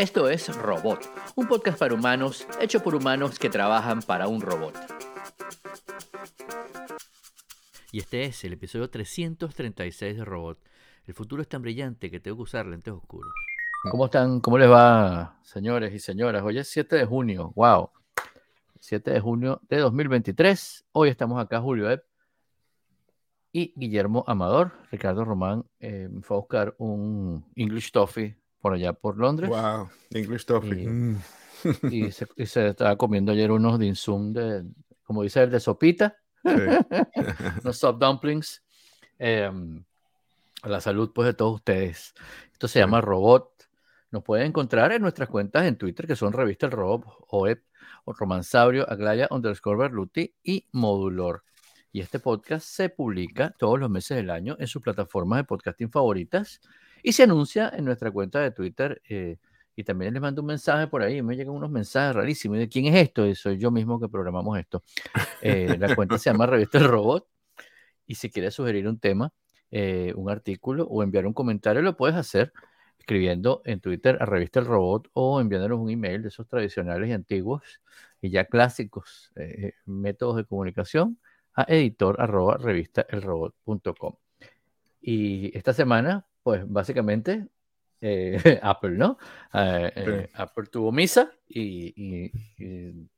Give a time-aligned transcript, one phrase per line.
[0.00, 1.00] Esto es Robot,
[1.36, 4.74] un podcast para humanos hecho por humanos que trabajan para un robot.
[7.92, 10.58] Y este es el episodio 336 de Robot.
[11.06, 13.30] El futuro es tan brillante que tengo que usar lentes oscuros.
[13.90, 14.40] ¿Cómo están?
[14.40, 16.42] ¿Cómo les va, señores y señoras?
[16.42, 17.52] Hoy es 7 de junio.
[17.54, 17.90] ¡Wow!
[18.80, 20.86] 7 de junio de 2023.
[20.92, 22.04] Hoy estamos acá, Julio Epp
[23.52, 24.72] y Guillermo Amador.
[24.90, 29.48] Ricardo Román eh, fue a buscar un English Toffee por allá por Londres.
[29.50, 30.82] Wow, English Toffee.
[30.82, 31.16] Y, Mm.
[31.90, 34.64] y se, y se estaba comiendo ayer unos dinsum de,
[35.02, 36.50] como dice el de sopita, Sí.
[37.64, 38.62] unos soft dumplings.
[39.18, 39.50] Eh,
[40.62, 42.14] a la salud pues de todos ustedes.
[42.52, 43.50] Esto se llama Robot.
[44.10, 47.62] Nos pueden encontrar en nuestras cuentas en Twitter que son Revista El Robot, OEP,
[48.04, 51.44] o Romansaurio, Aglaya, underscore Berluti y Modulor.
[51.92, 55.90] Y este podcast se publica todos los meses del año en sus plataformas de podcasting
[55.90, 56.60] favoritas
[57.02, 59.00] y se anuncia en nuestra cuenta de Twitter.
[59.08, 59.36] eh,
[59.76, 61.22] y también les mando un mensaje por ahí.
[61.22, 62.58] Me llegan unos mensajes rarísimos.
[62.58, 63.26] ¿De quién es esto?
[63.26, 64.82] Y soy yo mismo que programamos esto.
[65.40, 67.26] Eh, la cuenta se llama Revista El Robot.
[68.06, 69.32] Y si quieres sugerir un tema,
[69.70, 72.52] eh, un artículo o enviar un comentario, lo puedes hacer
[72.98, 77.12] escribiendo en Twitter a Revista El Robot o enviándonos un email de esos tradicionales y
[77.12, 77.80] antiguos
[78.20, 79.32] y ya clásicos
[79.86, 81.18] métodos de comunicación
[81.54, 84.14] a editor arroba revistaelrobot.com.
[85.00, 87.46] Y esta semana, pues básicamente
[88.00, 89.18] eh, Apple, ¿no?
[89.54, 93.08] Eh, eh, Apple tuvo misa y, y- y,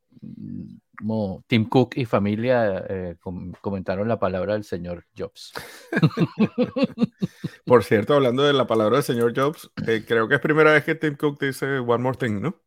[0.98, 2.84] como Tim Cook y familia
[3.20, 5.52] com- comentaron la palabra del señor Jobs.
[7.64, 9.70] Por cierto, hablando de la palabra del señor Jobs,
[10.06, 12.60] creo que es primera vez que Tim Cook dice One More Thing, ¿no?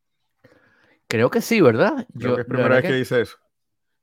[1.07, 2.07] Creo que sí, ¿verdad?
[2.17, 3.37] Creo Yo que es primera vez que, dice eso.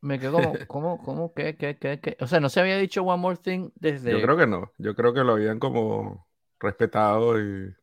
[0.01, 2.17] me quedo como, ¿cómo, cómo, qué, qué, qué, qué?
[2.21, 4.13] O sea, no se había dicho One More Thing desde...
[4.13, 4.71] Yo creo que no.
[4.79, 6.27] Yo creo que lo habían como
[6.63, 7.75] respetado y,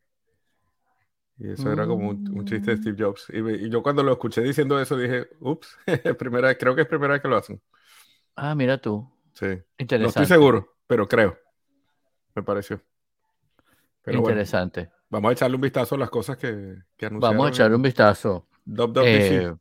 [1.37, 2.81] y eso era como un, un chiste de Mm.
[2.81, 3.27] Steve Jobs.
[3.29, 5.77] Y, yo cuando lo escuché diciendo eso dije, ups,
[6.19, 7.61] primera creo que es primera vez que lo hacen.
[8.35, 9.07] Ah, mira tú.
[9.33, 9.45] Sí.
[9.47, 10.23] No Interesante.
[10.23, 11.37] estoy seguro, pero creo.
[12.35, 12.81] Me pareció.
[14.01, 14.91] Pero bueno, Interesante.
[15.09, 17.19] vamos a echarle un vistazo a las cosas que, que anunciaron.
[17.19, 18.47] Vamos a echarle un vistazo.
[18.65, 19.51] WWDC.
[19.51, 19.55] Eh,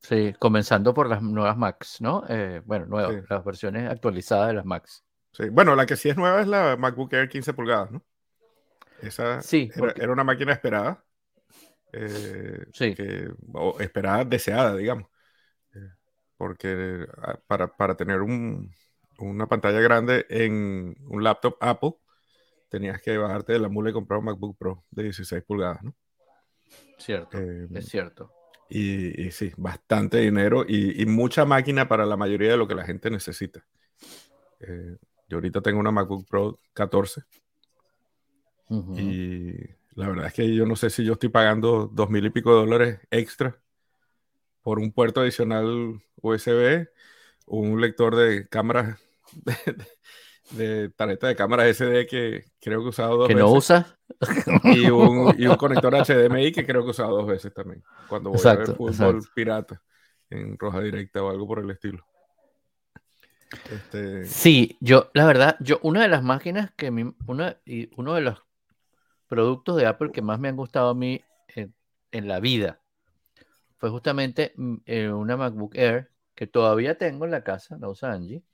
[0.00, 2.24] sí, comenzando por las nuevas Macs, ¿no?
[2.28, 3.22] Eh, bueno, nuevas, Sí.
[3.28, 5.04] las versiones actualizadas de las Macs.
[5.32, 8.04] Sí, Bueno, la que sí es nueva es la MacBook Air 15 pulgadas, ¿no?
[9.02, 11.04] Esa Sí, era, porque- era una máquina esperada.
[11.92, 12.94] eh, Sí.
[12.94, 15.08] que- o esperada, deseada, digamos.
[15.74, 15.88] Eh,
[16.36, 18.72] porque ah, para, para tener un-
[19.18, 21.94] una pantalla grande en un laptop Apple,
[22.68, 25.94] tenías que bajarte de la mula y comprar un MacBook Pro de 16 pulgadas, ¿no?
[26.96, 28.32] Cierto, Eh, es cierto.
[28.68, 32.76] y, y sí, bastante dinero y, y mucha máquina para la mayoría de lo que
[32.76, 33.66] la gente necesita.
[34.60, 34.96] Eh,
[35.28, 37.22] yo ahorita tengo una MacBook Pro 14
[38.94, 39.52] Y
[39.94, 42.50] la verdad es que yo no sé si yo estoy pagando dos mil y pico
[42.54, 43.60] de dólares extra
[44.62, 46.88] por un puerto adicional USB,
[47.46, 48.98] un lector de cámaras,
[49.32, 49.76] de,
[50.50, 53.50] de tarjeta de cámara SD que creo que he usado dos que veces.
[53.50, 53.86] no usas.
[54.66, 57.84] Y un, y un conector HDMI que creo que he usado dos veces también.
[58.06, 59.30] Cuando voy a ver fútbol exacto.
[59.34, 59.82] pirata
[60.30, 62.04] en roja directa o algo por el estilo.
[63.68, 68.14] Este, Sí, yo, la verdad, yo, una de las máquinas que mi- una, y uno
[68.14, 68.42] de los
[69.30, 71.72] productos de Apple que más me han gustado a mí en,
[72.10, 72.80] en la vida
[73.80, 78.12] fue justamente mm, eh, una MacBook Air que todavía tengo en la casa, la usa
[78.12, 78.44] Angie.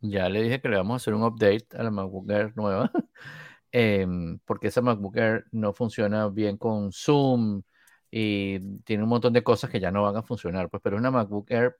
[0.00, 2.90] Ya le dije que le vamos a hacer un update a la MacBook Air nueva,
[3.72, 7.62] em, porque esa MacBook Air no funciona bien con Zoom
[8.10, 11.00] y tiene un montón de cosas que ya no van a funcionar, pues, pero es
[11.00, 11.76] una MacBook Air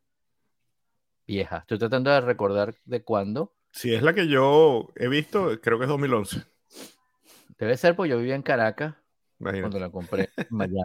[1.27, 1.59] vieja.
[1.59, 3.55] Estoy tratando de recordar de cuándo.
[3.73, 6.45] si es la que yo he visto, creo que es 2011.
[7.61, 8.95] Debe ser porque yo vivía en Caracas
[9.39, 9.61] Imagínate.
[9.61, 10.85] cuando la compré en Miami,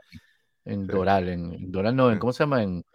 [0.65, 0.91] en Sí.
[0.91, 2.19] Doral, en, en Doral no, en.
[2.19, 2.63] ¿cómo se llama?
[2.63, 2.85] En,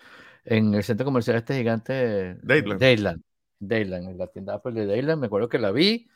[0.45, 2.37] en el centro comercial este gigante.
[2.43, 2.81] Dadeland.
[2.81, 3.23] Dadeland.
[3.61, 5.21] Dadeland, en la tienda Apple de Dadeland.
[5.21, 6.09] Me acuerdo que la vi.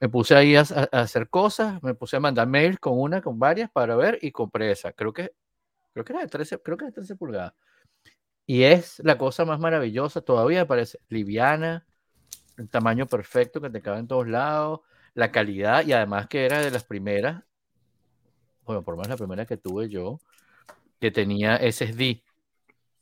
[0.00, 3.20] Me puse ahí a, a- a hacer cosas, me puse a mandar mails con una,
[3.20, 4.92] con varias para ver y compré esa.
[4.92, 5.32] Creo que,
[5.92, 7.54] creo que era de 13, creo que era de 13 pulgadas.
[8.46, 11.86] Y es la cosa más maravillosa, todavía me parece liviana,
[12.58, 14.80] el tamaño perfecto que te cabe en todos lados,
[15.14, 17.42] la calidad y además que era de las primeras,
[18.64, 20.20] bueno, por lo menos la primera que tuve yo,
[21.00, 22.22] que tenía SSD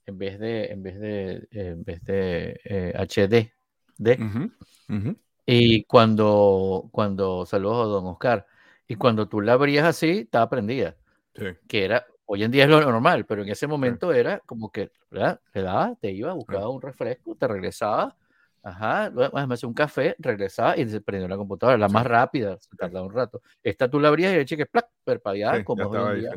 [0.06, 3.52] en vez de, en vez de, en vez de eh, HD.
[3.98, 5.16] de- Ujú, ujú.
[5.44, 8.46] Y cuando, cuando, saludos a don Oscar,
[8.86, 10.96] y cuando tú la abrías así, estaba prendida,
[11.34, 11.46] Sí.
[11.68, 14.90] que era, hoy en día es lo normal, pero en ese momento era como que,
[15.10, 15.40] ¿verdad?
[15.52, 18.16] Le daba, te iba, buscaba un refresco, te regresaba
[18.62, 22.76] Ajá, me hace un café, regresaba y se prendió la computadora, la más rápida, se
[22.76, 23.40] tardaba un rato.
[23.62, 26.32] Esta tú la abrías y el chique, plac, perpadeada, como hoy día.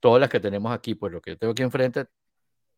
[0.00, 2.06] Todas las que tenemos aquí, pues lo que yo tengo aquí enfrente,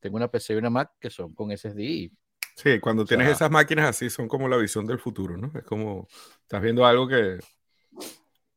[0.01, 2.11] tengo una PC y una Mac que son con SSD.
[2.57, 5.51] sí, cuando tienes esas máquinas así, son como la visión del futuro, ¿no?
[5.59, 6.07] Es como,
[6.43, 7.39] estás viendo algo que,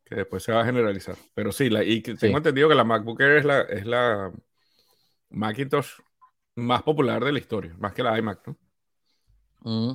[0.03, 1.15] que después se va a generalizar.
[1.33, 4.31] Pero sí, la, y tengo entendido que la MacBook Air es la, es la
[5.29, 5.99] Macintosh
[6.55, 8.57] más popular de la historia, más que la iMac, ¿no?
[9.61, 9.93] Mm.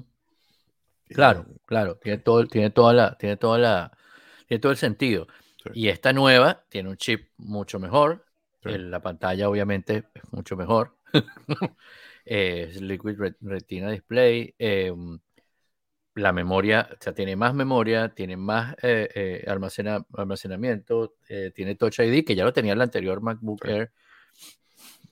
[1.09, 3.97] Claro, claro, tiene todo, tiene toda la, tiene toda la,
[4.47, 5.27] tiene todo el sentido.
[5.73, 8.25] Y esta nueva tiene un chip mucho mejor.
[8.63, 10.97] la pantalla, obviamente, es mucho mejor.
[12.25, 14.55] es Liquid Retina Display.
[14.59, 15.19] Em,
[16.15, 21.99] la memoria, o sea, tiene más memoria, tiene más eh, eh, almacenamiento, eh, tiene Touch
[21.99, 23.93] ID, que ya lo tenía el anterior MacBook Air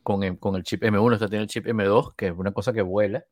[0.02, 2.72] con el, con el chip M1, o tiene el chip M2, que es una cosa
[2.72, 3.24] que vuela.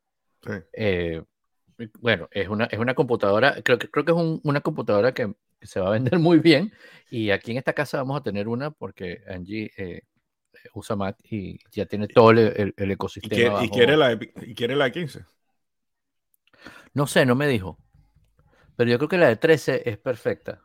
[1.99, 5.79] Bueno, es una, es una computadora, creo que, creo que es una computadora que se
[5.79, 6.71] va a vender muy bien.
[7.09, 9.71] Y aquí en esta casa vamos a tener una porque Angie
[10.73, 13.63] usa Mac y ya tiene todo el, ecosistema.
[13.63, 15.25] ¿Y, quiere, la, ¿Y quiere la 15?
[16.93, 17.77] No sé, no me dijo.
[18.75, 20.61] Pero yo creo que la de 13 es perfecta.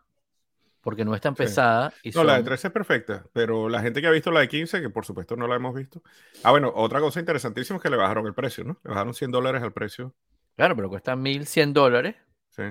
[0.86, 1.92] Porque no es tan pesada.
[2.04, 3.26] Y no, la de 13 es perfecta.
[3.32, 5.74] Pero la gente que ha visto la de 15, que por supuesto no la hemos
[5.74, 6.00] visto.
[6.44, 8.78] Ah, bueno, otra cosa interesantísima es que le bajaron el precio, ¿no?
[8.84, 10.14] Le bajaron 100 dólares al precio.
[10.54, 12.14] Claro, pero cuesta 1100 dólares.
[12.50, 12.62] Sí.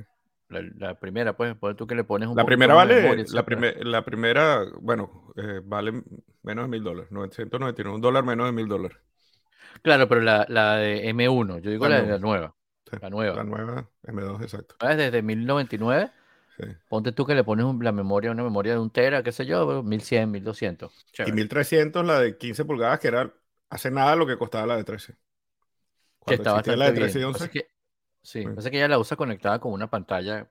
[0.47, 3.45] La, primera, pues, tú que le pones un La primera vale, la,
[3.81, 6.01] la primera, bueno, eh, vale
[6.43, 8.97] menos de 1000 dólares, 999, un dólar menos de 1000 dólares.
[9.81, 10.45] Claro, pero la,
[10.77, 12.55] de M1, yo digo la, de la nueva
[13.01, 13.35] la nueva.
[13.35, 14.75] La nueva M2, exacto.
[14.79, 16.11] Desde 1099.
[16.57, 16.63] Sí.
[16.87, 19.83] Ponte tú que le pones la memoria, una memoria de un tera, qué sé yo,
[19.83, 21.05] 1100, 1200.
[21.25, 23.33] Y 1300 la de 15 pulgadas, que era
[23.69, 25.15] hace nada lo que costaba la de 13.
[26.19, 27.49] Cuando que está la de 13 y 11.
[27.49, 27.67] Que,
[28.21, 30.47] sí, parece que ella la usa conectada con una pantalla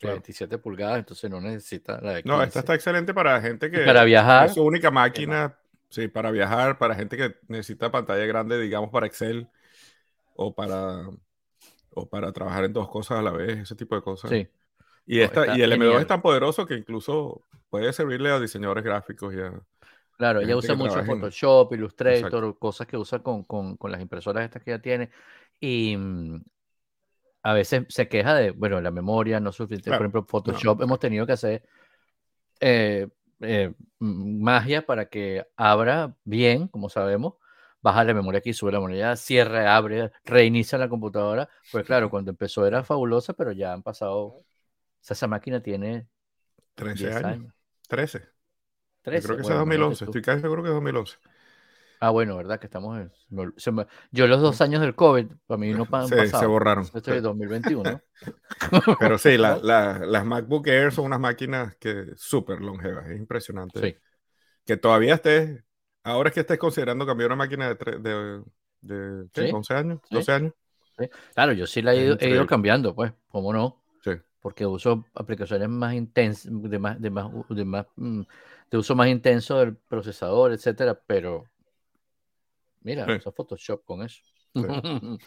[0.00, 2.28] de 27 pulgadas, entonces no necesita la de 15.
[2.28, 3.84] No, esta está excelente para gente que.
[3.84, 4.46] Para viajar.
[4.46, 5.58] Es su única máquina.
[5.90, 9.48] Sí, para viajar, para gente que necesita pantalla grande, digamos, para Excel
[10.36, 11.06] o para
[11.90, 14.30] o para trabajar en dos cosas a la vez, ese tipo de cosas.
[14.30, 14.48] Sí.
[15.10, 19.34] Y, esta, y el M2 es tan poderoso que incluso puede servirle a diseñadores gráficos
[19.34, 19.52] y a,
[20.18, 24.64] Claro, ella usa mucho Photoshop, Illustrator, cosas que usa con, con, con, las impresoras estas
[24.64, 25.10] que ella tiene.
[25.60, 26.42] Y mm,
[27.44, 29.90] a veces se queja de, bueno, la memoria no suficiente.
[29.90, 31.62] Por ejemplo, Photoshop hemos tenido que hacer
[32.58, 33.06] eh,
[33.40, 37.34] eh, magia para que abra bien, como sabemos,
[37.80, 41.48] baja la memoria aquí, sube la memoria, cierra, abre, reinicia la computadora.
[41.70, 44.42] Pues claro, cuando empezó era fabulosa, pero ya han pasado.
[45.14, 46.08] Esa máquina tiene
[46.74, 47.54] 13 años.
[47.88, 48.22] 13.
[49.02, 49.26] 13.
[49.26, 51.16] creo que es 2011, estoy casi seguro que es 2011.
[52.00, 52.60] Ah, bueno, ¿verdad?
[52.60, 53.10] Que estamos en...
[54.12, 56.84] Yo los dos años del COVID, para mí no han sí, se borraron.
[56.84, 58.00] Esto es 2021.
[59.00, 63.80] Pero sí, la, la, las MacBook Air son unas máquinas que súper longevas, es impresionante.
[63.80, 63.96] Sí.
[64.64, 65.64] Que todavía estés
[66.08, 68.42] Ahora es que estés considerando cambiar una máquina de,
[68.80, 70.52] de, 11 años, 12 años.
[71.34, 73.82] Claro, yo sí la he ido, cambiando, pues, ¿cómo no?
[74.38, 74.42] Sí.
[74.42, 78.22] Porque uso aplicaciones más intensas, de más, de más, de más, mm,
[78.70, 81.44] de uso más intenso del procesador, etcétera, pero
[82.82, 84.22] mira, uso Photoshop con eso.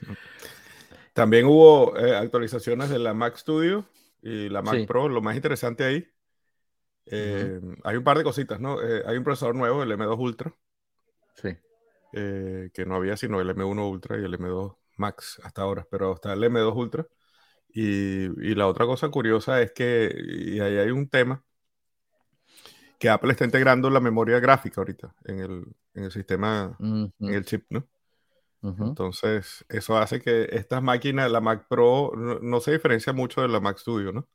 [1.13, 3.85] También hubo eh, actualizaciones de la Mac Studio
[4.21, 5.09] y la Mac Pro.
[5.09, 6.07] Lo más interesante ahí,
[7.05, 8.81] eh, hay un par de cositas, ¿no?
[8.81, 10.55] Eh, hay un procesador nuevo, el M2 Ultra,
[11.35, 11.49] Sí.
[12.13, 16.13] Eh, que no había sino el M1 Ultra y el M2 Max hasta ahora, pero
[16.13, 17.07] está el M2 Ultra.
[17.73, 21.43] Y, y la otra cosa curiosa es que, y ahí hay un tema,
[23.01, 27.43] que Apple está integrando la memoria gráfica ahorita en el, en el sistema, en el
[27.43, 27.87] chip, ¿no?
[28.61, 33.59] Entonces, eso hace que estas máquinas, la Mac Pro, no, se diferencia mucho de la
[33.59, 34.27] Mac Studio, ¿no?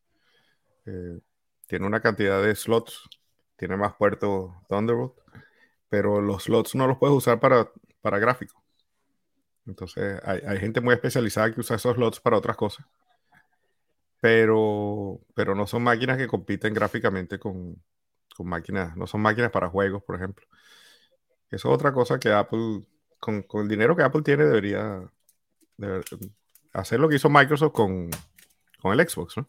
[0.84, 1.20] Eh,
[1.68, 3.08] tiene una cantidad de slots,
[3.54, 5.14] tiene más puertos Thunderbolt,
[5.88, 8.60] pero los slots no los puedes usar para, para gráficos.
[9.64, 12.84] Entonces, hay, gente muy especializada que usa esos slots para otras cosas.
[14.20, 17.82] Pero, pero no son máquinas que compiten gráficamente con,
[18.38, 20.46] máquinas, no son máquinas para juegos, por ejemplo.
[21.50, 22.82] Eso es otra cosa que Apple,
[23.20, 25.02] con, el dinero que Apple tiene, debería,
[26.72, 28.10] hacer lo que hizo Microsoft con,
[28.80, 29.48] con el Xbox, ¿no?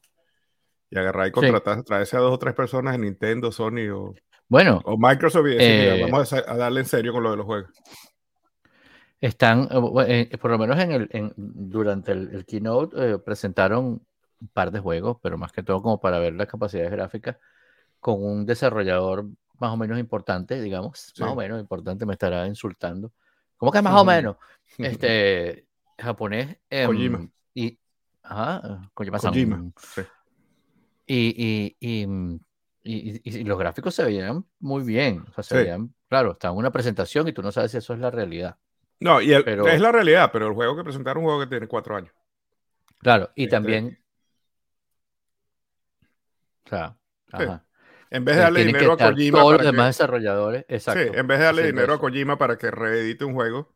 [0.90, 4.14] Y agarrar y contratar, traerse a dos o tres personas en Nintendo, Sony o,
[4.50, 4.82] bueno.
[4.86, 7.70] O Microsoft y eh, vamos a, darle en serio con lo de los juegos.
[9.20, 9.68] Están,
[10.08, 14.06] eh, eh, por lo menos en el, durante el, keynote presentaron
[14.40, 17.38] un par de juegos, pero más que todo como para ver las capacidades gráficas
[18.00, 19.26] con un desarrollador
[19.60, 23.12] más o menos importante, digamos, más o menos importante, me estará insultando.
[23.58, 24.38] ¿Cómo que más o menos?
[24.78, 25.66] Este,
[25.98, 26.58] japonés.
[26.70, 27.80] Em, y
[28.24, 29.18] Ajá, Kojima.
[29.20, 30.02] Kojima, sí.
[31.08, 32.40] Y, y, y, mm,
[32.84, 35.24] y- y- y los gráficos se veían muy bien.
[35.30, 35.62] O sea, se Sí.
[35.64, 38.58] veían, claro, en una presentación y tú no sabes si eso es la realidad.
[39.00, 41.40] No, y el- Pero- es la realidad, pero el juego que presentaron es un juego
[41.42, 42.12] que tiene cuatro años.
[43.00, 43.98] Claro, y Este- también.
[46.68, 46.98] O sea,
[47.28, 47.44] Sí.
[47.44, 47.64] ajá.
[48.10, 50.66] En vez de darle tienen que dinero a Kojima todos los para que- demás desarrolladores,
[50.70, 51.14] Sí, exacto.
[51.14, 52.00] en vez de darle dinero a.
[52.00, 53.76] Kojima para que reedite un juego,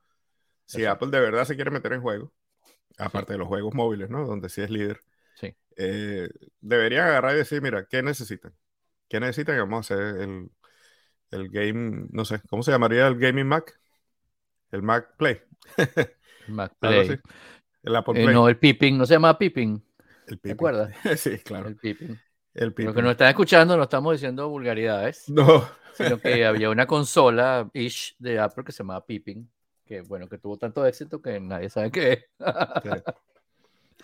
[0.65, 1.05] si Exacto.
[1.05, 2.31] Apple de verdad se quiere meter en juegos,
[2.97, 4.25] aparte de los juegos móviles, ¿no?
[4.25, 5.01] Donde sí es líder,
[5.35, 5.53] Sí.
[5.75, 6.29] eh,
[6.61, 8.53] deberían agarrar y decir, mira, ¿qué necesitan?
[9.09, 9.57] ¿Qué necesitan?
[9.57, 10.49] Vamos a hacer el,
[11.31, 13.77] el game, no sé, ¿cómo se llamaría el gaming Mac?
[14.71, 15.41] El Mac Play.
[16.47, 17.19] Mac algo Play.
[17.83, 18.33] El Apple Eh, Play.
[18.35, 19.83] no, el Pipping, no se llama Pipping,
[20.27, 20.95] el ¿te acuerdas?
[21.19, 21.67] sí, claro.
[21.67, 22.17] El Pipping.
[22.53, 22.93] El Pippin.
[22.93, 25.67] que nos están escuchando no estamos diciendo vulgaridades, No.
[25.93, 29.49] sino que había una consola ish de Apple que se llamaba Pipping,
[29.85, 32.19] que bueno, que tuvo tanto éxito que nadie sabe qué es.
[32.83, 32.89] Sí.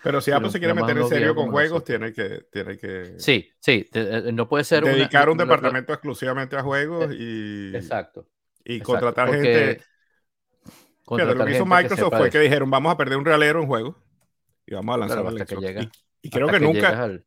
[0.00, 3.14] Pero si Pero Apple se quiere meter en serio con juegos, tiene que, tiene que
[3.18, 6.62] Sí, sí, te- eh, no puede ser una- dedicar un lo- lo- departamento exclusivamente a
[6.62, 8.28] juegos y, Exacto.
[8.64, 9.84] y exacto, contratar porque gente.
[11.04, 13.66] Contratar lo que hizo que Microsoft fue que dijeron, vamos a perder un realero en
[13.66, 13.96] juegos
[14.66, 15.66] y vamos a lanzar Claro, hasta que Xbox".
[15.66, 15.90] llega- Y,
[16.22, 17.24] y creo que, nunca, al-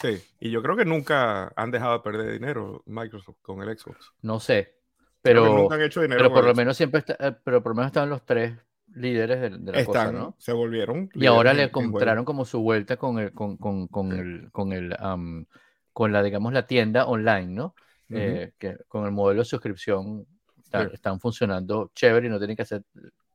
[0.00, 4.12] sí, y yo creo que nunca han dejado de perder dinero Microsoft con el Xbox.
[4.22, 4.74] no sé,
[5.22, 7.76] pero, nunca han hecho dinero pero por lo menos siempre está, eh, pero por lo
[7.76, 8.56] menos estaban los tres
[8.94, 10.34] líderes de, de la Están, cosa, ¿no?
[10.38, 11.08] se volvieron.
[11.14, 14.18] Y ahora le encontraron como su vuelta con el, con, con, con Sí.
[14.18, 15.46] el, con el, am,
[15.92, 17.74] con la, digamos, la tienda online, ¿no?
[18.10, 20.26] Eh, que con el modelo de suscripción
[20.62, 20.94] está- Sí.
[20.94, 22.82] están funcionando chévere y no tienen que hacer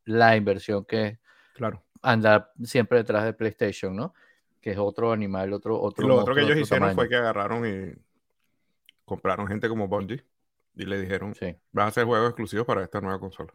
[0.05, 1.19] la inversión que
[1.53, 1.83] Claro.
[2.01, 4.13] anda siempre detrás de PlayStation, ¿no?
[4.61, 7.65] Que es otro animal, otro, Y otro lo otro que ellos hicieron fue que agarraron
[7.65, 7.93] y
[9.05, 10.23] compraron gente como Bungie
[10.75, 13.53] y le dijeron, Sí, vas a hacer juegos exclusivos para esta nueva consola.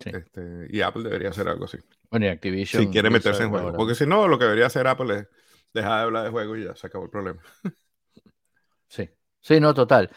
[0.00, 0.10] Sí.
[0.12, 1.78] Este, y Apple debería hacer algo así.
[2.10, 2.82] bueno, y Activision.
[2.82, 3.74] Si quiere meterse en juegos.
[3.76, 5.28] Porque si no, lo que debería hacer Apple es
[5.72, 7.40] dejar de hablar de juegos y ya se acabó el problema.
[8.88, 9.08] Sí,
[9.40, 10.10] sí, no, total.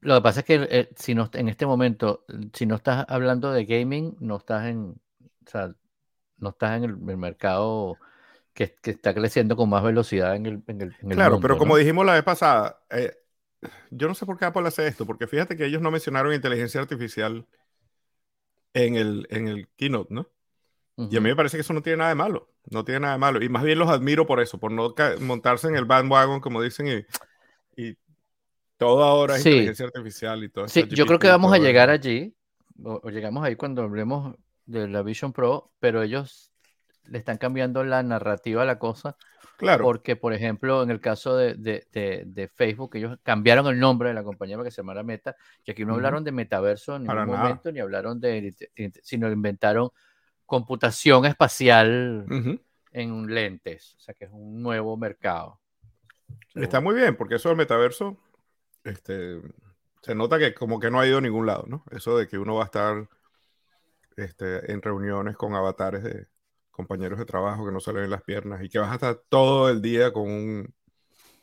[0.00, 3.52] Lo que pasa es que eh, si no, en este momento, si no estás hablando
[3.52, 5.00] de gaming, no estás en,
[5.46, 5.74] o sea,
[6.38, 7.96] no estás en el, el mercado
[8.54, 11.48] que, que está creciendo con más velocidad en el, en el, en el Claro, mundo,
[11.48, 11.76] pero como ¿no?
[11.76, 13.12] dijimos la vez pasada, eh,
[13.90, 16.80] yo no sé por qué Apple hace esto, porque fíjate que ellos no mencionaron inteligencia
[16.80, 17.46] artificial
[18.72, 20.28] en el, en el keynote, ¿no?
[21.10, 22.50] Y a mí me parece que eso no tiene nada de malo.
[22.70, 23.42] No tiene nada de malo.
[23.44, 26.88] Y más bien los admiro por eso, por no montarse en el bandwagon, como dicen,
[26.88, 27.06] y,
[27.90, 27.96] y
[28.78, 29.50] todo ahora es Sí.
[29.50, 30.66] inteligencia artificial y todo.
[30.66, 31.90] Sí, esto, yo creo que vamos a llegar eso.
[31.90, 32.36] allí,
[32.84, 36.52] o, o llegamos ahí cuando hablemos de la Vision Pro, pero ellos
[37.06, 39.16] le están cambiando la narrativa a la cosa,
[39.56, 43.78] Claro, porque, por ejemplo, en el caso de, de- de- de Facebook, ellos cambiaron el
[43.78, 46.96] nombre de la compañía para que se llamara Meta, y aquí no hablaron de metaverso
[46.96, 47.48] en Para ningún nada.
[47.48, 48.54] momento, ni hablaron de,
[49.02, 49.90] sino inventaron
[50.46, 52.60] computación espacial Ujú.
[52.92, 55.60] en lentes, o sea que es un nuevo mercado.
[56.54, 58.16] está muy bien, porque eso del metaverso,
[58.84, 59.40] este,
[60.02, 61.84] se nota que como que no ha ido a ningún lado, ¿no?
[61.90, 63.08] Eso de que uno va a estar
[64.16, 66.26] este, en reuniones con avatares de
[66.74, 69.20] compañeros de trabajo que no se le ven las piernas y que vas a estar
[69.28, 70.74] todo el día con un,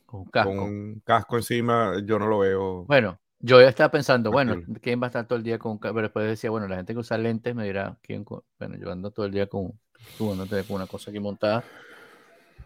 [0.06, 0.50] Con un casco.
[0.52, 2.84] con un casco encima, yo no lo veo.
[2.86, 4.62] Bueno, yo ya estaba pensando, bueno.
[4.82, 6.76] ¿quién va a estar todo el día con un ca- Pero después decía, bueno, la
[6.76, 8.26] gente que usa lentes me dirá, ¿quién?
[8.60, 9.72] Bueno, yo ando todo el día con,
[10.18, 11.64] con una cosa aquí montada.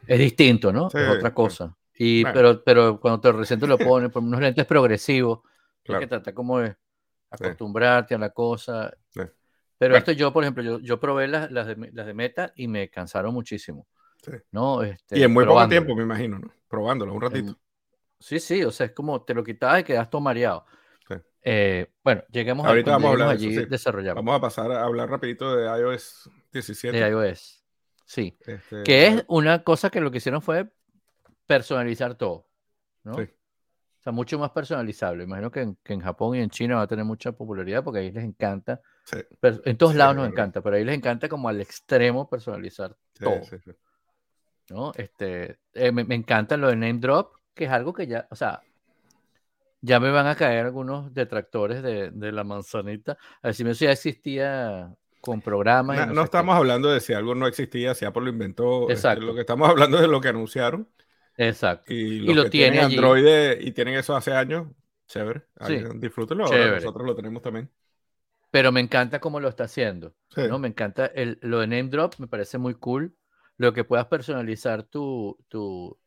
[0.07, 0.89] Es distinto, ¿no?
[0.89, 1.75] Sí, es otra cosa.
[1.98, 2.36] Y, Bueno.
[2.36, 5.39] pero, pero cuando te recién te lo pones, por unos lentes progresivos,
[5.84, 6.00] Claro.
[6.00, 6.75] hay que tratar como de
[7.29, 8.91] acostumbrarte a la cosa.
[9.77, 9.98] Pero Bueno.
[10.00, 12.89] esto yo, por ejemplo, yo, yo probé las, las, de, las de Meta y me
[12.89, 13.88] cansaron muchísimo.
[14.24, 14.32] Sí.
[14.51, 14.82] ¿no?
[14.84, 16.51] Este, Y en muy poco tiempo, me imagino, ¿no?
[16.67, 17.50] Probándolo un ratito.
[17.50, 17.58] En-
[18.17, 20.65] Sí, sí, o sea, es como te lo quitabas y quedas todo mareado.
[21.08, 21.15] Sí.
[21.44, 23.65] Eh, bueno, lleguemos Ahorita a, vamos a hablar de eso, allí, sí.
[23.65, 26.98] desarrollamos Vamos a pasar a hablar rapidito de iOS 17.
[26.98, 27.63] de iOS.
[28.05, 30.72] Sí, Este, que es una cosa que lo que hicieron fue
[31.46, 32.48] personalizar todo,
[33.03, 33.15] ¿no?
[33.15, 33.22] Sí.
[33.24, 35.24] O sea, mucho más personalizable.
[35.25, 38.00] Imagino que en, que en Japón y en China va a tener mucha popularidad porque
[38.00, 38.82] ahí les encanta.
[39.05, 42.95] Sí, En todos Sí, lados nos encanta, pero ahí les encanta como al extremo personalizar
[43.13, 43.41] sí, todo.
[44.69, 44.91] ¿no?
[44.95, 48.35] Este, eh, me, me encanta lo de name drop, que es algo que ya, o
[48.35, 48.62] sea,
[49.81, 53.13] ya me van a caer algunos detractores de, de la manzanita.
[53.41, 56.01] A ver si eso ya existía con programas.
[56.01, 56.39] No, no no sé qué.
[56.39, 58.91] estamos hablando de si algo no existía, si Apple lo inventó.
[58.91, 59.21] este, Exacto.
[59.21, 60.89] lo que estamos hablando es de lo que anunciaron.
[61.38, 61.93] Exacto.
[61.93, 62.97] Y, Y lo que tiene tienen allí.
[62.97, 63.25] Android
[63.62, 64.67] y tienen eso hace años,
[65.07, 65.43] chévere.
[66.00, 66.45] Disfrútenlo.
[66.47, 66.71] ahora chévere.
[66.71, 67.71] nosotros lo tenemos también.
[68.55, 70.15] Pero me encanta cómo lo está haciendo.
[70.33, 70.43] Sí.
[70.47, 70.59] ¿no?
[70.59, 73.13] Me encanta el, lo de name drop, me parece muy cool.
[73.57, 76.00] Lo que puedas personalizar tu, tu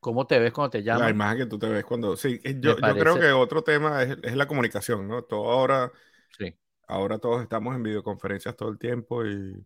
[0.00, 1.14] cómo te ves cuando te La llaman.
[1.14, 2.14] imagen que tú te ves cuando.
[2.14, 5.22] Sí, eh, yo, yo creo que otro tema es, es la comunicación, ¿no?
[5.22, 5.90] Todo ahora,
[6.36, 6.54] Sí.
[6.86, 9.64] ahora todos estamos en videoconferencias todo el tiempo y,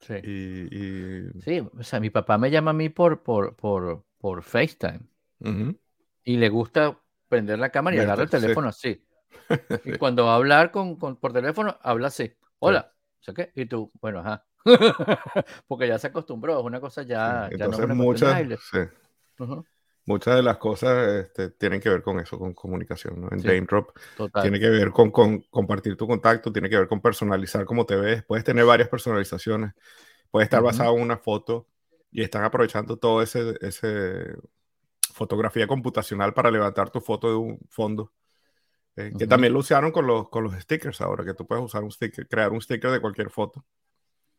[0.00, 0.14] Sí.
[0.24, 4.42] Y, y- Sí, o sea, mi papá me llama a mí por, por, por, por
[4.42, 5.02] FaceTime
[5.38, 5.78] Ujú.
[6.24, 8.40] y le gusta prender la cámara y agarrar el sí.
[8.40, 9.04] teléfono así.
[9.84, 12.32] Y cuando va a hablar con, con- por teléfono, habla así.
[12.58, 12.92] Hola.
[13.20, 13.52] ¿sé qué?
[13.54, 14.44] Y tú, bueno, ajá.
[15.68, 18.38] Porque ya se acostumbró, es una cosa ya, Sí, ya no es Entonces de, muchas,
[18.70, 18.78] sí,
[20.06, 23.20] muchas de las cosas este, tienen que ver con eso, con comunicación.
[23.20, 23.28] ¿no?
[23.30, 23.46] En Sí.
[23.46, 24.42] Name Drop Total.
[24.42, 27.96] tiene que ver con, con compartir tu contacto, tiene que ver con personalizar cómo te
[27.96, 28.24] ves.
[28.24, 29.72] Puedes tener varias personalizaciones.
[30.30, 31.66] Puede estar basado en una foto
[32.10, 34.34] y están aprovechando todo ese, ese
[35.12, 38.12] fotografía computacional para levantar tu foto de un fondo.
[38.98, 39.28] Eh, Que Ujú.
[39.28, 42.26] también lo usaron con los, con los stickers ahora, que tú puedes usar un sticker,
[42.26, 43.64] crear un sticker de cualquier foto.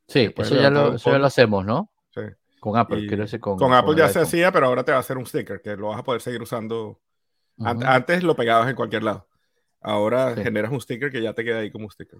[0.07, 1.91] Sí, eso ya, lo, eso ya lo hacemos, ¿no?
[2.13, 2.21] Sí.
[2.59, 4.97] Con Apple, quiero decir, con, con Apple el ya se hacía, pero ahora te va
[4.97, 6.99] a hacer un sticker que lo vas a poder seguir usando.
[7.59, 7.85] An- Ujú.
[7.87, 9.27] Antes lo pegabas en cualquier lado.
[9.81, 10.43] Ahora Sí.
[10.43, 12.19] generas un sticker que ya te queda ahí como un sticker.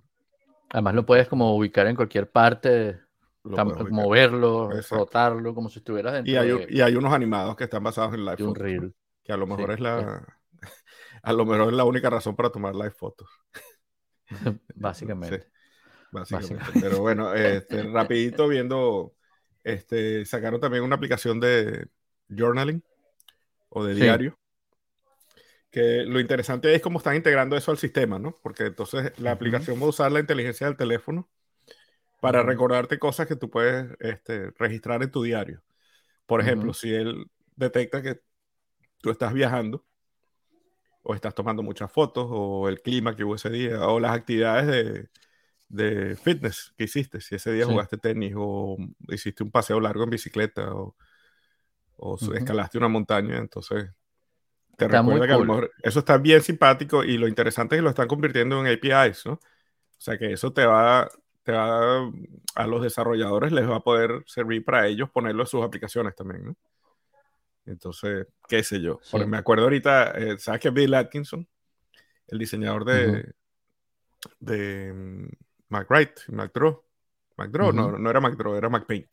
[0.69, 2.99] Además lo puedes como ubicar en cualquier parte,
[3.43, 4.95] moverlo, Exacto.
[5.05, 8.13] rotarlo, como si estuvieras dentro Y hay, de, y hay unos animados que están basados
[8.13, 8.93] en live un reel.
[9.23, 10.38] que a lo mejor Sí, es la
[11.23, 13.29] a lo mejor es la única razón para tomar live fotos.
[14.75, 15.41] Básicamente.
[15.41, 15.47] Sí,
[16.11, 16.55] básicamente.
[16.55, 16.79] Básicamente.
[16.81, 19.13] Pero bueno, este, rapidito viendo,
[19.63, 21.87] este, sacaron también una aplicación de
[22.29, 22.83] journaling
[23.69, 24.01] o de Sí.
[24.01, 24.37] diario.
[25.71, 28.35] Que lo interesante es cómo están integrando eso al sistema, ¿no?
[28.41, 31.29] Porque entonces la aplicación va a usar la inteligencia del teléfono
[32.21, 35.61] para recordarte cosas que tú puedes este, registrar en tu diario.
[36.25, 38.19] Por ejemplo, si él detecta que
[38.99, 39.85] tú estás viajando
[41.09, 44.67] o estás tomando muchas fotos o el clima que hubo ese día o las actividades
[44.67, 45.09] de,
[45.69, 47.71] de fitness que hiciste, si ese día Sí.
[47.71, 48.77] jugaste tenis o
[49.09, 50.95] hiciste un paseo largo en bicicleta o,
[51.97, 52.33] o su- Ujú.
[52.33, 53.89] escalaste una montaña, entonces
[54.77, 55.47] te Está recuerda que a lo cool.
[55.47, 59.25] mejor eso está bien simpático y lo interesante es que lo están convirtiendo en APIs,
[59.27, 59.33] ¿no?
[59.35, 59.39] O
[59.99, 61.09] sea que eso te va,
[61.43, 62.11] te va
[62.55, 66.45] a los desarrolladores les va a poder servir para ellos ponerlo en sus aplicaciones también,
[66.45, 66.55] ¿no?
[67.65, 68.99] Entonces, qué sé yo.
[69.03, 69.11] Sí.
[69.11, 71.47] Porque me acuerdo ahorita, eh, ¿sabes que Bill Atkinson,
[72.27, 73.33] el diseñador de,
[74.39, 75.27] de mm,
[75.69, 76.83] MacWrite, MacDraw?
[77.37, 79.07] MacDraw, no, no era MacDraw, era MacPaint.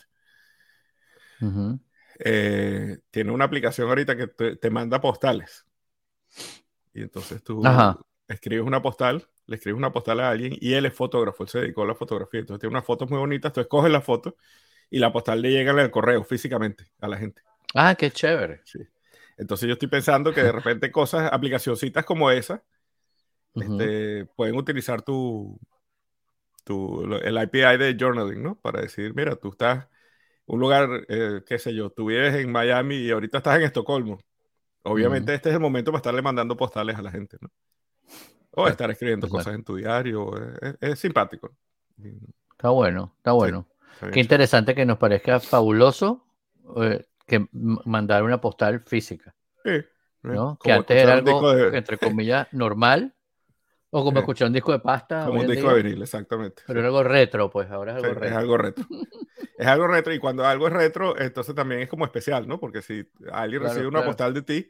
[1.41, 1.79] Ujú.
[2.19, 5.67] Eh, tiene una aplicación ahorita que te, te manda postales.
[6.95, 7.99] Y entonces tú Ajá.
[8.27, 11.61] escribes una postal, le escribes una postal a alguien y él es fotógrafo, él se
[11.61, 12.41] dedicó a la fotografía.
[12.41, 14.37] Entonces tiene unas fotos muy bonitas, tú escoges la foto
[14.91, 17.43] y la postal le llega en el correo físicamente a la gente.
[17.77, 18.63] Ah, qué chévere.
[18.65, 18.81] Sí.
[19.37, 22.63] Entonces yo estoy pensando que de repente cosas, aplicacioncitas como esa,
[23.55, 25.59] este, pueden utilizar tu,
[26.65, 28.55] tu, el API de journaling, ¿no?
[28.57, 29.85] Para decir, mira, tú estás
[30.47, 33.65] en un lugar, eh, qué sé yo, tú vives en Miami y ahorita estás en
[33.65, 34.19] Estocolmo.
[34.83, 37.51] Obviamente este es el momento para estarle mandando postales a la gente, ¿no?
[38.53, 39.45] O estar escribiendo Exacto.
[39.45, 40.33] cosas en tu diario.
[40.63, 41.55] Es, es simpático.
[42.53, 43.67] Está bueno, está bueno.
[43.95, 46.25] Está Qué interesante que nos parezca fabuloso
[46.81, 49.35] eh, que mandar una postal física,
[49.65, 49.85] Sí, ¿eh?
[50.23, 50.59] ¿no?
[50.63, 53.15] Que antes era algo, de- entre comillas, normal,
[53.91, 54.21] o como Sí.
[54.21, 56.63] escuchar un disco de pasta, como un disco de vinil, exactamente.
[56.67, 56.81] pero sí.
[56.81, 58.39] era algo retro, pues ahora es algo es retro.
[58.39, 58.85] algo retro.
[59.59, 62.61] es algo retro y cuando algo es retro, entonces también es como especial, ¿no?
[62.61, 64.07] Porque si alguien Claro, recibe una claro.
[64.11, 64.69] postal de ti,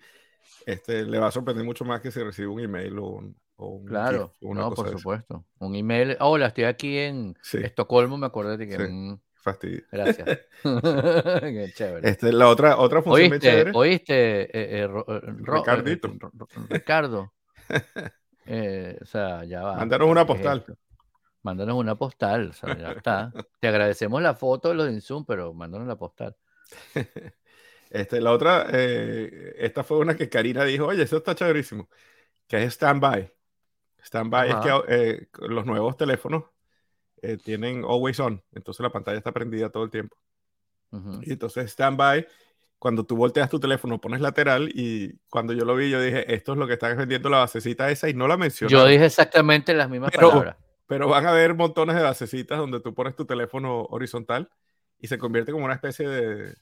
[0.64, 3.68] este, le va a sorprender mucho más que si recibe un email o un, o
[3.68, 5.44] un Claro, no, por supuesto.
[5.58, 7.58] Un email, hola, estoy aquí en Sí.
[7.58, 8.76] Estocolmo, me acordé de que...
[8.76, 9.20] Sí.
[9.46, 9.85] Fastidio.
[9.92, 10.26] gracias.
[10.64, 12.09] Qué chévere.
[12.11, 13.70] Este, la otra, otra función Oíste, chévere.
[13.74, 17.32] oíste, eh, eh, Ro- eh, Ro- eh, Ricardo.
[18.48, 19.76] O sea, ya va.
[19.76, 20.64] Mándanos una ¿qué es postal.
[21.42, 23.32] Mándanos una postal, o sea, ya está.
[23.61, 26.37] Te agradecemos la foto de los de Zoom, pero mándanos la postal.
[27.90, 31.88] Este, la otra, eh, esta fue una que Karina dijo, oye, eso está chéverísimo,
[32.48, 33.30] que es Standby.
[34.04, 36.44] Standby es que eh, los nuevos teléfonos
[37.32, 40.16] eh, tienen always on, entonces la pantalla está prendida todo el tiempo.
[40.92, 41.20] Ujú.
[41.22, 42.26] Y entonces Standby,
[42.78, 46.52] cuando tú volteas tu teléfono, pones lateral y cuando yo lo vi, yo dije, esto
[46.52, 48.80] es lo que están vendiendo la basecita esa y no la mencionaron.
[48.84, 50.56] Yo dije exactamente las mismas Pero- palabras.
[50.88, 54.48] Pero van a haber montones de basecitas donde tú pones tu teléfono horizontal
[55.00, 56.54] y se convierte como una especie de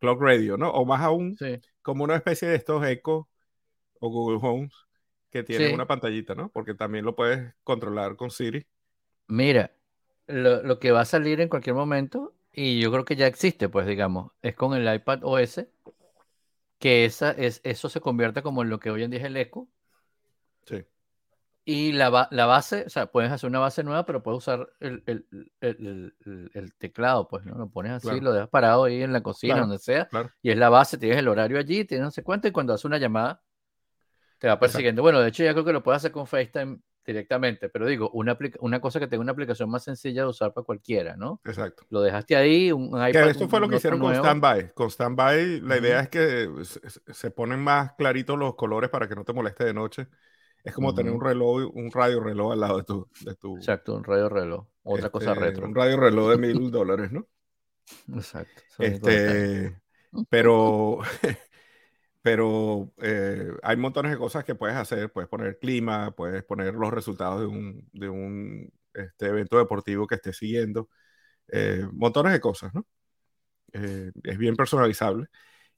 [0.00, 0.68] clock radio, ¿no?
[0.70, 1.58] O más aún, Sí.
[1.80, 3.26] como una especie de estos Echo
[3.98, 4.74] o Google Homes
[5.30, 5.74] que tienen Sí.
[5.74, 6.50] una pantallita, ¿no?
[6.50, 8.66] Porque también lo puedes controlar con Siri.
[9.28, 9.70] Mira,
[10.32, 13.68] lo, lo que va a salir en cualquier momento, y yo creo que ya existe,
[13.68, 15.68] pues digamos, es con el iPad OS,
[16.78, 19.36] que esa, es, eso se convierte como en lo que hoy en día es el
[19.36, 19.68] Echo,
[20.66, 20.84] Sí.
[21.64, 25.02] y la, la base, o sea, puedes hacer una base nueva, pero puedes usar el,
[25.06, 25.26] el-
[25.60, 27.56] el- teclado, pues, ¿no?
[27.56, 28.22] Lo pones así, Claro.
[28.22, 30.30] lo dejas parado ahí en la cocina, Claro, donde sea, claro.
[30.42, 32.86] y es la base, tienes el horario allí, tienes no sé cuánto, y cuando haces
[32.86, 33.42] una llamada,
[34.38, 35.02] te va persiguiendo.
[35.02, 36.78] Bueno, de hecho, ya creo que lo puedes hacer con FaceTime
[37.10, 40.64] directamente, pero digo, una, una cosa que tenga una aplicación más sencilla de usar para
[40.64, 41.40] cualquiera, ¿no?
[41.44, 41.84] Exacto.
[41.90, 43.28] Lo dejaste ahí, un iPad.
[43.28, 44.70] esto fue lo que hicieron con Standby.
[44.74, 46.48] Con Standby, la idea es que
[47.12, 50.08] se, ponen más claritos los colores para que no te moleste de noche.
[50.62, 53.08] Es como tener un reloj, un radio reloj al lado de tu.
[53.22, 54.66] De tu Exacto, un radio reloj.
[54.82, 55.66] Otra cosa este, retro.
[55.66, 57.26] Un radio reloj de mil dólares, ¿no?
[58.14, 58.62] Exacto.
[58.78, 59.80] Este,
[60.28, 60.98] pero
[62.22, 65.10] pero eh, hay montones de cosas que puedes hacer.
[65.10, 70.16] Puedes poner clima, puedes poner los resultados de un, de un este, evento deportivo que
[70.16, 70.88] estés siguiendo.
[71.48, 72.86] Eh, montones de cosas, ¿no?
[73.72, 75.28] Eh, es bien personalizable.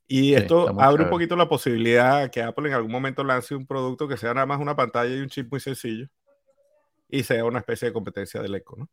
[0.06, 4.08] Y esto abre un poquito la posibilidad que Apple en algún momento lance un producto
[4.08, 6.08] que sea nada más una pantalla y un chip muy sencillo
[7.08, 8.90] y sea una especie de competencia del Echo, ¿no?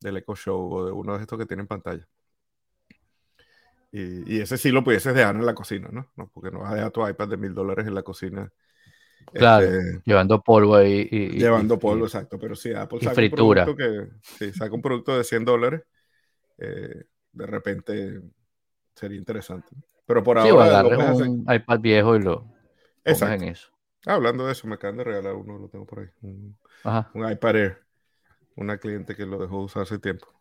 [0.00, 2.06] Del Echo Show o de uno de estos que tienen pantalla.
[3.92, 6.10] Y, ese sí lo pudieses dejar en la cocina, ¿no?
[6.16, 8.52] no porque no vas a dejar tu iPad de mil dólares en la cocina.
[9.32, 11.08] Claro, este, llevando polvo ahí.
[11.10, 12.38] Y, llevando polvo, exacto.
[12.38, 15.82] Pero si Apple saca un producto que saca un producto de 100 dólares,
[16.58, 18.20] eh, de repente
[18.94, 19.74] sería interesante.
[20.06, 20.84] Pero por sí, ahora.
[20.84, 22.46] un iPad viejo y lo
[23.04, 23.42] exacto.
[23.42, 23.70] en eso.
[24.04, 26.08] hablando de eso, me acaban de regalar uno, lo tengo por ahí.
[26.22, 26.56] Un,
[27.14, 27.86] un iPad Air.
[28.54, 30.35] Una cliente que lo dejó usar hace tiempo.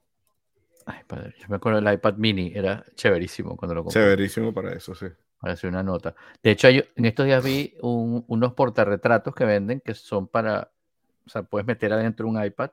[0.85, 1.33] Ay, padre.
[1.39, 4.01] Yo me acuerdo del iPad mini, era chéverísimo cuando lo compré.
[4.01, 5.07] Chéverísimo para eso, sí.
[5.39, 6.15] Para hacer una nota.
[6.41, 10.71] De hecho, en estos días vi unos portarretratos que venden que son para,
[11.25, 12.69] o sea, puedes meter adentro un iPad,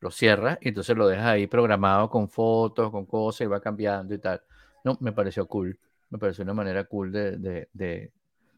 [0.00, 4.14] lo cierras y entonces lo dejas ahí programado con fotos, con cosas y va cambiando
[4.14, 4.42] y tal.
[4.82, 5.78] No, me pareció cool.
[6.10, 8.10] Me pareció una manera cool de,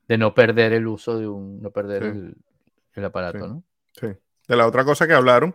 [0.09, 2.03] no perder el uso de un, no perder
[2.95, 3.63] el, aparato, ¿no?
[3.93, 4.09] Sí.
[4.49, 5.55] De la otra cosa que hablaron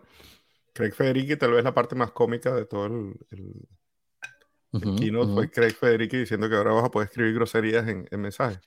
[0.73, 5.73] Craig Federici, tal vez la parte más cómica de todo el, el, keynote fue Craig
[5.73, 8.59] Federici diciendo que ahora vas a poder escribir groserías en, en mensajes.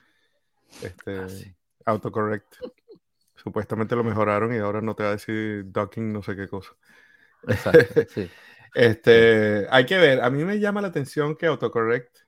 [0.82, 2.56] Este, ah, Autocorrect.
[3.36, 6.70] Supuestamente lo mejoraron y ahora no te va a decir ducking no sé qué cosa.
[7.46, 8.30] Exacto, sí.
[8.74, 12.18] este, hay que ver, a mí me llama la atención que autocorrect,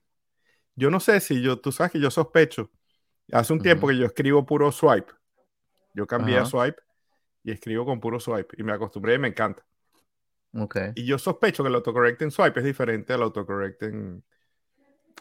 [0.75, 2.71] yo no sé si yo, tú sabes que yo sospecho,
[3.33, 5.11] hace un tiempo que yo escribo puro swipe,
[5.95, 6.83] yo cambié a swipe
[7.47, 9.65] y escribo con puro swipe y me acostumbré y me encanta.
[10.53, 10.91] Okay.
[10.97, 14.25] Y yo sospecho que el autocorrect en swipe es diferente al autocorrect en...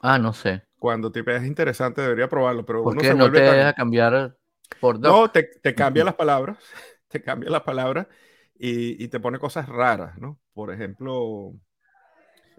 [0.02, 0.64] Ah, no sé.
[0.80, 4.36] Cuando te es interesante, debería probarlo, pero ¿Por qué no te deja cambiar
[4.80, 6.58] por No, te, te cambia las palabras,
[7.10, 8.08] te cambia las palabras
[8.56, 10.40] y, y, te pone cosas raras, ¿no?
[10.54, 11.54] Por ejemplo,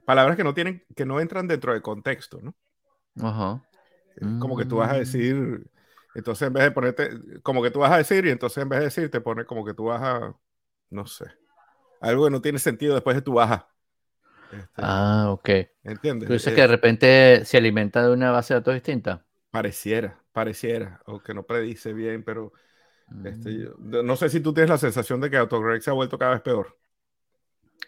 [0.05, 2.55] palabras que no tienen, que no entran dentro del contexto, ¿no?
[3.21, 3.63] Ajá.
[4.39, 4.99] Como que tú vas a mm.
[4.99, 5.71] decir,
[6.17, 7.11] entonces, en vez de ponerte,
[7.43, 9.65] como que tú vas a decir, y entonces en vez de decir, te pone como
[9.67, 10.35] que tú vas a,
[10.89, 11.27] no sé,
[12.01, 13.69] algo que no tiene sentido después de tu baja.
[14.51, 15.49] Este, ah, ok.
[15.85, 16.27] ¿Entiendes?
[16.27, 19.27] ¿Tú dices que de repente se alimenta de una base de datos distinta?
[19.51, 22.53] Pareciera, pareciera, o que no predice bien, pero
[23.25, 24.05] este, mm.
[24.05, 26.41] no sé si tú tienes la sensación de que AutoCorrect se ha vuelto cada vez
[26.41, 26.79] peor.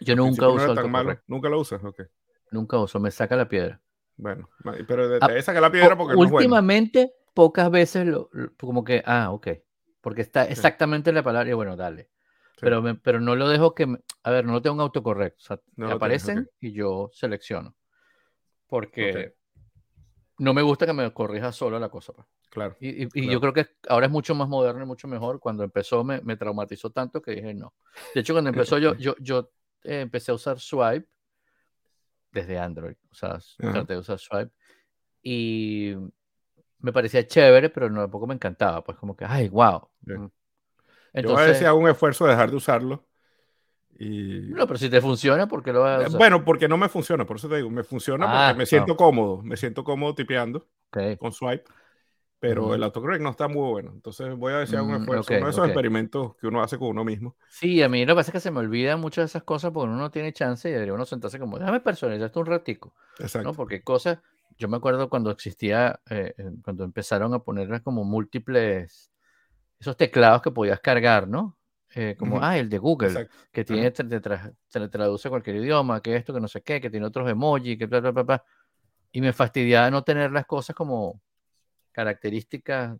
[0.01, 2.03] Yo nunca uso no Nunca lo usas, ok.
[2.51, 3.81] Nunca uso, me saca la piedra.
[4.17, 4.49] Bueno,
[4.87, 9.47] pero te, ah, saca la piedra porque últimamente, pocas veces lo, como que, ah, ok,
[10.01, 12.09] porque está exactamente en la palabra y bueno, dale.
[12.61, 13.87] Pero, pero no lo dejo que,
[14.23, 17.75] a ver, no lo tengo un autocorrecto, o sea, me aparecen y yo selecciono.
[18.67, 19.33] Porque
[20.39, 22.13] no me gusta que me corrija solo la cosa.
[22.13, 22.27] Pues.
[22.49, 22.75] Claro.
[22.79, 25.39] Y, y, yo creo que ahora es mucho más moderno y mucho mejor.
[25.39, 27.73] Cuando empezó me, me traumatizó tanto que dije no.
[28.13, 29.51] De hecho, cuando empezó yo, yo, yo
[29.83, 31.07] eh, empecé a usar Swipe
[32.31, 32.95] desde Android.
[33.11, 34.51] O sea, traté de usar Swipe.
[35.21, 35.93] Y
[36.79, 38.83] me parecía chévere, pero no, tampoco me encantaba.
[38.83, 39.87] Pues como que, ay, wow.
[40.05, 40.31] Entonces,
[41.23, 43.05] Yo a veces hago un esfuerzo de dejar de usarlo.
[43.97, 44.51] Y...
[44.53, 46.17] No, pero si te funciona, ¿por qué lo vas a eh, usar?
[46.17, 48.95] Bueno, porque no me funciona, por eso te digo, me funciona porque ah, me siento
[48.95, 50.65] cómodo, me siento cómodo tipeando
[51.19, 51.65] con swipe,
[52.39, 53.91] pero el autocorrect no está muy bueno.
[53.93, 56.87] Entonces voy a decir un mm, esfuerzo, uno de esos experimentos que uno hace con
[56.87, 57.35] uno mismo.
[57.49, 59.71] Sí, a mí lo que pasa es que se me olvidan muchas de esas cosas
[59.71, 62.95] porque uno no tiene chance y debería uno sentarse como, déjame personalizar esto un ratico.
[63.19, 63.49] Exacto.
[63.49, 63.53] ¿no?
[63.53, 64.19] Porque cosas,
[64.59, 69.09] yo me acuerdo cuando existía, eh, eh, cuando empezaron a poner como múltiples,
[69.79, 71.57] esos teclados que podías cargar, ¿no?
[71.95, 76.33] Eh, como, ah, el de Google, que tiene, te, te, traduce cualquier idioma, que esto,
[76.33, 78.43] que no sé qué, que tiene otros emojis, que bla, bla, bla, bla.
[79.13, 81.21] Y me fastidiaba no tener las cosas como
[81.93, 82.97] características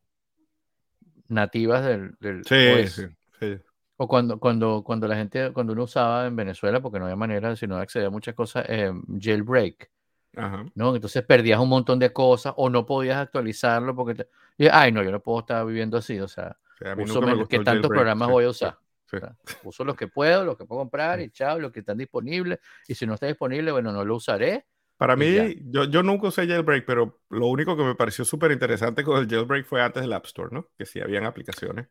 [1.28, 3.08] nativas del, del sí, sí,
[3.39, 3.60] sí.
[3.98, 7.56] O cuando, cuando, cuando la gente, cuando uno usaba en Venezuela, porque no había manera,
[7.58, 9.91] sino de acceder a muchas cosas, jailbreak.
[10.76, 10.96] ¿No?
[10.96, 14.28] Entonces perdías un montón de cosas o no podías actualizarlo porque,
[14.72, 16.58] ay, no, yo no puedo estar viviendo así, o sea,
[16.98, 18.78] uso ¿qué tantos programas voy a usar?
[19.63, 22.96] uso los que puedo, los que puedo comprar y chao, los que están disponibles y
[22.96, 24.65] si no está disponible, bueno, no lo usaré.
[24.98, 25.34] Para mí,
[25.65, 29.30] yo, yo nunca usé jailbreak, pero lo único que me pareció súper interesante con el
[29.30, 30.68] jailbreak fue antes del App Store, ¿no?
[30.78, 31.88] Que sí habían aplicaciones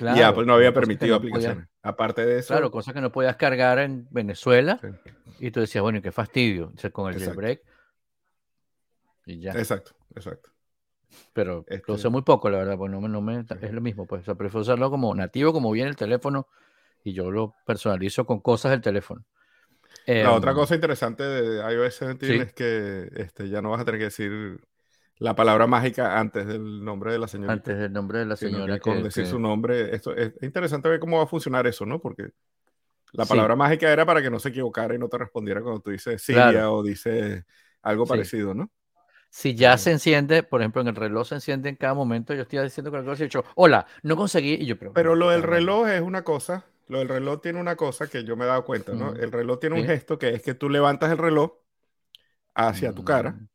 [0.00, 1.68] y Apple no había que permitido no podías- aplicaciones.
[1.82, 4.78] Aparte de eso, Claro, cosas que no podías cargar en Venezuela.
[4.80, 5.10] Sí.
[5.40, 6.64] Y tú decías, bueno, y qué fastidio.
[6.64, 7.30] Entonces, con el Exacto.
[7.40, 7.62] jailbreak.
[9.26, 9.52] Y ya.
[9.52, 10.50] exacto, exacto.
[11.32, 13.80] Pero Este- lo usé muy poco, la verdad, pues no me, no me- es lo
[13.80, 16.48] mismo, pues, o sea, prefiero usarlo como nativo, como viene el teléfono,
[17.04, 19.24] y yo lo personalizo con cosas del teléfono.
[20.06, 22.34] La otra Em, cosa interesante de iOS 17 sí.
[22.40, 24.60] es que este, ya no vas a tener que decir
[25.18, 27.52] la palabra mágica antes del nombre de la señora.
[27.52, 29.94] antes del nombre de la señora que con que, decir que- su nombre.
[29.94, 32.00] Esto es interesante ver cómo va a funcionar eso, ¿no?
[32.00, 32.30] Porque
[33.12, 33.28] la Sí.
[33.30, 36.22] palabra mágica era para que no se equivocara y no te respondiera cuando tú dices
[36.22, 36.74] Siria Claro.
[36.76, 37.44] o dices
[37.82, 38.10] algo Sí.
[38.10, 38.70] parecido, ¿no?
[39.30, 39.84] si ya Sí.
[39.84, 42.90] se enciende, por ejemplo, en el reloj se enciende en cada momento, yo estoy diciendo
[42.90, 44.92] cualquier cosa y dicho, hola, no conseguí, y yo, pero...
[44.94, 48.24] Pero lo ¿qué del reloj es una cosa, lo del reloj tiene una cosa que
[48.24, 49.10] yo me he dado cuenta, ¿no?
[49.10, 49.20] Ujú.
[49.20, 49.88] El reloj tiene un Sí.
[49.88, 51.52] gesto que es que tú levantas el reloj
[52.54, 53.48] hacia tu cara Mm,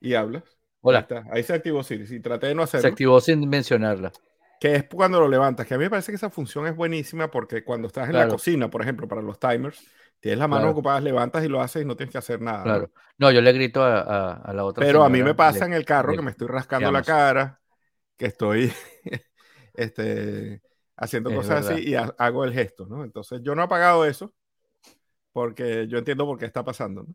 [0.00, 0.44] y hablas.
[0.44, 1.24] Ahí, Hola, está.
[1.30, 2.06] Ahí se activó Siri.
[2.06, 4.12] Si traté de no se hacerlo, activó sin mencionarla.
[4.60, 7.30] Que es cuando lo levantas, que a mí me parece que esa función es buenísima
[7.30, 9.84] porque cuando estás en la cocina, por ejemplo, para los timers,
[10.20, 10.72] tienes las manos Claro.
[10.72, 12.70] ocupadas, levantas y lo haces y no tienes que hacer nada.
[12.70, 12.80] ¿no?
[12.80, 12.92] Claro.
[13.18, 15.72] No, yo le grito a, a- a la otra Pero a mí me pasa en
[15.72, 17.60] el carro que me estoy rascando la cara,
[18.16, 18.72] que estoy
[19.74, 20.62] este,
[20.96, 21.70] haciendo Es cosas verdad.
[21.70, 23.04] así y ha- hago el gesto, ¿no?
[23.04, 24.34] Entonces yo no he apagado eso
[25.32, 27.14] porque yo entiendo por qué está pasando, ¿no?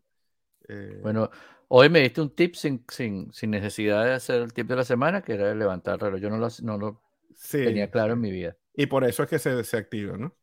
[0.68, 1.30] Eh, Bueno,
[1.68, 4.84] hoy me diste un tip sin, sin, sin necesidad de hacer el tip de la
[4.84, 6.20] semana, que era levantar el reloj.
[6.20, 7.02] Yo no lo, no lo
[7.36, 8.56] sí, tenía claro en mi vida.
[8.74, 10.34] Y por eso es que se, se activa, ¿no?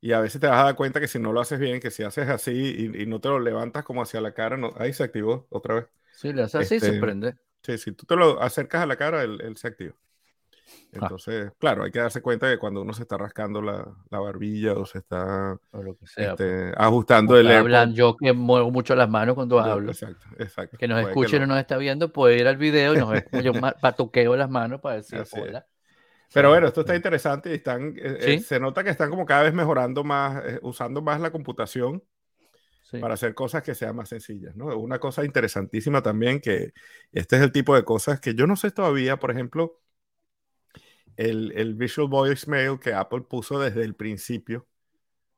[0.00, 1.90] Y a veces te vas a dar cuenta que si no lo haces bien, que
[1.90, 4.92] si haces así y, y no te lo levantas como hacia la cara, no, ahí
[4.92, 5.86] se activó otra vez.
[6.10, 7.36] Sí, le haces así, se Este, prende.
[7.62, 9.94] Sí, si tú te lo acercas a la cara, él, él se activa.
[11.00, 11.00] Ah.
[11.02, 14.74] Entonces, claro, hay que darse cuenta de cuando uno se está rascando la, la barbilla
[14.74, 16.32] o se está O lo que sea.
[16.32, 16.74] este, pues.
[16.76, 19.90] ajustando el que hablan, yo que muevo mucho las manos cuando hablo.
[19.90, 20.78] Exacto, exacto.
[20.78, 22.98] Que nos Puede escuche y lo- no nos está viendo, puede ir al video y
[22.98, 25.56] nos yo patuqueo las manos para decir Así es.
[26.32, 28.30] Pero bueno, esto está interesante y están, eh, Sí.
[28.32, 32.02] eh, se nota que están como cada vez mejorando más, eh, usando más la computación
[32.82, 32.98] Sí.
[33.00, 34.76] para hacer cosas que sean más sencillas, ¿no?
[34.78, 36.72] Una cosa interesantísima también que
[37.12, 39.80] este es el tipo de cosas que yo no sé todavía, por ejemplo,
[41.16, 44.66] el, el Visual Voicemail que Apple puso desde el principio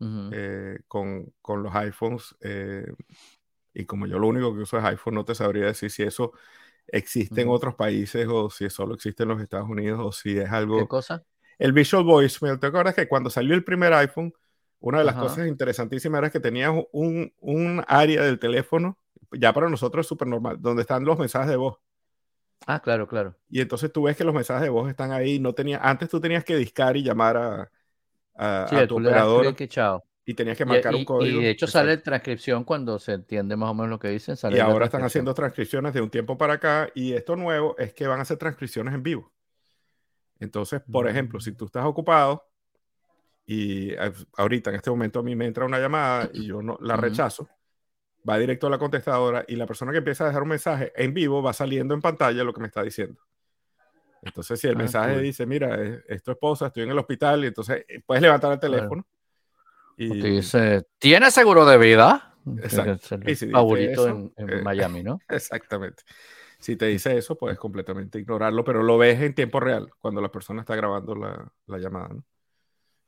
[0.00, 0.30] Ujú.
[0.32, 2.86] eh, con, con los iPhones eh,
[3.74, 6.32] y como yo lo único que uso es iPhone, no te sabría decir si eso
[6.92, 10.50] existe en otros países o si solo existe en los Estados Unidos o si es
[10.50, 10.88] ¿Qué algo...
[10.88, 11.24] cosa?
[11.58, 14.32] El Visual Voicemail, ¿te acuerdas que cuando salió el primer iPhone,
[14.80, 15.22] una de las Ajá.
[15.24, 18.98] cosas interesantísimas era que tenías un, un área del teléfono,
[19.32, 21.78] ya para nosotros es súper normal, donde están los mensajes de voz.
[22.66, 23.36] Ah, claro, claro.
[23.48, 25.38] Y entonces tú ves que los mensajes de voz están ahí.
[25.38, 27.70] No tenía, antes tú tenías que discar y llamar a,
[28.36, 30.04] a, Sí, a tu operador y chao.
[30.30, 31.40] Y tenías que Y, marcar y- un y código.
[31.40, 31.88] de hecho Exacto.
[31.88, 34.36] sale transcripción cuando se entiende más o menos lo que dicen.
[34.36, 36.88] Sale Y ahora están haciendo transcripciones de un tiempo para acá.
[36.94, 39.32] Y esto nuevo es que van a hacer transcripciones en vivo.
[40.38, 41.42] Entonces, por ejemplo, Mm.
[41.42, 42.46] si tú estás ocupado
[43.44, 46.78] y eh, ahorita en este momento a mí me entra una llamada y yo no
[46.80, 47.02] la Ujú.
[47.02, 47.48] rechazo,
[48.28, 51.12] va directo a la contestadora y la persona que empieza a dejar un mensaje en
[51.12, 53.20] vivo va saliendo en pantalla lo que me está diciendo.
[54.22, 57.42] Entonces, si el Ah, mensaje dice, mira, es, es tu esposa, estoy en el hospital,
[57.42, 58.84] y entonces eh, puedes levantar el Claro.
[60.02, 62.34] Y, dice, ¿tienes seguro de vida?
[62.62, 63.18] Exacto.
[63.26, 65.20] Es el favorito en, en eh, Miami, ¿no?
[65.28, 66.02] Exactamente.
[66.58, 70.30] Si te dice eso, puedes completamente ignorarlo, pero lo ves en tiempo real cuando la
[70.32, 72.08] persona está grabando la, la llamada.
[72.08, 72.24] ¿no?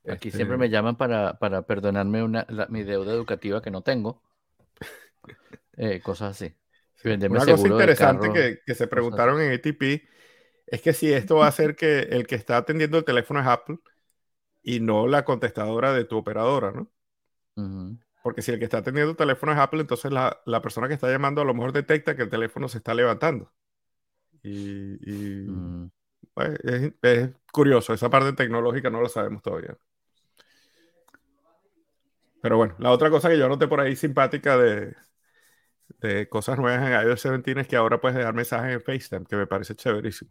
[0.06, 3.82] Aquí Este, siempre me llaman para, para perdonarme una, la- mi deuda educativa que no
[3.82, 4.22] tengo.
[5.78, 6.54] Eh, cosas así.
[6.96, 7.08] sí.
[7.08, 10.06] Una cosa interesante carro, que, que se preguntaron en ATP
[10.66, 13.46] es que si esto va a hacer que el que está atendiendo el teléfono es
[13.46, 13.78] Apple
[14.62, 16.90] y no la contestadora de tu operadora, ¿no?
[18.22, 20.94] Porque si el que está atendiendo el teléfono es Apple, entonces la, la persona que
[20.94, 23.52] está llamando a lo mejor detecta que el teléfono se está levantando.
[24.42, 24.98] Y,
[25.46, 25.90] y, Mm.
[26.34, 29.76] pues, es, es curioso, esa parte tecnológica no lo sabemos todavía.
[32.40, 34.94] Pero bueno, la otra cosa que yo noté por ahí simpática de,
[36.00, 39.36] de cosas nuevas en iOS 17 es que ahora puedes dejar mensajes en FaceTime, que
[39.36, 40.30] me parece chéverísimo.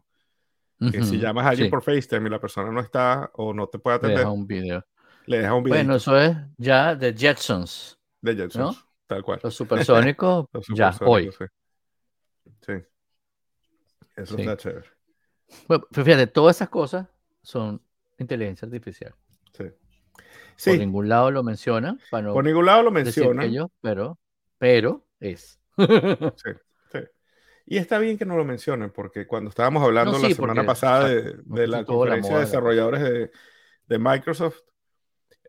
[0.92, 3.68] Que si llamas a alguien Sí, por FaceTime y la persona no está o no
[3.68, 4.86] te puede le atender, deja un video.
[5.28, 8.00] le dejas un video Bueno, eso es ya de Jetsons.
[8.22, 9.40] de Jetsons, tal cual.
[9.44, 11.50] Los supersónicos, Los ya, supersónicos, hoy.
[12.66, 12.74] Sí.
[12.80, 12.86] Sí.
[14.16, 14.42] Eso Sí.
[14.42, 14.88] está chévere.
[15.68, 17.08] Bueno, pues fíjate, todas esas cosas
[17.44, 17.82] son
[18.18, 19.14] inteligencia artificial.
[20.56, 20.70] Sí.
[20.72, 21.44] Por ningún lado lo
[22.12, 22.92] para no por ningún lado lo
[23.40, 24.20] que yo, pero,
[24.58, 25.60] pero es.
[26.38, 26.50] Sí.
[27.66, 31.08] Y está bien que no lo mencionen, porque cuando estábamos hablando No, la semana pasada
[31.08, 33.32] de, la conferencia de desarrolladores de,
[33.88, 34.60] de Microsoft,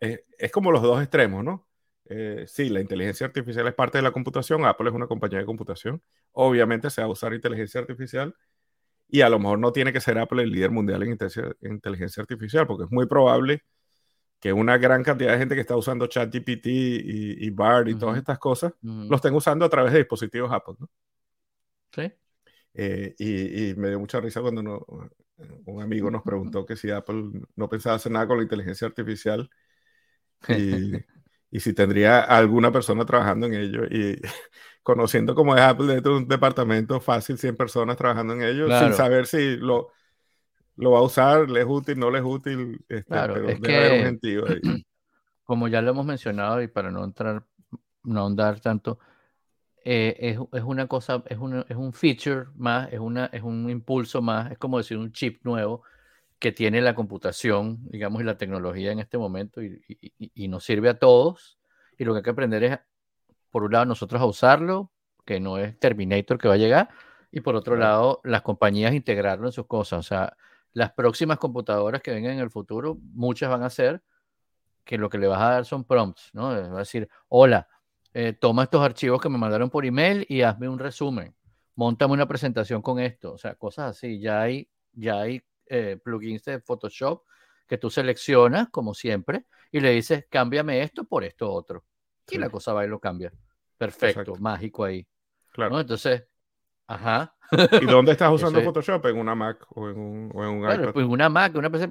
[0.00, 1.66] eh, es como los dos extremos, ¿no?
[2.06, 5.46] Eh, sí, la inteligencia artificial es parte de la computación, Apple es una compañía de
[5.46, 8.34] computación, obviamente se va a usar inteligencia artificial
[9.08, 11.16] y a lo mejor no tiene que ser Apple el líder mundial en
[11.62, 13.62] inteligencia artificial, porque es muy probable
[14.40, 18.18] que una gran cantidad de gente que está usando ChatGPT y, y BART y todas
[18.18, 20.90] estas cosas, lo estén usando a través de dispositivos Apple, ¿no?
[21.92, 22.12] Sí.
[22.74, 24.86] Eh, y, me dio mucha risa cuando
[25.66, 29.48] un amigo nos preguntó que si Apple no pensaba hacer nada con la inteligencia artificial
[30.48, 30.92] y,
[31.52, 33.84] y si tendría alguna persona trabajando en ello.
[33.84, 34.20] Y
[34.82, 39.26] conociendo cómo es Apple, de un departamento fácil, 100 personas trabajando en ello, sin saber
[39.26, 39.90] si lo,
[40.76, 42.84] lo va a usar, le es útil, no le es útil.
[42.88, 44.18] Este, claro, es que,
[45.44, 47.44] como ya lo hemos mencionado y para no entrar,
[48.02, 48.98] no ahondar tanto,
[49.84, 54.22] eh, es, es, una cosa, es, es un feature más, es, una, es un impulso
[54.22, 55.82] más, es como decir un chip nuevo
[56.38, 60.64] que tiene la computación, digamos, y la tecnología en este momento y, y, y, nos
[60.64, 61.58] sirve a todos.
[61.96, 62.78] Y lo que hay que aprender es,
[63.50, 64.90] por un lado, nosotros a usarlo,
[65.24, 66.88] que no es Terminator que va a llegar,
[67.30, 70.00] y por otro lado, las compañías integrarlo en sus cosas.
[70.00, 70.36] O sea,
[70.72, 74.02] las próximas computadoras que vengan en el futuro, muchas van a ser
[74.84, 76.48] que lo que le vas a dar son prompts, ¿no?
[76.48, 77.68] Va a decir, hola,
[78.14, 81.34] eh, toma estos archivos que me mandaron por email y hazme un resumen,
[81.74, 84.20] montame una presentación con esto, o sea, cosas así.
[84.20, 87.22] Ya hay, ya hay eh, plugins de Photoshop
[87.66, 91.84] que tú seleccionas, como siempre, y le dices, cámbiame esto por esto otro.
[92.28, 93.32] Y la cosa va y lo cambia.
[93.78, 95.06] Perfecto, mágico ahí.
[95.50, 95.80] Claro.
[95.80, 96.24] Entonces,
[96.86, 97.34] ajá.
[97.80, 99.06] ¿Y dónde estás usando Photoshop?
[99.06, 100.92] ¿En una Mac o en un, o en un iPad?
[100.92, 101.88] Pues en una Mac, una PC,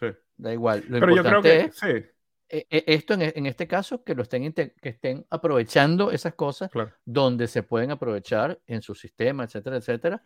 [0.00, 0.06] sí.
[0.36, 0.84] da igual.
[0.88, 2.04] Lo Pero yo creo que, sí
[2.48, 6.70] esto en, este caso, que lo estén, que estén aprovechando esas cosas
[7.04, 10.22] donde se pueden aprovechar en su sistema, etcétera, etcétera.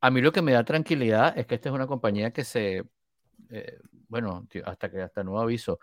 [0.00, 2.84] A mí lo que me da tranquilidad es que esta es una compañía que se,
[3.50, 5.78] eh, bueno, hasta que hasta nuevo aviso,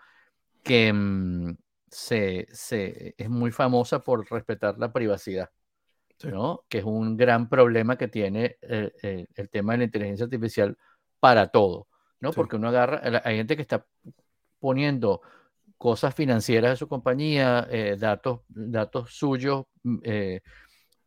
[0.62, 1.56] que mm,
[1.88, 5.50] se, se, es muy famosa por respetar la privacidad,
[6.24, 6.64] ¿no?
[6.68, 10.76] Que es un gran problema que tiene eh, eh, el tema de la inteligencia artificial
[11.20, 11.88] para todo,
[12.20, 12.32] ¿no?
[12.32, 13.86] Porque uno agarra, hay gente que está
[14.58, 15.20] poniendo
[15.78, 20.40] cosas financieras de su compañía, eh, datos, datos suyos, mm, eh,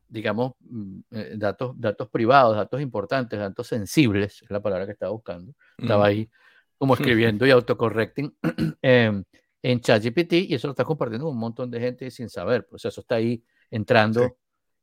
[0.07, 5.11] digamos, mm, eh, datos, datos privados, datos importantes, datos sensibles, es la palabra que estaba
[5.11, 5.53] buscando.
[5.77, 6.29] Estaba ahí
[6.77, 8.35] como escribiendo y autocorrecting
[8.81, 9.23] em,
[9.61, 12.85] en ChatGPT y eso lo está compartiendo con un montón de gente sin saber, pues
[12.85, 14.37] eso está ahí entrando.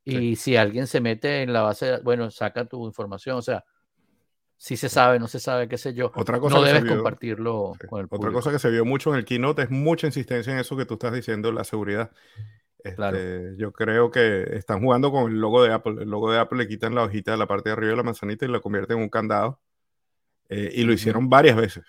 [0.05, 3.65] y si alguien se mete en la base, bueno, saca tu información, o sea,
[4.57, 6.13] si se sabe, no se sabe, qué sé yo.
[6.15, 8.17] Otra cosa no debes compartirlo con el público.
[8.17, 10.87] Otra cosa que se vio mucho en el keynote es mucha insistencia en eso que
[10.87, 12.11] tú estás diciendo, la seguridad.
[12.85, 16.03] Este, yo creo que están jugando con el logo de Apple.
[16.03, 18.03] El logo de Apple le quitan la hojita de la parte de arriba de la
[18.03, 19.61] manzanita y la convierten en un candado.
[20.51, 21.85] Eh, y lo hicieron varias veces.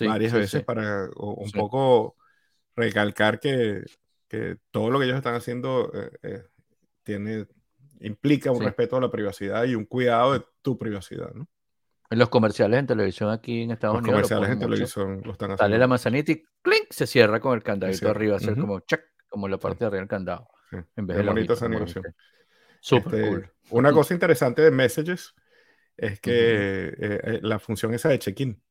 [0.00, 2.16] varias veces para un poco
[2.74, 3.84] recalcar que,
[4.28, 6.44] que, todo lo que ellos están haciendo eh, eh,
[7.04, 7.46] tiene,
[8.00, 11.32] implica un respeto a la privacidad y un cuidado de tu privacidad.
[11.32, 11.48] ¿no?
[12.10, 14.20] En los comerciales en televisión aquí en Estados Unidos.
[14.20, 15.64] Los comerciales en televisión lo están haciendo.
[15.64, 16.86] Sale la manzanita y ¡clink!
[16.90, 20.08] se cierra con el candadito arriba, hacer como check, como la parte de arriba del
[20.08, 20.48] candado.
[20.96, 22.04] En vez de la bonita esa animación.
[22.80, 23.52] Súper este, cool.
[23.70, 25.34] Una cosa interesante de Messages
[25.96, 28.62] es que eh, eh, la función esa de check-in.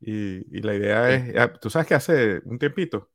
[0.00, 3.10] Y, y, la idea es, ah, tú sabes que hace un tiempito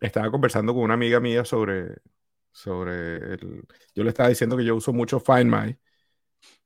[0.00, 1.96] estaba conversando con una amiga mía sobre,
[2.50, 5.76] sobre el, yo le estaba diciendo que yo uso mucho Find My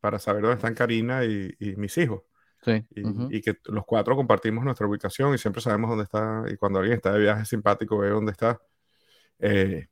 [0.00, 2.22] para saber dónde están Karina y, mis hijos.
[2.62, 2.84] Sí.
[2.90, 6.44] Y, que los cuatro compartimos nuestra ubicación y siempre sabemos dónde está.
[6.48, 8.60] Y cuando alguien está de viaje simpático, ve dónde está.
[9.38, 9.86] Eh,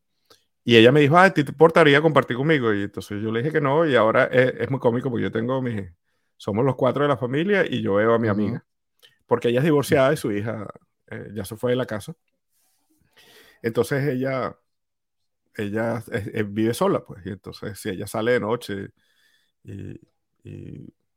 [0.65, 2.73] y ella me dijo, ah, ¿te importaría compartir conmigo?
[2.73, 3.87] Y entonces yo le dije que no.
[3.87, 5.83] Y ahora es, muy cómico porque yo tengo mis.
[6.37, 8.65] Somos los cuatro de la familia y yo veo a mi amiga.
[9.27, 10.67] Porque ella es divorciada y su hija
[11.09, 12.15] eh, ya se fue de la casa.
[13.63, 14.57] Entonces ella.
[15.57, 16.03] Ella
[16.47, 17.25] vive sola, pues.
[17.25, 18.89] Y entonces, si ella sale de noche
[19.65, 20.01] y,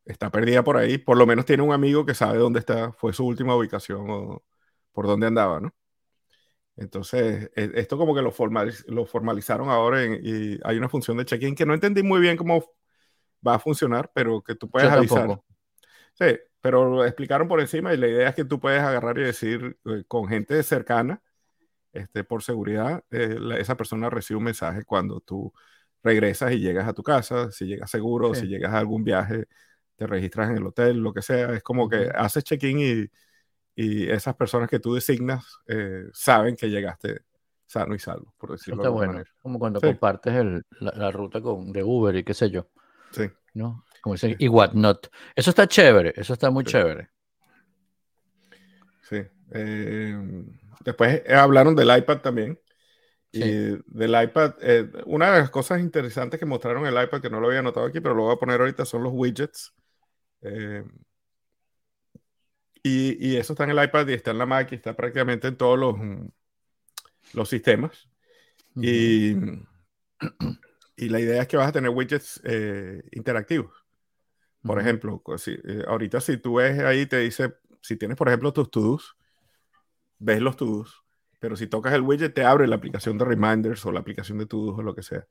[0.05, 3.11] está perdida por ahí, por lo menos tiene un amigo que sabe dónde está, fue
[3.11, 4.43] su última ubicación o
[4.93, 5.75] por dónde andaba, ¿no?
[6.77, 8.33] Entonces, e, esto como que lo,
[8.87, 12.63] lo formalizaron ahora y hay una función de check-in que no entendí muy bien cómo
[13.45, 15.41] va a funcionar, pero que tú puedes avisar.
[16.13, 19.23] Sí, pero lo explicaron por encima y la idea es que tú puedes agarrar y
[19.23, 21.21] decir eh, con gente cercana,
[21.93, 25.53] este, por seguridad, eh, esa persona recibe un mensaje cuando tú
[26.03, 29.45] regresas y llegas a tu casa, si llegas seguro, si llegas a algún viaje,
[29.95, 33.05] te registras en el hotel, lo que sea, es como que haces check-in y,
[33.75, 37.21] y, esas personas que tú designas eh, saben que llegaste
[37.65, 41.83] sano y salvo, por decirlo Está bueno, como cuando compartes el, la, ruta con, de
[41.83, 42.67] Uber y qué sé yo.
[43.11, 43.29] Sí.
[43.53, 43.83] ¿No?
[44.01, 45.11] Como dicen, y whatnot.
[45.35, 47.09] Eso está chévere, eso está muy chévere.
[49.01, 49.23] Sí.
[49.51, 50.45] Eh,
[50.85, 52.59] después hablaron del iPad también
[53.31, 57.39] Y del iPad, eh, una de las cosas interesantes que mostraron el iPad, que no
[57.39, 59.73] lo había notado aquí, pero lo voy a poner ahorita, son los widgets.
[60.41, 60.83] Eh,
[62.83, 65.57] y, eso está en el iPad y está en la Mac y está prácticamente en
[65.57, 65.95] todos los,
[67.33, 68.09] los sistemas.
[68.75, 69.35] y,
[70.95, 73.73] y, la idea es que vas a tener widgets eh, interactivos.
[74.61, 78.71] Por ejemplo, si, ahorita si tú ves ahí, te dice, si tienes, por ejemplo, tus
[78.71, 79.17] to-dos,
[80.17, 81.06] ves los to-dos
[81.39, 84.45] pero si tocas el widget te abre la aplicación de reminders o la aplicación de
[84.47, 85.25] todos o lo que sea.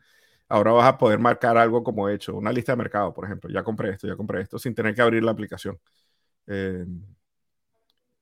[0.48, 3.50] Ahora vas a poder marcar algo como hecho, una lista de mercado, por ejemplo.
[3.50, 5.78] Ya compré esto, ya compré esto, sin tener que abrir la aplicación.
[6.46, 6.86] Eh,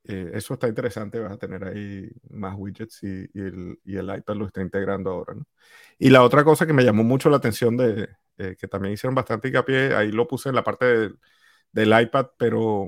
[0.07, 4.61] eh, eso está interesante, vas a tener ahí más widgets y, el, iPad lo está
[4.61, 5.35] integrando ahora.
[5.97, 9.15] Y la otra cosa que me llamó mucho la atención, de, eh, que también hicieron
[9.15, 11.11] bastante hincapié, ahí lo puse en la parte
[11.71, 12.87] del iPad, pero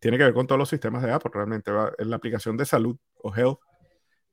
[0.00, 1.70] tiene que ver con todos los sistemas de Apple, realmente.
[1.70, 3.60] Va, la aplicación de salud o health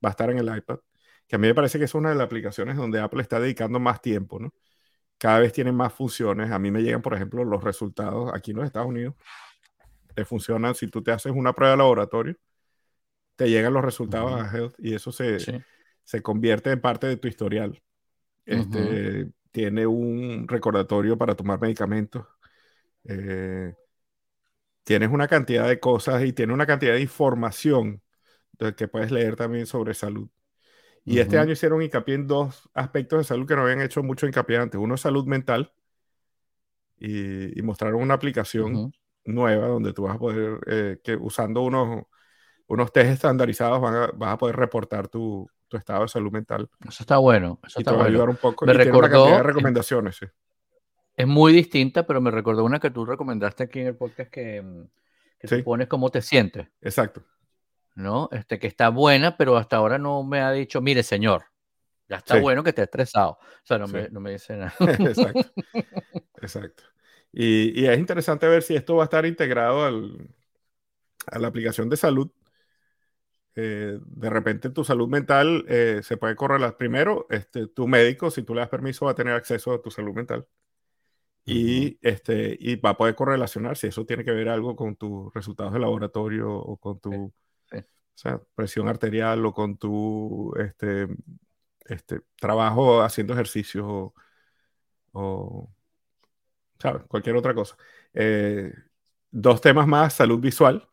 [0.05, 0.79] va a estar en el iPad,
[1.27, 3.79] que a mí me parece que es una de las aplicaciones donde Apple está dedicando
[3.79, 4.53] más tiempo, ¿no?
[5.17, 6.51] Cada vez tienen más funciones.
[6.51, 9.15] A mí me llegan, por ejemplo, los resultados aquí en los Estados Unidos.
[10.13, 12.35] Te funcionan, si tú te haces una prueba de laboratorio,
[13.35, 15.39] te llegan los resultados a Health y eso se,
[16.03, 17.81] se convierte en parte de tu historial.
[18.45, 22.25] Este, Tiene un recordatorio para tomar medicamentos.
[23.05, 23.73] Eh,
[24.83, 28.01] tienes una cantidad de cosas y tiene una cantidad de información
[28.75, 30.29] que puedes leer también sobre salud.
[31.07, 34.25] Y este año hicieron hincapié en dos aspectos de salud que no habían hecho mucho
[34.25, 34.81] hincapié antes.
[34.81, 35.71] Uno es salud mental
[36.97, 38.91] y, mostraron una aplicación
[39.23, 42.05] nueva donde tú vas a poder, eh, que usando unos,
[42.67, 46.69] unos test estandarizados vas a poder reportar tu, tu, estado de salud mental.
[46.87, 47.59] Eso está bueno.
[47.65, 48.65] Eso está te va a ayudar un poco.
[48.65, 50.15] Me y recordó, de recomendaciones.
[50.15, 50.25] Sí.
[51.15, 54.61] Es muy distinta, pero me recordó una que tú recomendaste aquí en el podcast que,
[54.61, 54.83] mm,
[55.39, 56.67] que pones cómo te sientes.
[56.81, 57.23] Exacto.
[57.95, 58.29] ¿No?
[58.31, 61.45] Este, que está buena, pero hasta ahora no me ha dicho, mire, señor,
[62.07, 63.31] ya está bueno que esté estresado.
[63.31, 64.73] O sea, no, me, no me, dice nada.
[64.79, 65.51] Exacto.
[66.41, 66.83] Exacto.
[67.31, 70.29] Y, y, es interesante ver si esto va a estar integrado al,
[71.27, 72.29] a la aplicación de salud.
[73.57, 78.43] Eh, de repente tu salud mental eh, se puede correr primero, este, tu médico, si
[78.43, 80.45] tú le das permiso, va a tener acceso a tu salud mental.
[81.45, 85.33] Y, este, y va a poder correlacionar si eso tiene que ver algo con tus
[85.33, 87.31] resultados de laboratorio o con tu
[88.15, 91.07] o sea, presión arterial o con tu este,
[91.85, 94.13] este, trabajo haciendo ejercicio
[95.11, 95.69] o,
[96.79, 97.03] ¿sabes?
[97.07, 97.75] Cualquier otra cosa.
[98.13, 98.73] Eh,
[99.31, 100.87] dos temas más, salud visual.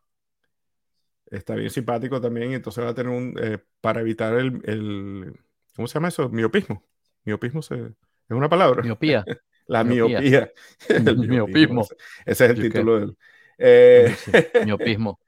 [1.27, 5.41] Está bien simpático también, entonces va a tener un, eh, para evitar el, el,
[5.77, 6.29] ¿cómo se llama eso?
[6.29, 6.85] Miopismo.
[7.25, 8.83] Miopismo se, es una palabra.
[8.83, 9.25] Miopía.
[9.69, 10.53] La miopía.
[10.89, 11.87] El miopismo.
[12.27, 13.17] Ese, es el título del...
[13.59, 14.15] Eh,
[14.67, 15.21] miopismo.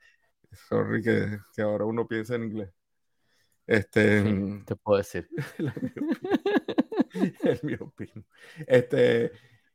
[0.69, 2.71] Sorry que, que ahora uno piensa en inglés.
[3.67, 4.23] Este,
[4.67, 5.29] te puedo decir.
[7.15, 8.25] el miopino.
[8.67, 9.33] Este,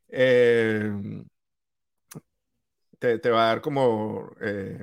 [0.08, 0.92] eh,
[2.98, 4.82] te, te, va a dar como, eh,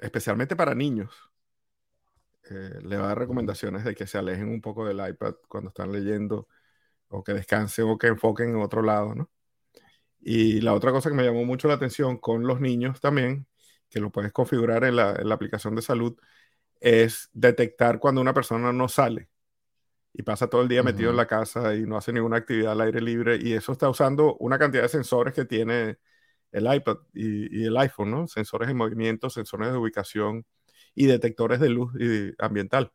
[0.00, 1.10] especialmente para niños,
[2.50, 5.68] eh, le va a dar recomendaciones de que se alejen un poco del iPad cuando
[5.68, 6.48] están leyendo,
[7.08, 9.30] o que descansen o que enfoquen en otro lado, ¿no?
[10.20, 13.46] Y la otra cosa que me llamó mucho la atención con los niños también
[13.88, 16.16] que lo puedes configurar en la, aplicación de salud,
[16.80, 19.28] es detectar cuando una persona no sale
[20.12, 22.80] y pasa todo el día metido en la casa y no hace ninguna actividad al
[22.82, 23.38] aire libre.
[23.40, 25.98] Y eso está usando una cantidad de sensores que tiene
[26.52, 28.26] el iPad y, el iPhone, ¿no?
[28.26, 30.46] Sensores de movimiento, sensores de ubicación
[30.94, 32.92] y detectores de luz y ambiental.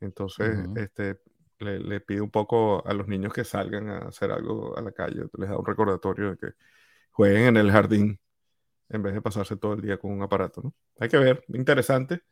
[0.00, 1.20] Entonces, este,
[1.58, 4.92] le, le, pide un poco a los niños que salgan a hacer algo a la
[4.92, 6.46] calle, les da un recordatorio de que
[7.12, 8.20] jueguen en el jardín
[8.88, 10.74] en vez de pasarse todo el día con un aparato, ¿no?
[10.98, 12.22] Hay que ver, interesante.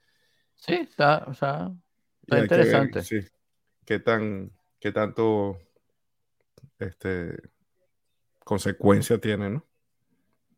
[0.57, 1.73] Sí, está, o sea,
[2.23, 3.03] está interesante.
[3.03, 3.21] sí,
[3.85, 5.59] qué tan, qué tanto
[6.79, 7.37] este
[8.45, 9.67] consecuencia tiene, ¿no?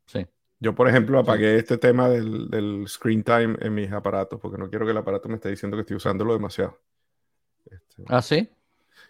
[0.07, 0.27] Sí.
[0.61, 4.85] Yo, por ejemplo, apagué este tema del, screen time en mis aparatos porque no quiero
[4.85, 6.81] que el aparato me esté diciendo que estoy usándolo demasiado.
[7.65, 8.49] Este, ¿Ah, sí?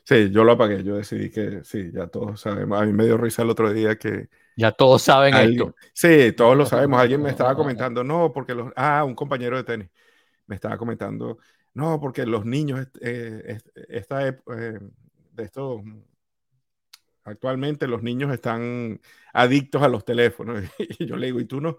[0.03, 0.83] Sí, yo lo apagué.
[0.83, 2.81] Yo decidí que sí, ya todos sabemos.
[2.81, 5.75] A mí me dio risa el otro día que ya todos saben esto.
[5.93, 7.01] Sí, todos lo sabemos.
[7.01, 8.73] Alguien me estaba comentando, no, porque los.
[8.77, 9.89] Ah, un compañero de tenis
[10.47, 11.39] me estaba comentando,
[11.75, 14.35] no, porque los niños, eh, esta, eh,
[15.33, 15.83] de esto,
[17.25, 19.01] actualmente los niños están
[19.33, 20.63] adictos a los teléfonos.
[20.99, 21.79] Y yo le digo, ¿y tú no?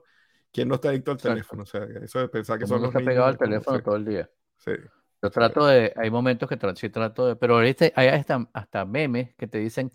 [0.52, 1.64] ¿Quién no está adicto al teléfono?
[1.64, 3.12] O sea, eso de pensar que son los está niños.
[3.14, 4.30] pegado al teléfono todo el día.
[4.58, 4.72] Sí.
[5.22, 8.86] Yo trato de, hay momentos que trato, sí trato de, pero ahorita hay hasta, hasta
[8.86, 9.90] memes que te dicen,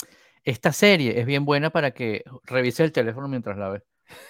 [0.45, 3.83] esta serie es bien buena para que revises el teléfono mientras la ves.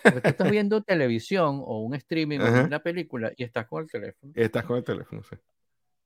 [0.02, 3.90] Porque tú estás viendo televisión o un streaming o una película y estás con el
[3.90, 4.32] teléfono.
[4.34, 5.36] Estás con el teléfono, sí.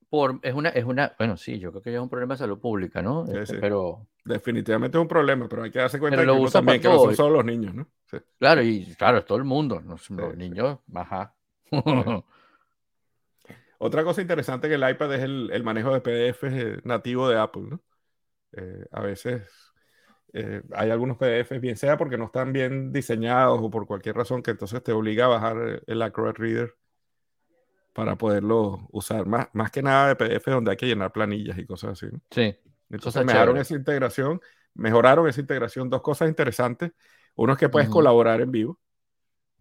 [0.09, 2.39] por, es una, es una, bueno, sí, yo creo que ya es un problema de
[2.39, 3.25] salud pública, ¿no?
[3.25, 3.61] Sí, Este, sí.
[3.61, 6.87] Pero, Definitivamente es un problema, pero hay que darse cuenta Pero de que también, que
[6.87, 7.87] no son solo los niños, ¿no?
[8.09, 8.17] Sí.
[8.39, 11.35] claro, y claro, es todo el mundo, los, niños, ajá.
[13.79, 17.37] Otra cosa interesante que el iPad es el, el manejo de PDF eh, nativo de
[17.37, 17.81] Apple, ¿no?
[18.53, 19.62] Eh, a veces
[20.33, 24.41] eh, hay algunos PDFs, bien sea porque no están bien diseñados o por cualquier razón,
[24.43, 26.75] que entonces te obliga a bajar el Acrobat Reader
[27.93, 29.25] para poderlo usar.
[29.25, 32.19] Más, más que nada de PDF donde hay que llenar planillas y cosas así, ¿no?
[32.31, 32.55] Sí,
[32.89, 33.61] Entonces mejoraron chévere.
[33.61, 34.41] esa integración,
[34.73, 35.89] mejoraron esa integración.
[35.89, 36.91] Dos cosas interesantes.
[37.35, 38.79] Uno es que puedes colaborar en vivo.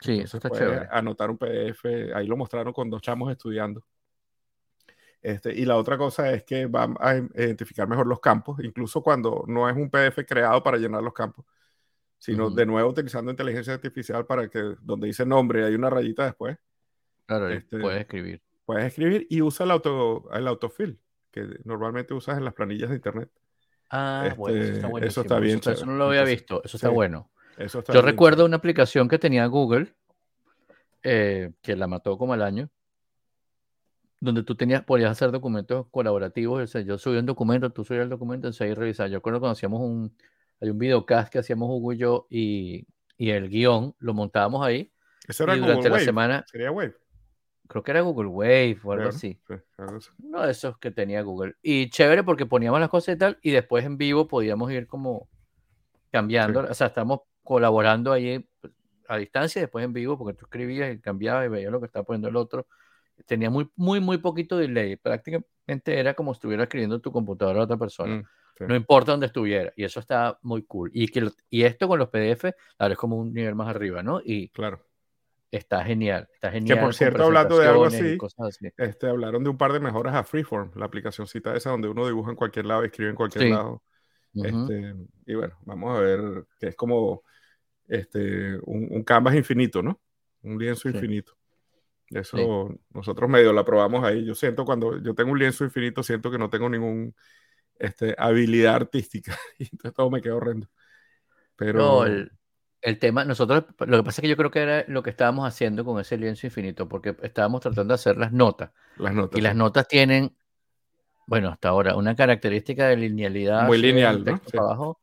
[0.01, 0.89] sí, eso está chévere.
[0.91, 3.85] anotar un PDF, ahí lo mostraron con dos chamos estudiando.
[5.23, 9.45] Este, y la otra cosa es que van a identificar mejor los campos, incluso cuando
[9.47, 11.47] no es un PDF creado para llenar los campos,
[12.18, 16.59] sino de nuevo utilizando inteligencia artificial para que donde dice nombre hay una rayita después,
[17.27, 18.43] Claro, este, puedes escribir.
[18.64, 21.01] puedes escribir y usa el, auto, el autofill,
[21.31, 23.31] que normalmente usas en las planillas de internet.
[23.91, 25.23] Ah, bueno, eso este, está eso buenísimo.
[25.23, 27.31] está bien Eso, eso no lo había Entonces, visto, eso está sí, bueno.
[27.57, 29.95] Eso está Yo bien recuerdo una aplicación que tenía Google,
[31.03, 32.70] eh, que la mató como al año,
[34.25, 36.62] donde tú tenías, podías hacer documentos colaborativos.
[36.62, 39.09] O sea, yo subí un documento, tú subías el documento, entonces ahí revisar.
[39.11, 40.16] Yo recuerdo cuando hacíamos un,
[40.61, 44.93] hay un videocast que hacíamos Hugo y yo, y, y el guion lo montábamos ahí,
[45.27, 46.05] Eso era y durante Google la Wave.
[46.05, 46.95] semana, Sería Wave.
[47.68, 49.41] creo que era Google Wave o algo así.
[49.49, 50.11] Sí, así.
[50.23, 51.57] Uno de esos que tenía Google.
[51.61, 55.29] Y chévere porque poníamos las cosas y tal, y después en vivo podíamos ir como
[56.11, 56.68] cambiando, Sí.
[56.70, 58.73] o sea, estamos colaborando ahí pues,
[59.09, 61.87] a distancia y después en vivo porque tú escribías y cambiabas y veías lo que
[61.87, 62.66] estaba poniendo el otro.
[63.27, 64.97] Tenía muy, muy, muy poquito delay.
[64.97, 68.17] Prácticamente era como si estuviera escribiendo en tu computadora a otra persona.
[68.17, 68.25] Mm,
[68.59, 68.65] sí.
[68.69, 69.73] No importa dónde estuviera.
[69.77, 70.91] Y eso está muy cool.
[70.93, 74.21] Y, que, y esto con los PDF, claro, es como un nivel más arriba, ¿no?
[74.25, 74.85] Y Claro.
[75.51, 76.29] está genial.
[76.35, 76.79] Está genial.
[76.79, 78.19] por con cierto, hablando de algo así.
[78.77, 82.31] Este, hablaron de un par de mejoras a Freeform, la aplicacióncita esa donde uno dibuja
[82.31, 83.51] en cualquier lado escribe en cualquier Sí.
[83.51, 83.83] lado.
[84.35, 84.95] Este,
[85.27, 86.21] y bueno, vamos a ver
[86.59, 87.23] que es como
[87.87, 90.01] este, un, un canvas infinito, ¿no?
[90.43, 90.95] Un lienzo Sí.
[90.95, 91.37] infinito.
[92.15, 94.25] Eso nosotros medio la probamos ahí.
[94.25, 97.15] Yo siento cuando yo tengo un lienzo infinito, siento que no tengo ningún
[97.79, 100.69] este, habilidad artística y entonces todo me queda horrendo.
[101.57, 102.33] Pero No, el,
[102.83, 105.47] el tema, nosotros, lo que pasa es que yo creo que era lo que estábamos
[105.47, 108.73] haciendo con ese lienzo infinito, porque estábamos tratando de hacer las notas.
[108.97, 110.37] las notas Y las notas tienen,
[111.27, 113.67] bueno, hasta ahora, una característica de linealidad.
[113.67, 114.41] Muy lineal, ¿no?
[114.51, 114.57] Sí.
[114.59, 115.01] abajo,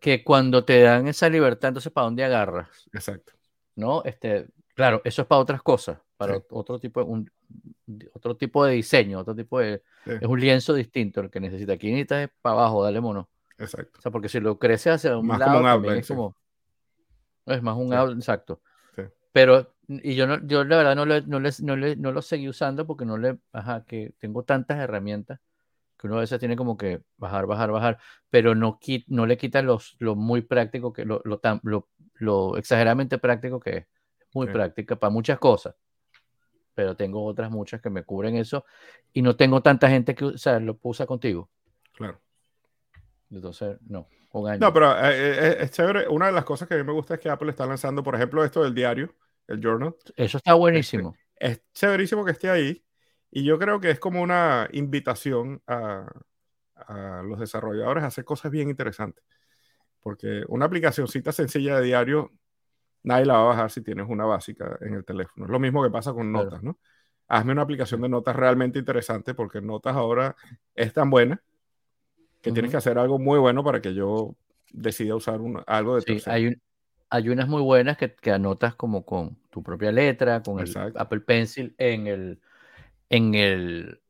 [0.00, 2.68] que cuando te dan esa libertad, entonces, ¿para dónde agarras?
[2.92, 3.32] Exacto.
[3.74, 4.02] ¿No?
[4.04, 6.42] Este, claro, eso es para otras cosas, para Sí.
[6.50, 7.30] otro tipo de, un,
[8.12, 11.72] otro tipo de diseño, otro tipo de, Sí, es un lienzo distinto el que necesita.
[11.72, 13.28] Aquí necesitas es para abajo, dale mono.
[13.56, 13.98] exacto.
[13.98, 16.14] O sea, porque si lo creces hacia un Más lado, como un outline, es sí.
[16.14, 16.36] como.
[17.46, 18.60] Es más un outline, exacto.
[19.32, 22.20] Pero, y yo no, yo la verdad no, le, no, les- no, le- no lo
[22.22, 25.38] seguí usando porque no le, ajá, que tengo tantas herramientas
[25.96, 27.98] que uno a veces tiene como que bajar, bajar, bajar,
[28.30, 32.56] pero no, no le quita los, lo muy práctico que, lo, lo, tan, lo, lo
[32.56, 33.86] exageradamente práctico que es.
[34.34, 35.74] Muy práctica para muchas cosas.
[36.78, 38.64] Pero tengo otras muchas que me cubren eso
[39.12, 41.50] y no tengo tanta gente que, o sea, lo usa contigo.
[41.92, 42.20] Claro.
[43.32, 44.60] Entonces, no, un año.
[44.60, 46.06] No, pero eh, eh, es chévere.
[46.06, 48.14] Una de las cosas que a mí me gusta es que Apple está lanzando, por
[48.14, 49.12] ejemplo, esto del diario,
[49.48, 49.96] el journal.
[50.14, 51.16] Eso está buenísimo.
[51.34, 52.84] Es chéverísimo que esté ahí.
[53.32, 56.08] Y yo creo que es como una invitación a,
[56.76, 59.24] a los desarrolladores a hacer cosas bien interesantes.
[59.98, 62.30] Porque una aplicacióncita sencilla de diario,
[63.02, 65.46] nadie la va a bajar si tienes una básica en el teléfono.
[65.46, 66.78] Es lo mismo que pasa con notas, ¿no?
[67.28, 70.34] Hazme una aplicación de notas realmente interesante porque notas ahora
[70.74, 71.40] es tan buena
[72.42, 74.34] que tienes que hacer algo muy bueno para que yo
[74.72, 76.34] decida usar un- algo de Sí, tercero.
[76.34, 76.62] hay, un-
[77.10, 80.74] hay unas muy buenas que, que anotas como con tu propia letra, con el.
[80.96, 82.40] Apple Pencil en el,
[83.10, 84.00] en el,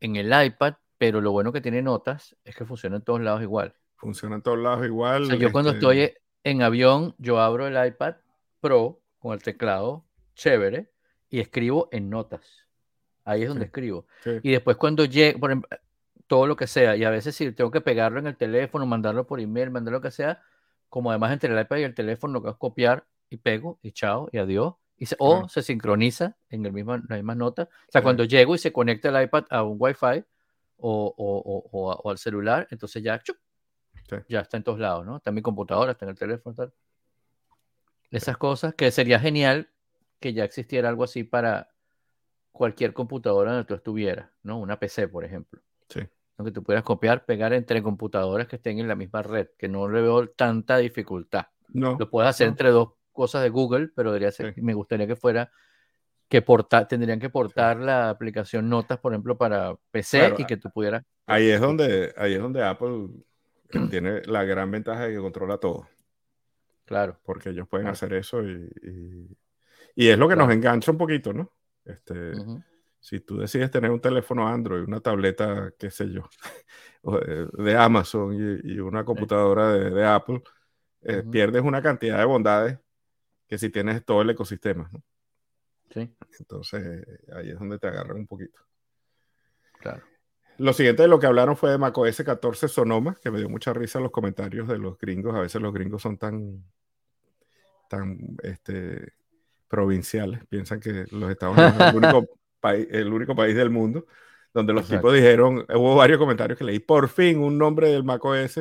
[0.00, 3.42] en el iPad, pero lo bueno que tiene notas es que funciona en todos lados
[3.42, 3.74] igual.
[3.96, 5.22] Funciona en todos lados igual.
[5.22, 6.12] O sea, yo cuando este, estoy
[6.44, 8.16] en avión, yo abro el iPad
[8.64, 10.90] Pro con el teclado chévere
[11.28, 12.66] y escribo en notas.
[13.26, 13.66] Ahí es donde Sí.
[13.66, 14.06] escribo.
[14.22, 15.68] sí, Y después cuando llegue, por ejemplo,
[16.26, 19.26] todo lo que sea, y a veces si tengo que pegarlo en el teléfono, mandarlo
[19.26, 20.40] por email, mandar lo que sea,
[20.88, 23.92] como además entre el iPad y el teléfono lo que es copiar y pego y
[23.92, 24.74] chao y adiós.
[24.96, 27.64] Y se, o se sincroniza en el mismo, la misma nota.
[27.64, 30.24] O sea, cuando llego y se conecta el iPad a un Wi-Fi
[30.78, 33.36] o, o- o- o al celular, entonces ya, ¡chup!
[34.08, 34.16] Sí.
[34.28, 35.16] ya está en todos lados, ¿no?
[35.16, 36.72] Está en mi computadora, está en el teléfono, tal.
[38.16, 39.68] Esas cosas que sería genial
[40.20, 41.70] que ya existiera algo así para
[42.52, 44.58] cualquier computadora donde tú estuvieras, ¿no?
[44.58, 45.60] Una PC, por ejemplo.
[45.88, 46.00] sí.
[46.42, 49.88] Que tú puedas copiar, pegar entre computadoras que estén en la misma red, que no
[49.88, 51.46] le veo tanta dificultad.
[51.68, 52.50] No, Lo puedes hacer no.
[52.52, 54.60] entre dos cosas de Google, pero debería ser, Sí.
[54.60, 55.52] me gustaría que fuera,
[56.28, 60.70] que portar, tendrían que portar la aplicación Notas, por ejemplo, para PC y que tú
[60.70, 61.04] pudieras.
[61.26, 63.10] Ahí es donde, ahí es donde Apple
[63.90, 65.86] tiene la gran ventaja de que controla todo.
[66.84, 67.18] Claro.
[67.24, 68.70] Porque ellos pueden hacer eso y,
[69.94, 71.52] y, es lo que nos engancha un poquito, ¿no?
[71.84, 72.32] Este,
[73.00, 76.28] Si tú decides tener un teléfono Android, una tableta, qué sé yo,
[77.52, 80.42] de Amazon y, una computadora de, Apple,
[81.02, 82.78] eh, pierdes una cantidad de bondades
[83.46, 85.02] que si tienes todo el ecosistema, ¿no?
[85.90, 86.12] Sí.
[86.40, 88.58] Entonces, ahí es donde te agarran un poquito.
[89.80, 90.02] Claro.
[90.58, 93.72] Lo siguiente de lo que hablaron fue de macOS 14 Sonoma, que me dio mucha
[93.72, 95.34] risa los comentarios de los gringos.
[95.34, 96.64] A veces los gringos son tan,
[97.88, 99.12] tan este,
[99.68, 100.44] provinciales.
[100.46, 102.28] Piensan que los Estados Unidos es el único,
[102.60, 104.06] país, el único país del mundo
[104.54, 108.60] donde los tipos dijeron, hubo varios comentarios que leí, por fin un nombre del macOS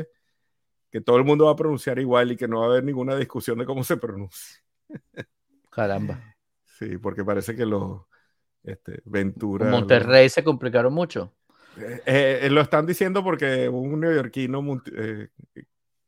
[0.89, 3.15] que todo el mundo va a pronunciar igual y que no va a haber ninguna
[3.15, 4.59] discusión de cómo se pronuncia.
[5.69, 6.35] Caramba.
[6.63, 8.01] Sí, porque parece que los
[8.63, 9.69] este, Ventura.
[9.69, 11.33] Monterrey se complicaron mucho.
[11.77, 15.29] Eh, eh, lo están diciendo porque un neoyorquino eh,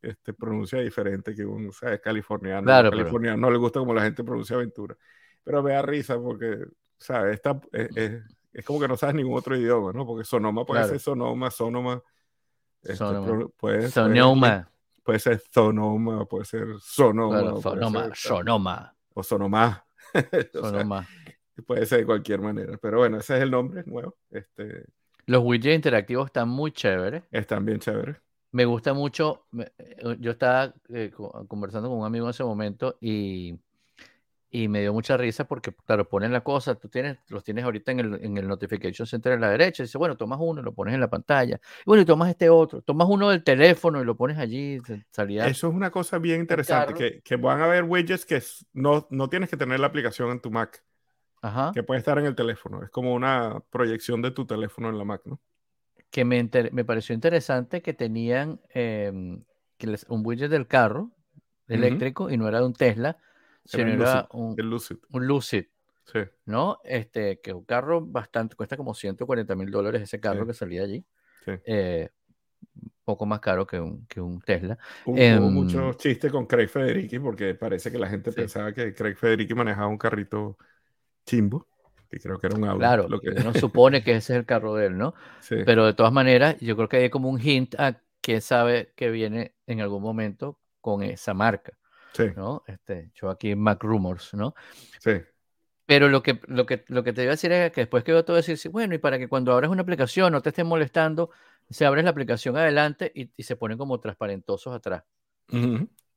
[0.02, 2.00] este, pronuncia diferente que un ¿sabes?
[2.02, 2.64] californiano.
[2.64, 4.96] Claro, californiano no le gusta como la gente pronuncia Ventura.
[5.44, 6.66] Pero me da risa porque,
[6.98, 7.36] ¿sabes?
[7.36, 10.06] Esta, es como que no sabes ningún otro idioma, ¿no?
[10.06, 12.02] Porque Sonoma puede ser Sonoma, Sonoma.
[12.82, 13.48] Este, sonoma.
[13.58, 14.72] Puede, Sonoma.
[15.04, 17.62] Puede, ser Sonoma, puede ser Sonoma.
[17.62, 18.96] sonoma, Sonoma.
[19.14, 19.86] O Sonoma.
[20.54, 21.08] Sonoma.
[21.66, 22.78] puede ser de cualquier manera.
[22.78, 24.16] Pero bueno, ese es el nombre nuevo.
[24.30, 24.86] Este...
[25.26, 27.24] Los widgets interactivos están muy chéveres.
[27.32, 28.18] Están bien chéveres.
[28.52, 29.48] Me gusta mucho.
[29.58, 31.12] Eh, yo estaba eh,
[31.48, 33.60] conversando con un amigo en ese momento y
[34.56, 37.92] y me dio mucha risa porque, claro, ponen la cosa, tú tienes, los tienes ahorita
[37.92, 40.74] en el, en el Notification Center a la derecha, y dice, bueno, tomas uno, lo
[40.74, 44.06] pones en la pantalla, y bueno, y tomas este otro, tomas uno del teléfono y
[44.06, 44.80] lo pones allí,
[45.12, 45.46] salía.
[45.48, 49.28] Eso es una cosa bien interesante, que, que, van a haber widgets que no, no
[49.30, 50.86] tienes que tener la aplicación en tu Mac,
[51.46, 51.72] Ajá.
[51.74, 55.04] que puede estar en el teléfono, es como una proyección de tu teléfono en la
[55.04, 55.40] Mac, ¿no?
[56.10, 59.44] Que me, me pareció interesante que tenían em,
[59.78, 61.12] que les, un widget del carro
[61.68, 63.18] eléctrico y no era de un Tesla,
[63.72, 64.98] era un, Lucid.
[65.10, 65.66] un Lucid.
[66.06, 66.20] Sí.
[66.46, 66.80] ¿No?
[66.84, 71.04] Este, que un carro bastante, cuesta como 140 mil dólares ese carro que salía allí.
[71.44, 71.52] Sí.
[71.66, 72.10] Eh,
[73.04, 74.78] poco más caro que un, que un Tesla.
[75.06, 79.16] Hubo eh, mucho chiste con Craig Federici porque parece que la gente pensaba que Craig
[79.16, 80.58] Federici manejaba un carrito
[81.26, 81.68] chimbo,
[82.10, 82.80] que creo que era un Audi.
[82.80, 83.30] Claro, lo que...
[83.30, 85.14] uno supone que ese es el carro de él, ¿no?
[85.42, 85.58] Sí.
[85.66, 89.12] Pero de todas maneras, yo creo que hay como un hint a que sabe que
[89.12, 91.78] viene en algún momento con esa marca.
[92.14, 92.32] Sí.
[92.36, 92.64] ¿no?
[92.68, 94.56] Este, yo aquí Mac Rumors, ¿no?
[95.00, 95.22] Sí.
[95.86, 98.12] Pero lo que, lo, que, lo que te iba a decir es que después que
[98.14, 101.30] a decir, bueno, y para que cuando abras una aplicación no te esté molestando,
[101.70, 105.04] se abres la aplicación adelante y, y se ponen como transparentosos atrás.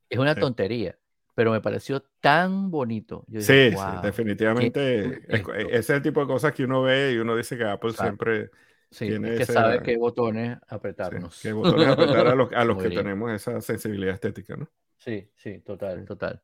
[0.09, 0.99] Es una tontería,
[1.39, 3.25] pero me pareció tan bonito.
[3.31, 5.23] sí, sí, definitivamente.
[5.29, 7.93] Es, ese es el tipo de cosas que uno ve y uno dice que Apple
[7.93, 8.51] siempre...
[8.91, 11.41] Sí, tiene que sabe qué botones apretarnos.
[11.41, 14.69] qué botones apretar a los, a los que tenemos esa sensibilidad estética, ¿no?
[14.97, 16.43] Sí, sí, total, total.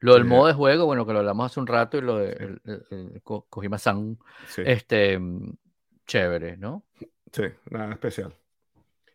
[0.00, 2.32] Lo del modo de juego, bueno, que lo hablamos hace un rato y lo de
[2.32, 2.60] el,
[2.90, 4.18] el, Kojima-san,
[4.58, 5.56] este, mm,
[6.06, 6.84] chévere, ¿no?
[7.32, 8.34] Sí, nada especial.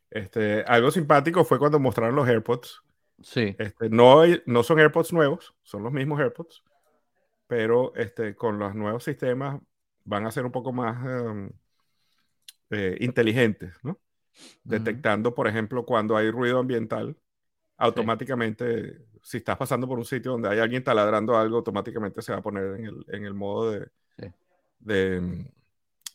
[0.09, 2.81] Este, algo simpático fue cuando mostraron los AirPods.
[3.23, 3.55] Sí.
[3.57, 6.63] Este, no, no son AirPods nuevos, son los mismos AirPods,
[7.47, 9.61] pero este, con los nuevos sistemas
[10.03, 11.49] van a ser un poco más em,
[12.69, 13.99] eh, inteligentes, ¿no?
[14.63, 17.15] Detectando, por ejemplo, cuando hay ruido ambiental,
[17.77, 22.39] automáticamente, si estás pasando por un sitio donde hay alguien taladrando algo, automáticamente se va
[22.39, 23.87] a poner en el, en el modo de,
[24.79, 25.45] de mm,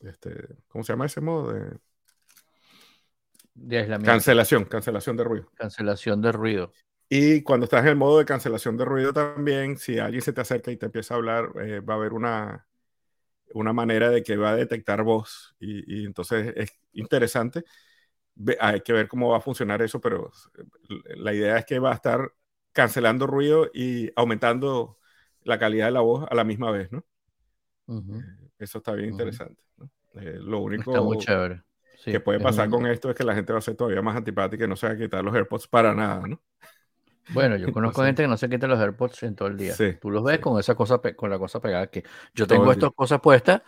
[0.01, 1.53] este, ¿cómo se llama ese modo?
[1.53, 1.79] De,
[3.55, 4.11] de aislamiento.
[4.11, 5.51] Cancelación, cancelación de ruido.
[5.55, 6.73] Cancelación de ruido.
[7.09, 10.43] Y cuando estás en el modo de cancelación de ruido también, si alguien se te
[10.43, 12.67] acerca y te empieza a hablar, eh, va a haber una,
[13.55, 15.57] una manera de que va a detectar voz.
[15.61, 17.65] Y, y entonces es interesante
[18.61, 20.31] hay que ver cómo va a funcionar eso, pero
[21.17, 22.33] la idea es que va a estar
[22.73, 24.99] cancelando ruido y aumentando
[25.43, 27.05] la calidad de la voz a la misma vez, ¿no?
[28.11, 28.15] Eh,
[28.59, 29.63] eso está bien interesante.
[30.15, 31.31] Eh, lo único
[32.09, 34.65] que puede pasar con esto es que la gente va a ser todavía más antipática
[34.65, 36.43] y no se va a quitar los AirPods para nada, ¿no?
[37.31, 39.75] Bueno, yo conozco gente que no se quita los AirPods en todo el día.
[40.01, 42.05] Tú los ves con esa cosa, con la cosa pegada que
[42.35, 43.63] yo tengo estas cosas puestas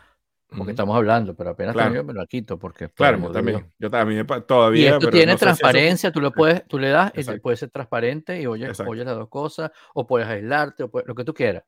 [0.57, 2.03] porque estamos hablando, pero apenas claro.
[2.03, 4.83] me lo quito porque claro, yo también, yo también todavía.
[4.83, 8.47] Y esto tiene transparencia, tú lo puedes, tú le das y puede ser transparente y
[8.47, 11.65] oyes, oyes las dos cosas, o puedes aislarte, o lo que tú quieras.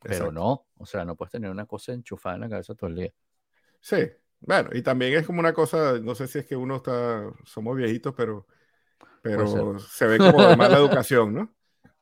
[0.00, 2.96] Pero no, o sea, no puedes tener una cosa enchufada en la cabeza todo el
[2.96, 3.12] día.
[3.80, 3.96] Sí,
[4.40, 7.76] bueno, y también es como una cosa, no sé si es que uno está, somos
[7.76, 8.46] viejitos, pero,
[9.20, 11.54] pero se ve como de mala educación, ¿no?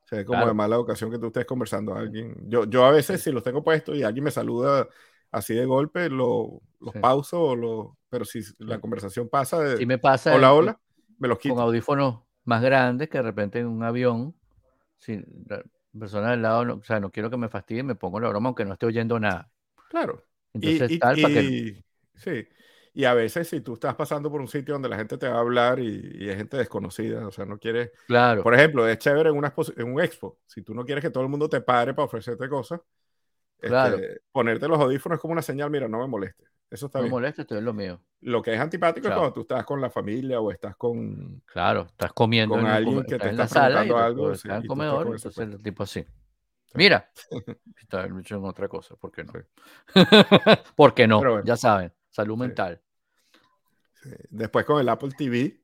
[0.04, 2.36] Se ve como de mala educación que tú estés conversando a alguien.
[2.48, 4.88] Yo, yo a veces, si los tengo puestos y alguien me saluda
[5.30, 9.98] así de golpe, lo, los pauso, o lo, pero si la conversación pasa de me
[9.98, 10.80] pasa hola, hola,
[11.18, 11.54] me los quito.
[11.54, 14.34] Con audífonos más grandes que de repente en un avión,
[14.98, 15.62] si la
[15.98, 18.48] persona del lado, no, o sea, no quiero que me fastidie, me pongo la broma
[18.48, 19.50] aunque no esté oyendo nada.
[19.90, 20.24] Claro.
[20.54, 21.84] Entonces, tal, para que...
[22.14, 22.48] Sí.
[22.98, 25.36] Y a veces si tú estás pasando por un sitio donde la gente te va
[25.36, 27.92] a hablar y, es gente desconocida, o sea, no quieres...
[28.08, 28.42] Claro.
[28.42, 30.40] Por ejemplo, es chévere en, una en un expo.
[30.48, 32.80] Si tú no quieres que todo el mundo te pare para ofrecerte cosas,
[33.60, 33.98] claro.
[33.98, 36.46] Este, ponerte los audífonos es como una señal, mira, no me moleste.
[36.68, 37.12] Eso está no bien.
[37.12, 38.00] me moleste, esto es lo mío.
[38.22, 41.40] Lo que es antipático es cuando tú estás con la familia o estás con...
[41.46, 44.34] Claro, estás comiendo con alguien que te está preguntando algo.
[44.34, 46.04] Sí, en comedor, entonces el tipo así.
[46.74, 47.08] Mira,
[47.80, 49.34] está en otra cosa, ¿por qué no?
[50.74, 51.44] ¿Por qué no?
[51.44, 52.82] ya saben, salud mental.
[54.30, 55.60] Después con el Apple TV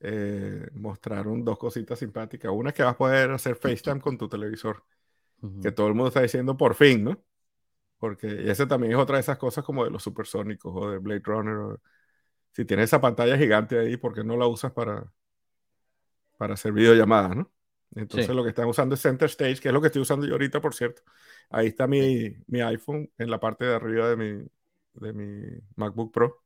[0.00, 2.50] eh, mostraron dos cositas simpáticas.
[2.52, 4.84] Una es que vas a poder hacer FaceTime con tu televisor.
[5.60, 7.24] Que todo el mundo está diciendo por fin, ¿no?
[7.98, 11.22] Porque ese también es otra de esas cosas como de los supersónicos o de Blade
[11.24, 11.78] Runner.
[12.52, 15.12] si tienes esa pantalla gigante ahí, ¿por qué no la usas para,
[16.36, 17.50] para hacer videollamadas, ¿no?
[17.94, 20.32] Entonces lo que están usando es Center Stage, que es lo que estoy usando yo
[20.32, 21.02] ahorita, por cierto.
[21.50, 24.46] Ahí está mi, mi iPhone en la parte de arriba de mi,
[24.94, 26.42] de mi MacBook Pro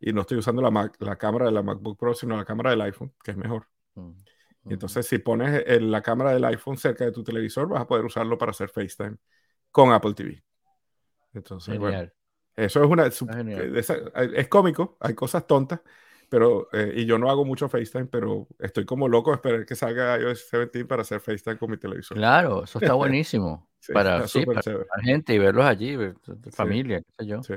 [0.00, 2.80] y no estoy usando la, la cámara de la MacBook Pro, sino la cámara del
[2.82, 3.66] iPhone, que es mejor.
[3.94, 4.12] Mm,
[4.70, 8.36] entonces, si pones la cámara del iPhone cerca de tu televisor, vas a poder usarlo
[8.36, 9.16] para hacer FaceTime
[9.70, 10.42] con Apple TV.
[11.32, 12.10] Entonces, bueno,
[12.54, 13.06] eso es una...
[13.06, 15.80] Es, cómico, hay cosas tontas,
[16.28, 16.68] pero...
[16.72, 20.50] Eh, y yo no hago mucho FaceTime, pero estoy como loco esperar que salga iOS
[20.50, 22.16] 17 para hacer FaceTime con mi televisor.
[22.16, 23.70] Claro, eso está buenísimo.
[23.92, 25.96] para, sí, para, la gente y verlos allí,
[26.50, 27.42] familia, qué sé yo.
[27.42, 27.54] Sí.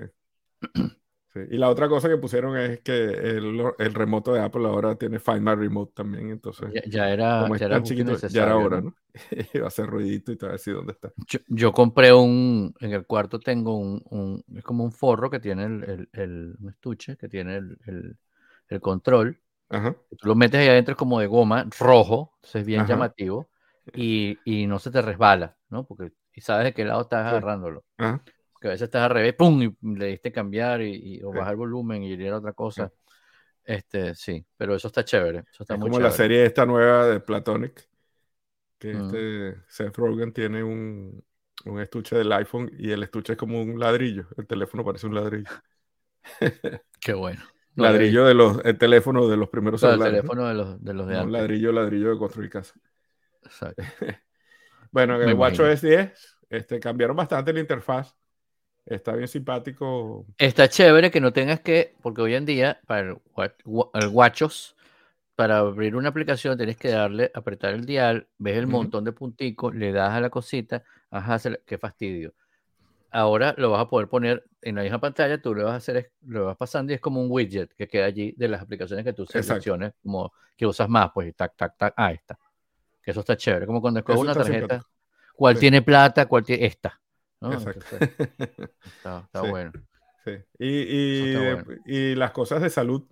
[1.49, 5.19] Y la otra cosa que pusieron es que el, el, remoto de Apple ahora tiene
[5.19, 6.69] Find My Remote también, entonces...
[6.87, 8.95] Ya, era, como ya era chiquito, ya era hora, ¿no?
[9.61, 11.13] Va a hacer ruidito y te va a decir dónde está.
[11.47, 12.73] Yo, compré un...
[12.79, 14.43] En el cuarto tengo un, un...
[14.55, 18.17] Es como un forro que tiene el, el, un estuche, que tiene el,
[18.67, 19.39] el control.
[19.69, 19.95] Ajá.
[20.17, 23.49] Tú lo metes ahí adentro, es como de goma, rojo, entonces es bien llamativo,
[23.93, 25.85] y, y, no se te resbala, ¿no?
[25.85, 27.85] Porque y sabes de qué lado estás agarrándolo.
[27.97, 28.21] Ajá
[28.61, 29.59] que a veces estás al revés, ¡pum!
[29.63, 32.91] y le diste cambiar y, o bajar el volumen y era otra cosa.
[33.63, 35.39] Este, sí, pero eso está chévere.
[35.51, 37.89] Eso está es muy como la serie esta nueva de Platonic,
[38.77, 39.01] que mm.
[39.01, 41.23] este Seth Rogen tiene un,
[41.65, 44.27] un, estuche del iPhone y el estuche es como un ladrillo.
[44.37, 45.49] El teléfono parece un ladrillo.
[47.01, 47.41] Qué bueno.
[47.75, 50.13] ladrillo de los, el teléfono de los primeros celulares.
[50.13, 52.75] El teléfono de los de, los de Un ladrillo, ladrillo de construir casa.
[53.41, 53.81] Exacto.
[54.91, 58.20] bueno, en el WatchOS 10 este, cambiaron bastante la interfaz
[58.85, 60.25] Está bien simpático.
[60.37, 63.17] Está chévere que no tengas que, porque hoy en día, para el,
[63.65, 64.75] Watchos,
[65.35, 69.73] para abrir una aplicación tienes que darle, apretar el dial, ves el montón de punticos,
[69.73, 72.33] le das a la cosita, ajá, qué fastidio.
[73.11, 76.11] Ahora lo vas a poder poner en la misma pantalla, tú le vas a hacer,
[76.25, 79.13] lo vas pasando y es como un widget que queda allí de las aplicaciones que
[79.13, 82.37] tú selecciones, como que usas más, pues tac, tac, tac, ah, esta.
[83.01, 84.85] Que eso está chévere, como cuando escoges una tarjeta,
[85.35, 86.99] cuál tiene plata, cuál tiene esta.
[87.41, 87.85] Exacto.
[88.83, 89.71] está, bueno.
[90.23, 90.31] Sí.
[90.59, 91.35] Y,
[91.85, 93.03] y, las cosas de salud,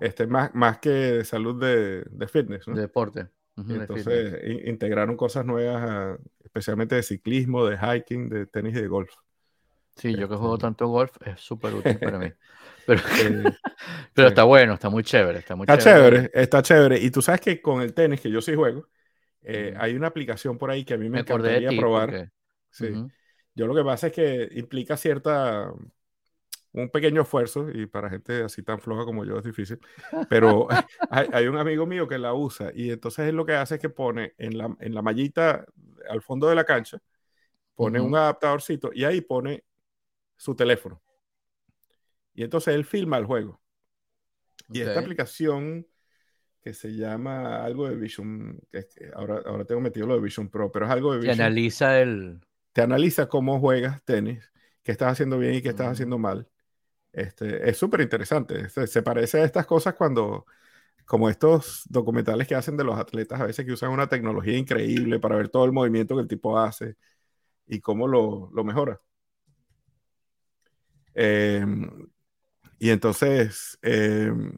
[0.00, 2.74] este, más, más que de salud de, de fitness, ¿no?
[2.74, 3.28] De deporte.
[3.56, 9.12] entonces integraron cosas nuevas, especialmente de ciclismo, de hiking, de tenis y de golf.
[9.96, 12.32] Sí, yo que juego este, tanto golf es súper útil para mí.
[12.86, 13.00] Pero,
[14.12, 15.38] pero está bueno, está muy chévere.
[15.38, 16.30] Está, muy está chévere.
[16.34, 16.98] está chévere.
[17.00, 18.88] Y tú sabes que con el tenis, que yo sí juego,
[19.40, 22.30] eh, hay una aplicación por ahí que a mí me, me encantaría probar.
[22.68, 22.92] Sí.
[23.54, 25.72] Yo lo que pasa es que implica cierta,
[26.72, 29.78] un pequeño esfuerzo, y para gente así tan floja como yo es difícil,
[30.28, 30.66] pero
[31.10, 33.90] hay, un amigo mío que la usa y entonces él lo que hace es que
[33.90, 35.64] pone en la, en la mallita
[36.08, 37.00] al fondo de la cancha,
[37.74, 39.64] pone un adaptadorcito y ahí pone
[40.36, 41.00] su teléfono.
[42.34, 43.60] Y entonces él filma el juego.
[44.68, 45.86] Y esta aplicación
[46.60, 50.72] que se llama algo de Vision, que ahora, ahora tengo metido lo de Vision Pro,
[50.72, 51.36] pero es algo de Vision.
[51.36, 52.40] Que analiza el
[52.74, 54.52] te analiza cómo juegas tenis,
[54.82, 56.48] qué estás haciendo bien y qué estás haciendo mal.
[57.12, 58.68] Este, es súper interesante.
[58.88, 60.46] Se parece a estas cosas cuando,
[61.06, 65.20] como estos documentales que hacen de los atletas, a veces que usan una tecnología increíble
[65.20, 66.96] para ver todo el movimiento que el tipo hace
[67.66, 69.00] y cómo lo, lo mejora.
[71.14, 71.88] Em,
[72.78, 74.52] y entonces, em,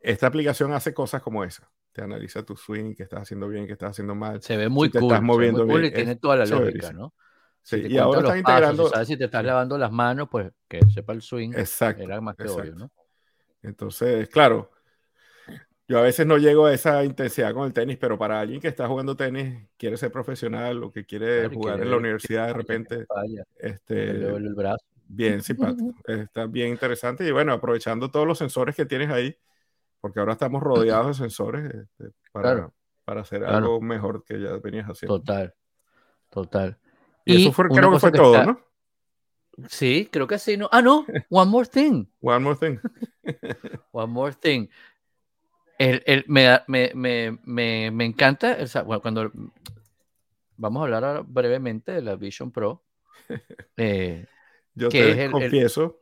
[0.00, 3.72] esta aplicación hace cosas como esa te analiza tu swing, que estás haciendo bien, que
[3.72, 4.42] estás haciendo mal.
[4.42, 5.84] Se ve muy te cool, estás moviendo bien.
[5.84, 7.14] y tiene toda la lógica, ¿no?
[7.62, 8.88] sí, y ahora estás integrando.
[8.88, 11.52] sabes si te estás lavando las manos, pues que sepa el swing.
[11.54, 12.02] Exacto.
[12.02, 12.90] Era más que obvio, ¿no?
[13.62, 14.70] Entonces, claro,
[15.86, 18.68] yo a veces no llego a esa intensidad con el tenis, pero para alguien que
[18.68, 23.06] está jugando tenis, quiere ser profesional o que quiere jugar en la universidad de repente,
[23.58, 24.84] este, el brazo.
[25.06, 29.36] bien simpático, está bien interesante y bueno, aprovechando todos los sensores que tienes ahí,
[30.02, 32.68] porque ahora estamos rodeados de sensores este, para,
[33.04, 35.20] para hacer algo mejor que ya venías haciendo.
[35.20, 35.54] Total,
[36.28, 36.76] total.
[37.24, 38.60] Y, eso fue, creo que fue todo, ¿no?
[39.68, 40.56] Sí, creo que sí.
[40.56, 40.68] No.
[40.72, 42.06] Ah, no, One More Thing.
[42.20, 42.78] One More Thing.
[43.92, 44.66] One More Thing.
[45.78, 46.90] El, el, me, me,
[47.44, 49.30] me, me, encanta, bueno, cuando
[50.56, 52.82] vamos a hablar brevemente de la Vision Pro.
[53.76, 54.26] Eh,
[54.74, 56.01] yo te confieso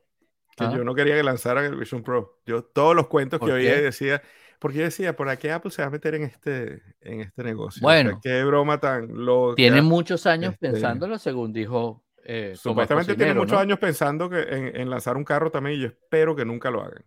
[0.68, 2.38] que yo no quería que lanzaran el Vision Pro.
[2.46, 4.22] Yo todos los cuentos que oía decía,
[4.58, 7.80] porque yo decía, ¿por qué Apple se va a meter en este, en este negocio?
[7.80, 9.56] Bueno, qué broma tan loca.
[9.56, 12.04] Tiene muchos años este pensándolo, según dijo.
[12.24, 16.36] Eh, supuestamente tiene muchos años pensando que en, lanzar un carro también y yo espero
[16.36, 17.02] que nunca lo hagan.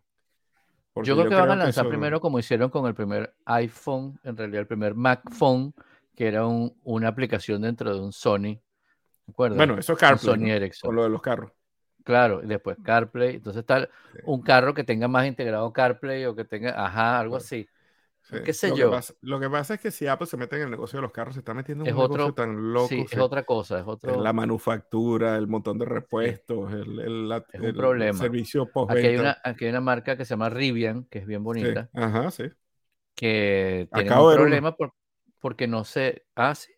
[1.04, 4.62] yo creo que van a lanzar primero como hicieron con el primer iPhone, en realidad
[4.62, 5.74] el primer Mac Phone,
[6.16, 7.62] que era un, una acuerdas?
[7.62, 8.60] dentro de un Sony.
[9.28, 10.88] Bueno, eso es CarPlay, Sony Ericsson.
[10.90, 11.52] Con lo de los carros.
[12.04, 13.36] Claro, y después CarPlay.
[13.36, 13.90] Entonces está
[14.26, 17.68] un carro que tenga más integrado CarPlay o que tenga, ajá, algo así.
[18.46, 18.90] ¿Qué sé lo yo?
[18.90, 21.02] Que pasa, lo que pasa es que si Apple se mete en el negocio de
[21.02, 22.88] los carros, se está metiendo en un negocio tan loco.
[22.88, 23.80] Sí, es otra cosa.
[23.80, 24.22] Es otro...
[24.22, 28.18] La manufactura, el montón de repuestos, el, el, el, problema.
[28.18, 31.26] servicio post aquí hay, una, aquí hay una marca que se llama Rivian, que es
[31.26, 31.90] bien bonita.
[31.94, 32.46] Ajá, sí.
[33.16, 34.76] Que tiene un problema
[35.40, 36.26] porque no se.
[36.36, 36.73] Ah, sí.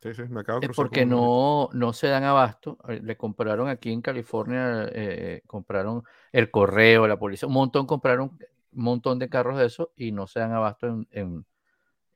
[0.00, 2.78] Sí, sí, me acabo de porque no, no se dan abasto.
[2.86, 8.38] Le compraron aquí en California, eh, compraron el correo, la policía, un montón compraron
[8.72, 11.44] un montón de carros de eso y no se dan abasto en,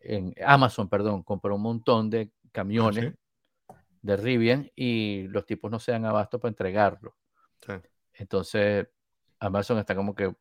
[0.00, 3.14] en, Amazon, perdón, compró un montón de ah, camiones
[4.02, 7.16] de Rivian y los tipos no se dan abasto para entregarlo.
[8.12, 8.86] Entonces,
[9.40, 10.32] Amazon está como que,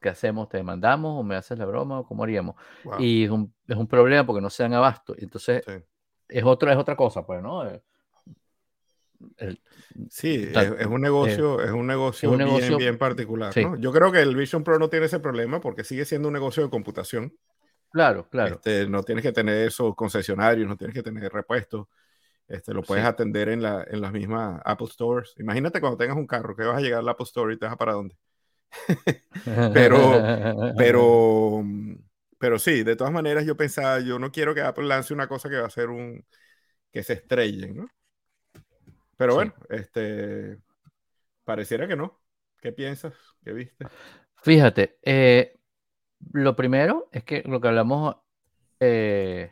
[0.00, 0.48] ¿qué hacemos?
[0.48, 2.56] ¿Te demandamos o me haces la broma o cómo haríamos?
[2.98, 5.14] Y es un, es un, problema porque no se dan abasto.
[5.16, 5.64] Entonces,
[6.28, 7.64] es, otra, es otra cosa, pues, ¿no?
[7.66, 9.56] Eh,
[10.10, 13.56] sí, es, un negocio, es un negocio, bien, bien particular.
[13.56, 13.76] ¿no?
[13.76, 16.62] Yo creo que el Vision Pro no tiene ese problema porque sigue siendo un negocio
[16.62, 17.36] de computación.
[17.90, 18.56] Claro, claro.
[18.56, 21.86] Este, no tienes que tener esos concesionarios, no tienes que tener repuestos.
[22.46, 25.34] Este, lo puedes atender en, la, en las mismas Apple Stores.
[25.38, 27.74] Imagínate cuando tengas un carro que vas a llegar al Apple Store y te vas
[27.74, 28.16] a para dónde.
[29.72, 31.64] pero, pero,
[32.44, 35.48] pero sí, de todas maneras yo pensaba, yo no quiero que Apple lance una cosa
[35.48, 36.26] que va a ser un,
[36.92, 37.88] que se estrellen, ¿no?
[39.16, 40.58] Pero bueno, este,
[41.42, 42.20] pareciera que no.
[42.60, 43.14] ¿Qué piensas?
[43.42, 43.86] ¿Qué viste?
[44.42, 45.58] Fíjate, eh,
[46.34, 48.16] lo primero es que lo que hablamos
[48.78, 49.50] eh,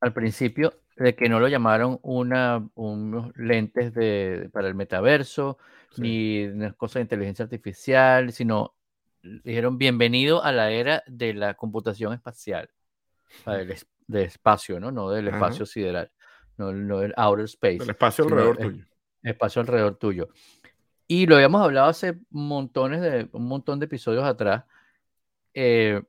[0.00, 5.58] al principio de que no lo llamaron una, unos lentes de, para el metaverso,
[5.98, 8.76] ni una cosa de inteligencia artificial, sino
[9.22, 12.70] dijeron bienvenido a la era de la computación espacial,
[13.46, 13.76] del,
[14.24, 14.90] espacio, ¿no?
[14.90, 16.10] No del espacio sideral,
[16.56, 17.82] no, no, del outer space.
[17.82, 18.84] El espacio alrededor tuyo.
[19.22, 20.28] espacio alrededor tuyo.
[21.06, 24.64] Y lo habíamos hablado hace montones de, un montón de episodios atrás,
[25.54, 26.02] eh,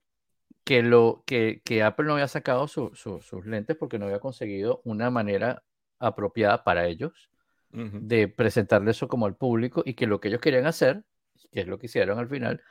[0.63, 5.09] que, lo, que, que, Apple no había sacado sus lentes porque no había conseguido una
[5.09, 5.63] manera
[5.99, 7.29] apropiada para ellos
[7.73, 11.03] de presentarle eso como al público y que lo que ellos querían hacer,
[11.51, 12.61] que es lo que hicieron al final,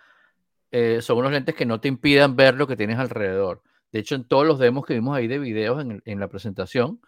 [0.72, 3.62] eh, son unos lentes que no te impidan ver lo que tienes alrededor.
[3.92, 7.00] De hecho, en todos los demos que vimos ahí de videos en, en la presentación,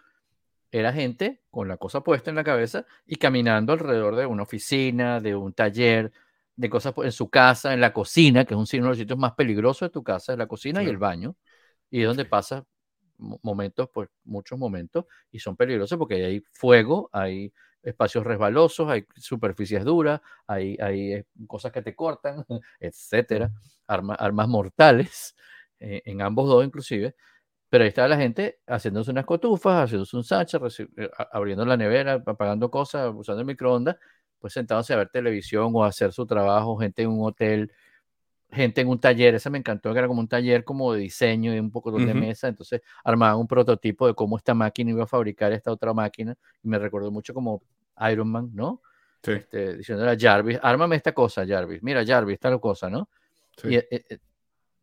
[0.70, 5.20] era gente con la cosa puesta en la cabeza y caminando alrededor de una oficina,
[5.20, 6.12] de un taller,
[6.56, 9.32] de cosas en su casa, en la cocina, que es uno de los sitios más
[9.32, 11.36] peligrosos de tu casa, es la cocina y el baño,
[11.90, 12.64] y es donde pasas
[13.18, 17.52] momentos, pues muchos momentos, y son peligrosos porque hay fuego, hay
[17.84, 22.44] espacios resbalosos, hay superficies duras, hay, hay eh, cosas que te cortan,
[22.80, 23.52] etcétera,
[23.86, 25.36] armas mortales,
[25.80, 27.14] eh, en ambos dos inclusive.
[27.70, 30.58] Pero ahí estaba la gente haciéndose unas cotufas, haciéndose un sacha,
[30.96, 33.96] eh, abriendo la nevera, apagando cosas, usando el microondas,
[34.38, 37.72] pues sentándose a ver televisión o a hacer su trabajo, gente en un hotel,
[38.50, 41.54] gente en un taller, esa me encantó, que era como un taller como de diseño
[41.54, 45.06] y un poco de mesa, entonces armaban un prototipo de cómo esta máquina iba a
[45.06, 47.62] fabricar esta otra máquina, y me recordó mucho como
[48.10, 48.82] Iron Man, ¿no?
[49.22, 49.32] Sí.
[49.32, 53.08] Este, diciéndole a Jarvis, ármame esta cosa, Jarvis, mira Jarvis, tal cosa, ¿no?
[53.64, 54.18] Y eh, eh,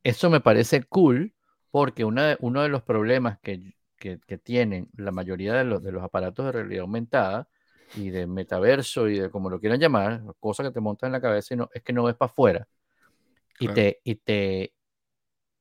[0.04, 1.34] eso me parece cool,
[1.70, 6.04] porque una, uno de los problemas que, que, tienen la mayoría de los, de los
[6.04, 7.48] aparatos de realidad aumentada
[7.96, 11.22] y de metaverso y de como lo quieran llamar, cosas que te montan en la
[11.22, 12.68] cabeza y no, es que no ves para afuera.
[13.64, 14.74] Y, te, y te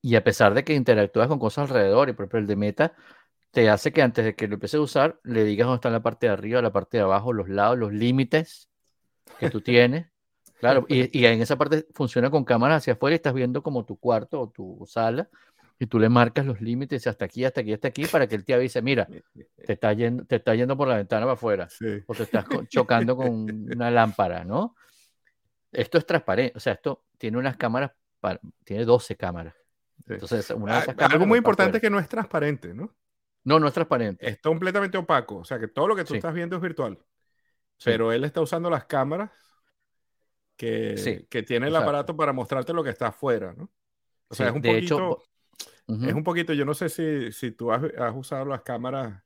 [0.03, 2.95] y a pesar de que interactúas con cosas alrededor, y por ejemplo el de meta
[3.51, 6.03] te hace que antes de que lo empieces a usar, le digas dónde está la
[6.03, 8.71] parte de arriba, la parte de abajo, los lados, los límites
[9.39, 10.07] que tú tiees.
[10.61, 13.87] Claro, y, y, en esa parte funciona con cámaras hacia afuera y estás viendo como
[13.87, 15.31] tu cuarto o tu sala
[15.79, 18.45] y tú le marcas los límites hasta aquí, hasta aquí, hasta aquí, para que él
[18.45, 19.09] te avise, mira,
[19.65, 21.69] te está yendo, te está yendo por la ventana para afuera,
[22.07, 24.77] o te estás chocando con una lámpara, ¿no?
[25.73, 27.93] Esto es transparente, o sea, esto tiene unas cámaras,
[28.65, 29.55] tiene 12 cámaras.
[30.07, 32.95] Entonces, una de esas cámaras Algo muy importante es que no es transparente, ¿no?
[33.45, 34.29] No, no es transparente.
[34.29, 36.99] Es completamente opaco, o sea, que todo lo que tú estás viendo es virtual.
[37.85, 39.31] Pero él está usando las cámaras
[40.57, 43.71] que, que tiene el aparato para mostrarte lo que está afuera, ¿no?
[44.29, 44.95] O sea, es un de poquito...
[44.97, 45.23] Hecho,
[46.07, 49.23] es un poquito, yo no sé si, si tú has, has, usado las cámaras,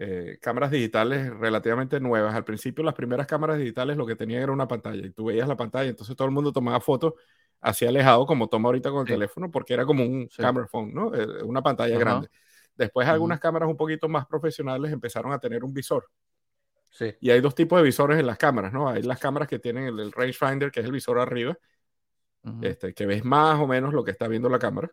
[0.00, 2.34] eh, cámaras digitales relativamente nuevas.
[2.34, 5.48] Al principio las primeras cámaras digitales lo que tenían era una pantalla y tú veías
[5.48, 7.14] la pantalla, entonces todo el mundo tomaba fotos
[7.60, 11.14] así alejado como toma ahorita con el teléfono porque era como un camera phone, ¿no?
[11.14, 12.28] Eh, una pantalla grande.
[12.76, 16.08] Después algunas cámaras un poquito más profesionales empezaron a tener un visor.
[16.90, 17.14] Sí.
[17.20, 18.88] Y hay dos tipos de visores en las cámaras, ¿no?
[18.88, 21.58] Hay las cámaras que tienen el, rangefinder, que es el visor arriba,
[22.62, 24.90] este, que ves más o menos lo que está viendo la cámara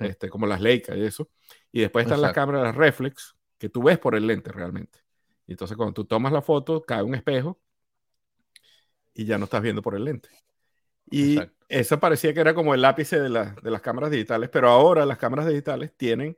[0.00, 1.28] este, como las Leica y eso.
[1.72, 5.00] Y después están las cámaras reflex, que tú ves por el lente realmente.
[5.46, 7.58] Y entonces cuando tú tomas la foto, cae un espejo
[9.14, 10.28] y ya no estás viendo por el lente.
[11.10, 11.38] Y
[11.68, 15.18] eso parecía que era como el lápice de, de las cámaras digitales, pero ahora las
[15.18, 16.36] cámaras digitales tienen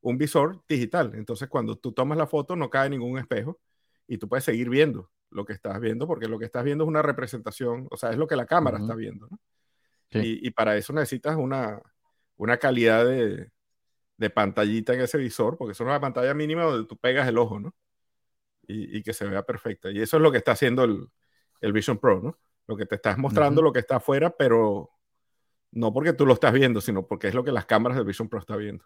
[0.00, 1.12] un visor digital.
[1.14, 3.60] Entonces cuando tú tomas la foto no cae ningún espejo
[4.06, 6.88] y tú puedes seguir viendo lo que estás viendo, porque lo que estás viendo es
[6.88, 9.28] una representación, o sea, es lo que la cámara está viendo.
[10.10, 11.82] Y, y, para eso necesitas una,
[12.36, 13.50] una calidad de,
[14.30, 17.74] pantallita en ese visor, porque es una pantalla mínima donde tú pegas el ojo, ¿no?
[18.66, 19.90] Y, que se vea perfecta.
[19.90, 22.38] Y eso es lo que está haciendo el, Vision Pro, ¿no?
[22.66, 24.90] Lo que te estás mostrando, lo que está afuera, pero
[25.72, 28.28] no porque tú lo estás viendo, sino porque es lo que las cámaras del Vision
[28.28, 28.84] Pro está viendo.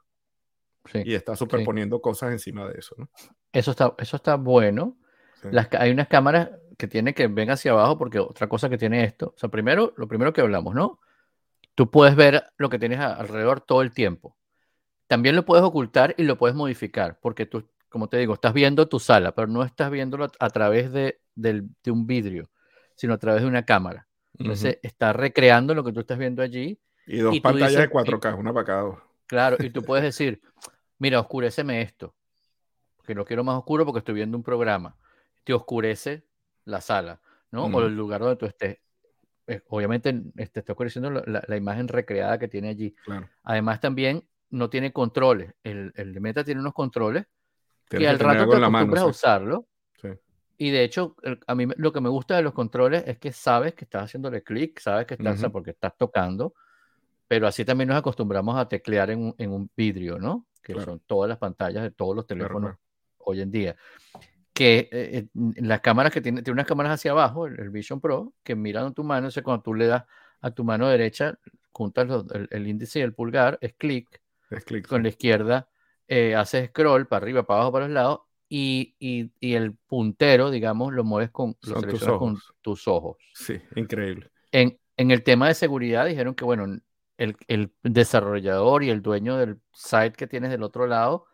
[0.92, 3.08] y está superponiendo cosas encima de eso, ¿no?
[3.52, 4.98] Eso está, eso está bueno.
[5.44, 9.04] Las, hay unas cámaras que tienen que ven hacia abajo porque otra cosa que tiene
[9.04, 10.98] esto, o sea, primero, lo primero que hablamos, ¿no?
[11.78, 14.36] tú puedes ver lo que tienes alrededor todo el tiempo.
[15.08, 18.88] También lo puedes ocultar y lo puedes modificar, porque tú, como te digo, estás viendo
[18.88, 21.18] tu sala, pero no estás viéndolo a través de,
[21.86, 22.50] un vidrio,
[22.94, 24.06] sino a través de una cámara.
[24.38, 26.78] Entonces, está recreando lo que tú estás viendo allí.
[27.06, 29.02] Y dos pantallas de 4K, una para cada uno.
[29.26, 30.42] Claro, y tú puedes decir,
[30.98, 32.14] mira, oscureceme esto,
[32.98, 34.94] porque lo quiero más oscuro porque estoy viendo un programa.
[35.42, 36.26] Te oscurece
[36.66, 37.64] la sala, ¿no?
[37.64, 38.78] O el lugar donde tú estés.
[39.46, 42.94] Eh, obviamente te está ocurriendo la, imagen recreada que tiene allí.
[43.42, 45.54] Además también no tiene controles.
[45.62, 47.26] El, el Meta tiene unos controles
[47.88, 49.66] que al rato te acostumbras a usarlo.
[50.60, 51.14] Y de hecho,
[51.46, 54.42] a mí lo que me gusta de los controles es que sabes que estás haciéndole
[54.42, 56.52] clic, sabes que estás, porque estás tocando,
[57.28, 60.46] pero así también nos acostumbramos a teclear en, en un vidrio, ¿no?
[60.60, 62.74] Que son todas las pantallas de todos los teléfonos
[63.18, 63.76] hoy en día
[64.58, 65.26] que eh, eh,
[65.62, 69.04] las cámaras que tiene, tiene unas cámaras hacia abajo, el, Vision Pro, que miran tu
[69.04, 70.04] mano, o cuando tú le das
[70.40, 71.38] a tu mano derecha,
[71.70, 72.08] juntas
[72.50, 74.20] el, índice y el pulgar, es clic,
[74.88, 75.68] con la izquierda
[76.06, 80.50] eh, haces scroll para arriba, para abajo, para los lados, y, y, y el puntero,
[80.50, 82.18] digamos, lo mueves con, tus ojos.
[82.18, 83.18] con tus ojos.
[83.34, 84.30] Sí, increíble.
[84.50, 86.64] En, en el tema de seguridad dijeron que, bueno,
[87.18, 91.26] el, el desarrollador y el dueño del site que tienes del otro lado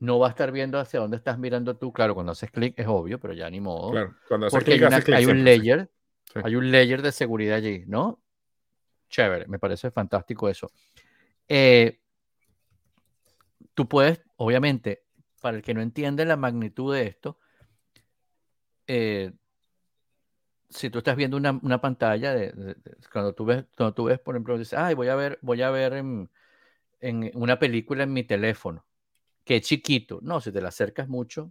[0.00, 1.92] no va a estar viendo hacia dónde estás mirando tú.
[1.92, 3.92] Claro, cuando haces clic es obvio, pero ya ni modo.
[3.92, 5.90] Claro, cuando haces porque hay, un layer,
[6.34, 8.20] hay un layer de seguridad allí, ¿no?
[9.08, 10.70] Chévere, me parece fantástico eso.
[11.46, 12.00] Eh,
[13.80, 15.04] tú puedes, obviamente,
[15.40, 17.38] para el que no entiende la magnitud de esto,
[18.86, 19.32] eh,
[20.68, 22.76] si tú estás viendo una, pantalla, de,
[23.10, 25.70] cuando, tú ves, cuando tú ves, por ejemplo, dices, ay, voy a ver, voy a
[25.70, 26.28] ver en
[27.32, 28.84] una película en mi teléfono
[29.44, 30.18] que chiquito.
[30.20, 31.50] No, si te la acercas mucho,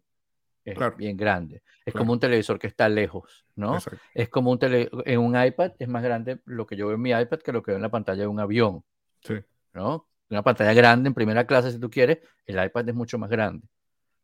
[0.64, 1.64] es bien grande.
[1.84, 3.80] Es como un televisor que está lejos, ¿no?
[4.14, 7.02] Es como un tele en un iPad es más grande lo que yo veo en
[7.02, 8.84] mi iPad que lo que veo en la pantalla de un avión.
[9.22, 9.34] Sí.
[9.74, 10.09] ¿No?
[10.30, 13.68] Una pantalla grande en primera clase, si tú quieres, el iPad es mucho más grande,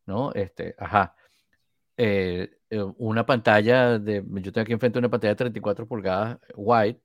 [0.06, 0.32] ¿no?
[0.32, 1.14] Este, ajá.
[1.96, 7.00] Eh, eh, una pantalla de, yo tengo aquí enfrente una pantalla de 34 pulgadas wide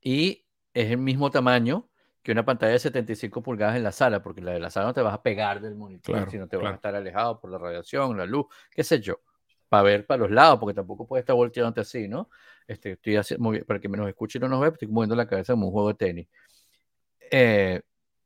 [0.00, 0.44] y
[0.74, 1.88] es el mismo tamaño
[2.22, 4.94] que una pantalla de 75 pulgadas en la sala, porque la de la sala no
[4.94, 8.16] te vas a pegar del monitor, sino te vas a estar alejado por la radiación,
[8.16, 9.20] la luz, qué sé yo,
[9.68, 12.30] para ver para los lados, porque tampoco puede estar volteando así, ¿no?
[12.66, 15.26] Este, estoy haciendo, para que me nos escuche y no nos ve, estoy moviendo la
[15.26, 16.28] cabeza como un juego de tenis.
[17.30, 17.82] Eh,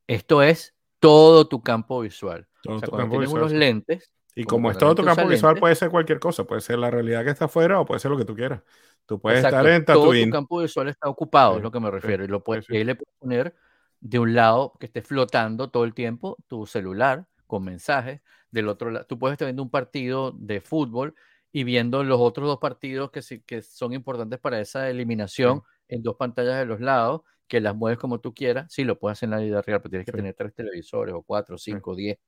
[0.07, 2.47] esto es todo tu campo visual.
[2.63, 4.13] Todo tu campo tienes unos lentes.
[4.35, 7.25] Y como, es todo tu campo visual, puede ser cualquier cosa, puede ser la realidad
[7.25, 8.63] que está afuera o puede ser lo que tú quieras.
[9.07, 12.25] Tú puedes estar en Todo tu campo visual está ocupado, es lo que me refiero.
[12.25, 13.55] y, lo puedes, y ahí le puedes poner
[14.01, 18.91] de un lado que esté flotando todo el tiempo tu celular con mensajes, del otro
[18.91, 21.15] lado, tú puedes estar viendo un partido de fútbol
[21.53, 26.17] y viendo los otros dos partidos que, que son importantes para esa eliminación en dos
[26.17, 28.73] pantallas de los lados, que las mueves como tú quieras.
[28.73, 31.23] Sí, lo puedes hacer en la vida real, pero tienes que tener tres televisores o
[31.23, 32.19] cuatro, cinco, diez.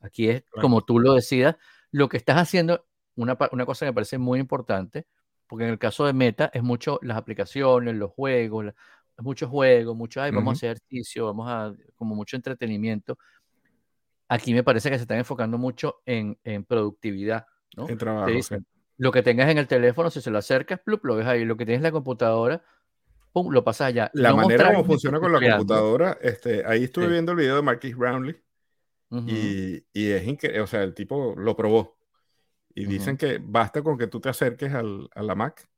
[0.00, 1.56] Aquí es como tú lo decidas.
[1.90, 5.06] Lo que estás haciendo, una, una cosa que me parece muy importante,
[5.46, 8.72] porque en el caso de Meta es mucho las aplicaciones, los juegos,
[9.18, 13.18] muchos juegos, mucho, ay, vamos a hacer ejercicio, vamos a, como mucho entretenimiento.
[14.28, 17.46] Aquí me parece que se están enfocando mucho en, en productividad,
[17.76, 17.88] ¿no?
[17.88, 18.30] En trabajo,
[18.96, 21.44] Lo que tengas en el teléfono, si se lo acercas, plup, lo ves ahí.
[21.44, 22.64] Lo que tienes en la computadora,
[23.32, 24.10] pum, lo pasas allá.
[24.14, 27.96] La manera como funciona con la computadora, este, ahí estuve viendo el video de Marquis
[27.96, 28.36] Brownlee
[29.26, 31.98] y, y, es increíble, o sea, el tipo lo probó.
[32.74, 35.68] Y dicen que basta con que tú te acerques al, a la Mac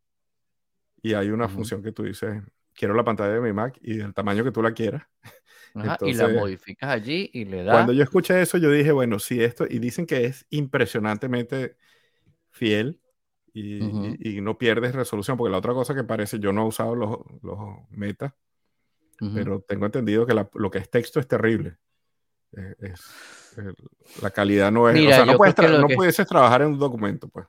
[1.03, 2.43] y hay una función que tú dices,
[2.73, 5.03] quiero la pantalla de mi Mac y del tamaño que tú la quieras.
[6.03, 7.75] y la modificas allí y le das.
[7.75, 11.77] Cuando yo escuché eso, yo dije, bueno, sí, esto, y dicen que es impresionantemente
[12.51, 13.01] fiel
[13.55, 16.97] y, y, no pierdes resolución, porque la otra cosa que parece, yo no he usado
[16.97, 17.59] los, los
[17.91, 18.35] metas,
[19.33, 21.79] pero tengo entendido que lo que es texto es terrible.
[22.81, 23.01] Es,
[24.21, 25.01] la calidad no es.
[25.01, 27.47] o sea, no, puedes, no pudieses trabajar en un documento, pues.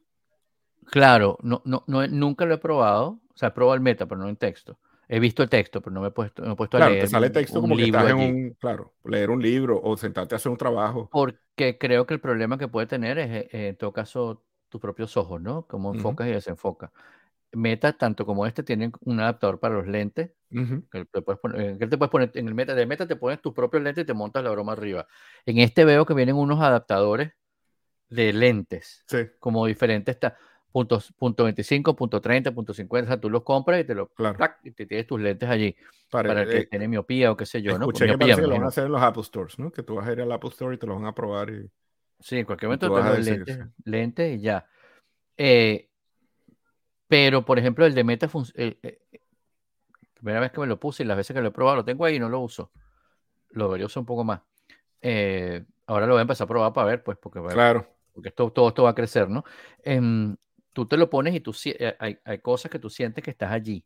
[0.85, 3.19] Claro, no, no, no, nunca lo he probado.
[3.33, 4.77] O sea, he probado el meta, pero no en texto.
[5.07, 7.01] He visto el texto, pero no me he puesto, me he puesto a leer.
[7.03, 8.57] Te sale texto como que estás en un.
[8.59, 11.09] Claro, leer un libro o sentarte a hacer un trabajo.
[11.11, 14.43] Porque creo que el problema que puede tener es, eh, en todo caso,
[14.75, 15.65] tus propios ojos, ¿no?
[15.67, 16.91] Cómo enfocas y desenfocas.
[17.53, 20.31] Meta, tanto como este, tienen un adaptador para los lentes.
[20.91, 22.75] que te puedes poner, te puedes poner en el Meta.
[22.75, 25.07] De Meta te pones tus propios lentes y te montas la broma arriba.
[25.45, 27.31] En este veo que vienen unos adaptadores
[28.09, 29.05] de lentes.
[29.07, 29.19] Sí.
[29.39, 30.17] Como diferentes.
[30.69, 33.05] Punto, punto 25, punto 30, punto 50.
[33.05, 34.11] O sea, tú los compras y te lo
[34.63, 35.73] y te tienes tus lentes allí.
[36.11, 37.85] Para, el que eh, tiene miopía o qué sé yo, ¿no?
[37.85, 39.71] Escuché que, lo van a hacer en los Apple Stores, ¿no?
[39.71, 41.49] Que tú vas a ir al Apple Store y te lo van a probar.
[41.49, 41.69] Y...
[42.19, 44.65] Sí, en cualquier momento te los lentes, lentes y ya.
[45.37, 45.89] Eh,
[47.07, 48.99] pero, por ejemplo, el de Meta, eh, eh,
[50.13, 52.05] primera vez que me lo puse y las veces que lo he probado, lo tengo
[52.05, 52.71] ahí y no lo uso.
[53.51, 54.41] Lo debería usar un poco más.
[55.01, 57.87] Eh, ahora lo voy a empezar a probar para ver, pues, porque, claro.
[58.13, 59.43] porque esto, todo esto va a crecer, ¿no?
[59.83, 60.35] Em,
[60.73, 61.55] tú te lo pones y tú,
[61.99, 63.85] hay, hay, cosas que tú sientes que estás allí,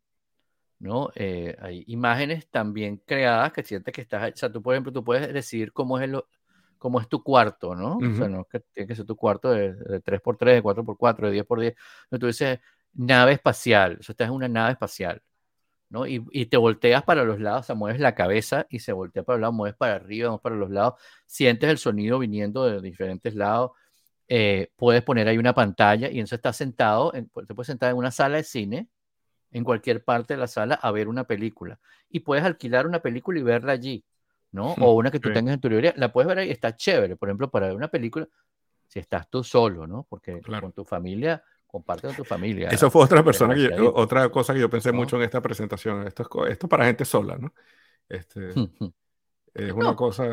[0.79, 1.11] ¿no?
[1.15, 5.31] hay imágenes también creadas que sientes que estás, o sea, tú, por ejemplo, tú puedes
[5.33, 6.19] decidir cómo es el,
[6.79, 7.97] cómo es tu cuarto, ¿no?
[7.97, 11.29] O sea, no es que tiene que ser tu cuarto de, de 3x3, de 4x4,
[11.29, 11.75] de 10x10.
[12.19, 12.59] Tú dices,
[12.93, 15.21] nave espacial, o sea, estás en una nave espacial,
[15.89, 16.07] ¿no?
[16.07, 19.23] Y, y, te volteas para los lados, o sea, mueves la cabeza y se voltea
[19.23, 22.81] para los lados, mueves para arriba, mueves para los lados, sientes el sonido viniendo de
[22.81, 23.71] diferentes lados,
[24.27, 27.97] eh, puedes poner ahí una pantalla y entonces estás sentado, en, te puedes sentar en
[27.97, 28.89] una sala de cine,
[29.51, 31.79] en cualquier parte de la sala, a ver una película.
[32.09, 34.05] Y puedes alquilar una película y verla allí,
[34.51, 34.73] ¿no?
[34.73, 37.29] O una que tú tengas en tu librería, la puedes ver ahí, está chévere, por
[37.29, 38.27] ejemplo, para ver una película,
[38.87, 40.05] si estás tú solo, ¿no?
[40.09, 42.69] Porque con tu familia comparte con tu familia.
[42.69, 46.07] Eso fue otra persona que otra cosa que yo pensé mucho en esta presentación.
[46.07, 47.53] Esto es, esto para gente sola, ¿no?
[48.07, 48.49] Este,
[49.53, 50.25] es una cosa.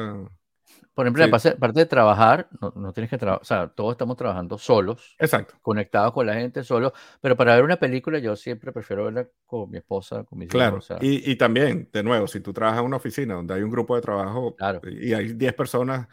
[0.94, 4.56] Por ejemplo, la parte, de trabajar, no, tienes que trabajar, o sea, todos estamos trabajando
[4.56, 5.14] solos.
[5.18, 5.54] Exacto.
[5.60, 9.70] Conectados con la gente solos, pero para ver una película yo siempre prefiero verla con
[9.70, 10.78] mi esposa, con mis claro.
[10.78, 10.90] hijos.
[11.02, 13.94] y, y, también, de nuevo, si tú trabajas en una oficina donde hay un grupo
[13.94, 16.08] de trabajo y hay 10 personas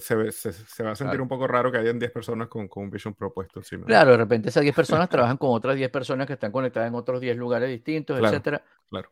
[0.00, 2.90] se, se, va a sentir un poco raro que hayan 10 personas con, con, un
[2.90, 3.86] Vision Pro puesto encima.
[3.86, 6.94] Claro, de repente esas 10 personas trabajan con otras 10 personas que están conectadas en
[6.94, 8.64] otros 10 lugares distintos, claro, etcétera.
[8.88, 9.10] Claro.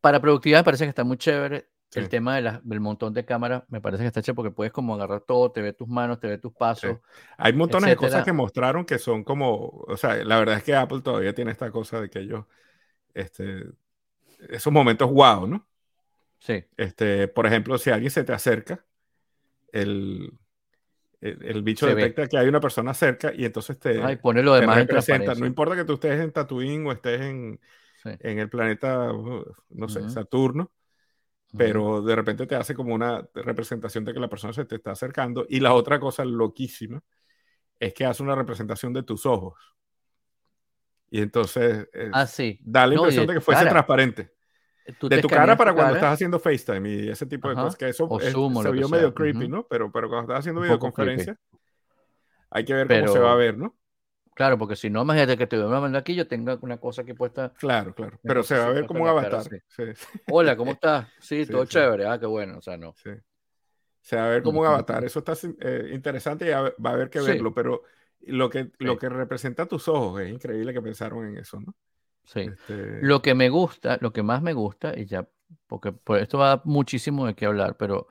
[0.00, 1.68] Para productividad me parece que está muy chévere.
[1.94, 4.72] El tema de la, del montón de cámaras me parece que está chévere porque puedes
[4.72, 6.98] como agarrar todo, te ve tus manos, te ve tus pasos.
[7.36, 10.74] Hay montones de cosas que mostraron que son como, o sea, la verdad es que
[10.74, 12.46] Apple todavía tiene esta cosa de que ellos,
[13.12, 13.66] este,
[14.48, 15.66] esos momentos wow, ¿no?
[16.38, 16.64] Sí.
[16.76, 18.84] Este, por ejemplo, si alguien se te acerca,
[19.70, 20.32] el,
[21.20, 24.76] el, bicho detecta que hay una persona cerca y entonces te, Ay, pone lo demás
[24.78, 25.34] representa.
[25.34, 27.60] No importa que tú estés en Tatooine o estés en,
[28.04, 30.72] en el planeta, uh, no sé, Saturno,
[31.56, 34.92] pero de repente te hace como una representación de que la persona se te está
[34.92, 35.46] acercando.
[35.48, 37.02] Y la otra cosa loquísima
[37.78, 39.54] es que hace una representación de tus ojos.
[41.10, 42.58] Y entonces ah, sí.
[42.62, 44.32] da la impresión de que fuese transparente
[44.84, 48.08] de tu cara para cuando estás haciendo FaceTime y ese tipo de cosas, que eso
[48.20, 49.66] se vio medio creepy, ¿no?
[49.68, 51.38] Pero, pero cuando estás haciendo videoconferencia,
[52.50, 53.76] hay que ver cómo se va a ver, ¿no?
[54.34, 57.02] Claro, porque si no, imagínate que te voy a mandar aquí, yo tenga una cosa
[57.02, 57.52] aquí puesta.
[57.58, 58.18] Claro, claro.
[58.22, 59.44] Pero se va a ver como un avatar.
[60.30, 61.06] Hola, ¿cómo estás?
[61.20, 62.06] Sí, todo chévere.
[62.06, 62.58] Ah, qué bueno.
[62.58, 62.94] O sea, no.
[64.00, 65.04] Se va a ver como un avatar.
[65.04, 67.52] Eso está eh, interesante y va a haber que verlo.
[67.52, 67.82] Pero
[68.20, 71.74] lo que, lo que representa tus ojos es increíble que pensaron en eso, ¿no?
[72.24, 72.40] Sí.
[72.40, 75.28] Este lo que me gusta, lo que más me gusta, y ya,
[75.66, 78.06] porque pues, esto va muchísimo de qué hablar, pero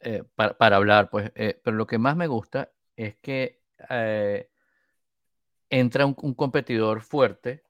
[0.00, 3.60] eh, para, hablar, pues, eh, pero lo que más me gusta es que
[3.90, 4.48] eh,
[5.70, 7.64] entra un, competidor fuerte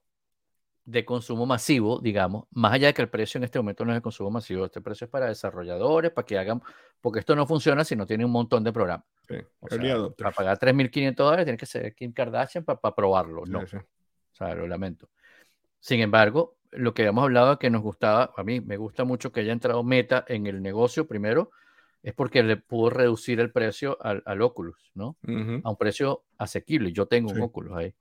[0.84, 3.96] de consumo masivo, digamos, más allá de que el precio en este momento no es
[3.96, 6.62] de consumo masivo, este precio es para desarrolladores, para que hagan,
[7.00, 9.06] porque esto no funciona si no tiene un montón de programas.
[10.16, 13.60] para pagar 3.500 dólares tiene que ser Kim Kardashian para, probarlo, no.
[13.60, 13.66] O
[14.32, 15.10] sea, lo lamento.
[15.80, 19.40] Sin embargo, lo que habíamos hablado que nos gustaba, a mí me gusta mucho que
[19.40, 21.50] haya entrado Meta en el negocio primero,
[22.02, 25.16] es porque le pudo reducir el precio al, al Oculus, ¿no?
[25.64, 26.92] A un precio asequible.
[26.92, 27.94] Yo tengo un Oculus ahí,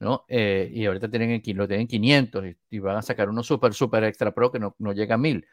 [0.00, 0.24] ¿no?
[0.28, 4.34] Eh, y ahorita tienen, lo tienen 500 y, van a sacar uno súper, súper extra
[4.34, 5.46] pro que no, no llega a 1000.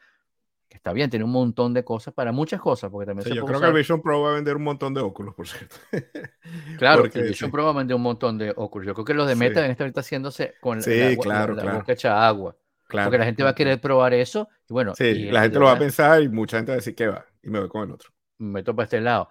[0.68, 2.90] Que está bien, tiene un montón de cosas para muchas cosas.
[2.90, 5.34] Porque también yo creo que el Vision Pro va a vender un montón de Oculus,
[5.34, 5.76] por cierto.
[6.78, 8.86] claro, el Vision Pro va a vender un montón de Oculus.
[8.86, 11.92] Yo creo que los de Meta deben estar ahorita haciéndose con la, claro, la, boca
[11.92, 12.56] hecha agua.
[12.88, 14.48] Porque la gente va a querer probar eso.
[14.72, 16.94] Y bueno, sí, la gente lo va a pensar y mucha gente va a decir
[16.94, 17.26] que va.
[17.42, 18.10] Y me voy con el otro.
[18.38, 19.28] Me meto para este lado.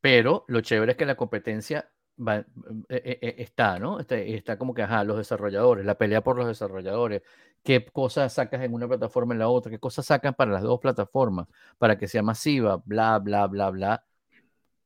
[0.00, 2.46] Pero lo chévere es que la competencia va, e,
[2.88, 4.00] e, e, está, ¿no?
[4.00, 7.20] Está, está, como que, ajá, los desarrolladores, la pelea por los desarrolladores.
[7.62, 9.70] ¿Qué cosas sacas en una plataforma en la otra?
[9.70, 11.48] ¿Qué cosas sacan para las dos plataformas?
[11.76, 14.04] Para que sea masiva, bla, bla, bla, bla.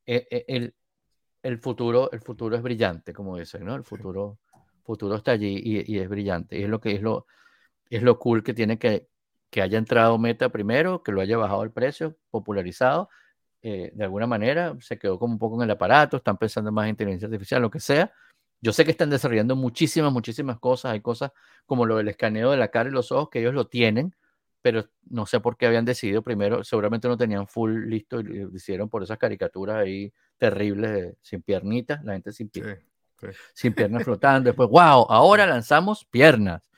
[0.04, 0.74] El,
[1.44, 3.76] el futuro, el futuro es brillante, como dicen, ¿no?
[3.76, 4.40] El futuro,
[4.82, 6.58] futuro está allí y, y, es brillante.
[6.58, 7.26] Y es lo que es lo,
[7.88, 9.11] es lo cool que tiene que,
[9.52, 13.10] que haya entrado Meta primero, que lo haya bajado el precio, popularizado,
[13.60, 16.84] eh, de alguna manera, se quedó como un poco en el aparato, están pensando más
[16.84, 18.10] en inteligencia artificial, lo que sea.
[18.62, 20.92] Yo sé que están desarrollando muchísimas, muchísimas cosas.
[20.92, 21.32] Hay cosas
[21.66, 24.16] como lo del escaneo de la cara y los ojos, que ellos lo tienen,
[24.62, 28.56] pero no sé por qué habían decidido primero, seguramente no tenían full listo y lo
[28.56, 32.50] hicieron por esas caricaturas ahí terribles, sin piernitas, la gente sin,
[33.52, 34.48] sin piernas flotando.
[34.48, 36.72] Después, wow, ahora lanzamos piernas.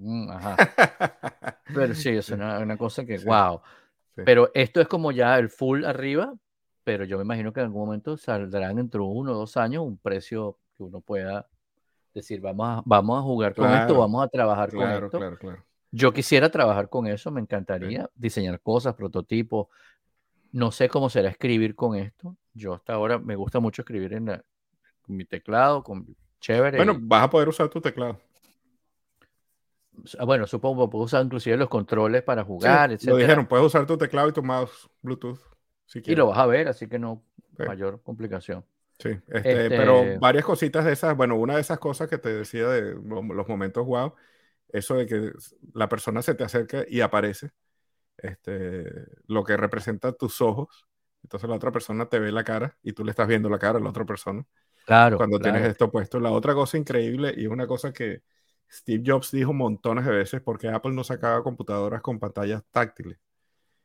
[0.00, 0.30] Mm,
[1.74, 3.60] pero sí, es una, cosa que, wow.
[4.14, 6.34] Pero esto es como ya el full arriba,
[6.84, 9.84] pero yo me imagino que en algún momento saldrán dentro de uno o dos años
[9.84, 11.46] un precio que uno pueda
[12.14, 15.20] decir, vamos a, vamos a jugar con esto, vamos a trabajar con esto.
[15.90, 19.68] Yo quisiera trabajar con eso, me encantaría diseñar cosas, prototipos.
[20.52, 22.36] No sé cómo será escribir con esto.
[22.54, 24.42] Yo hasta ahora me gusta mucho escribir en
[25.06, 26.06] mi teclado, con
[26.40, 26.76] chévere.
[26.76, 28.20] Bueno, vas a poder usar tu teclado.
[30.18, 33.96] Ah, bueno, supongo puedo usar inclusive los controles para jugar, Lo dijeron, puedes usar tu
[33.96, 35.40] teclado y tu mouse Bluetooth.
[35.94, 37.22] y lo vas a ver, así que no
[37.58, 38.64] mayor complicación.
[38.98, 42.30] Sí, este, pero este varias cositas de esas, bueno, una de esas cosas que te
[42.30, 44.14] decía de los momentos wow,
[44.72, 45.32] eso de que
[45.72, 47.50] la persona se te acerca y aparece,
[48.16, 48.84] este,
[49.28, 50.88] lo que representa tus ojos,
[51.22, 53.78] entonces la otra persona te ve la cara y tú le estás viendo la cara
[53.78, 54.44] a la otra persona.
[54.84, 55.16] Claro.
[55.16, 56.18] Cuando tienes esto puesto.
[56.18, 58.22] La otra cosa increíble y una cosa que,
[58.70, 63.18] Steve Jobs dijo montones de veces porque Apple no sacaba computadoras con pantallas táctiles.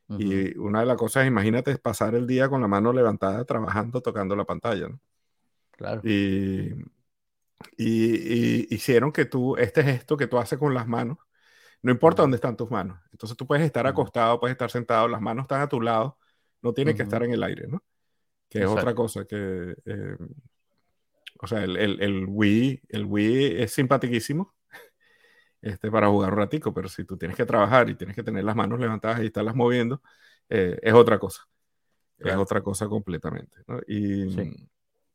[0.10, 4.02] Y una de las cosas, imagínate, es pasar el día con la mano levantada trabajando,
[4.02, 4.90] tocando la pantalla.
[4.90, 5.00] ¿no?
[5.72, 6.02] Claro.
[6.04, 6.72] Y,
[7.78, 11.18] y, hicieron que tú, este gesto que tú haces con las manos,
[11.82, 13.00] no importa dónde están tus manos.
[13.12, 16.18] Entonces tú puedes estar acostado, puedes estar sentado, las manos están a tu lado,
[16.62, 17.82] no tienes que estar en el aire, ¿no?
[18.50, 19.76] Que es otra cosa que...
[19.86, 20.18] Eh,
[21.40, 24.54] o sea, el, el, el, Wii, el Wii es simpaticísimo,
[25.64, 28.44] este, para jugar un ratico, pero si tú tienes que trabajar y tienes que tener
[28.44, 30.02] las manos levantadas y estarlas moviendo,
[30.50, 31.48] eh, es otra cosa.
[32.20, 33.58] Es otra cosa completamente.
[33.88, 34.68] Y,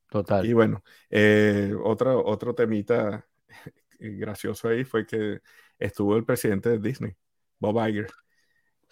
[0.08, 0.46] total.
[0.46, 3.26] Y bueno, eh, otro, otro temita
[3.98, 5.40] gracioso ahí fue que
[5.78, 7.14] estuvo el presidente de Disney,
[7.58, 8.10] Bob Iger,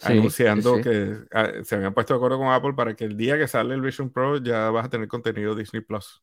[0.03, 3.49] anunciando que ah, se habían puesto de acuerdo con Apple para que el día que
[3.49, 6.23] sale el Vision Pro ya vas a tener contenido Disney Plus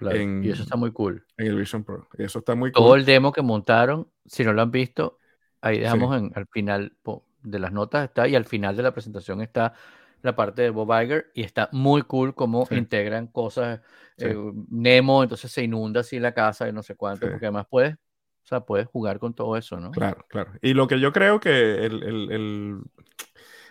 [0.00, 1.24] y eso está muy cool.
[1.36, 2.08] En el Vision Pro.
[2.18, 2.82] Eso está muy cool.
[2.82, 5.18] Todo el demo que montaron, si no lo han visto,
[5.60, 6.96] ahí dejamos en, al final
[7.42, 9.74] de las notas está y al final de la presentación está
[10.22, 13.80] la parte de Bob Iger y está muy cool cómo integran cosas.
[14.16, 14.36] Eh,
[14.70, 18.46] Nemo, entonces se inunda así la casa y no sé cuánto, porque además puedes, o
[18.46, 19.90] sea, puedes jugar con todo eso, ¿no?
[19.90, 20.52] Claro, claro.
[20.62, 22.78] Y lo que yo creo que el, el, el...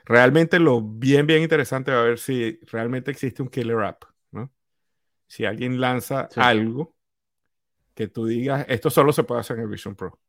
[0.05, 4.03] realmente lo bien, bien interesante va a ver si realmente existe un killer app
[5.27, 6.95] si alguien lanza algo
[7.93, 10.19] que tú digas, esto solo se puede hacer en el Vision Pro.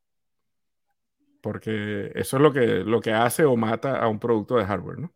[1.41, 4.99] Porque eso es lo que, lo que hace o mata a un producto de hardware,
[4.99, 5.15] ¿no?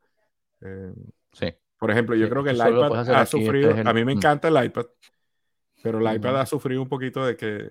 [0.60, 0.92] Eh,
[1.32, 1.54] sí.
[1.78, 4.86] Por ejemplo, yo creo que el iPad ha sufrido, a mí me encanta el iPad,
[5.82, 7.70] pero el iPad ha sufrido un poquito de que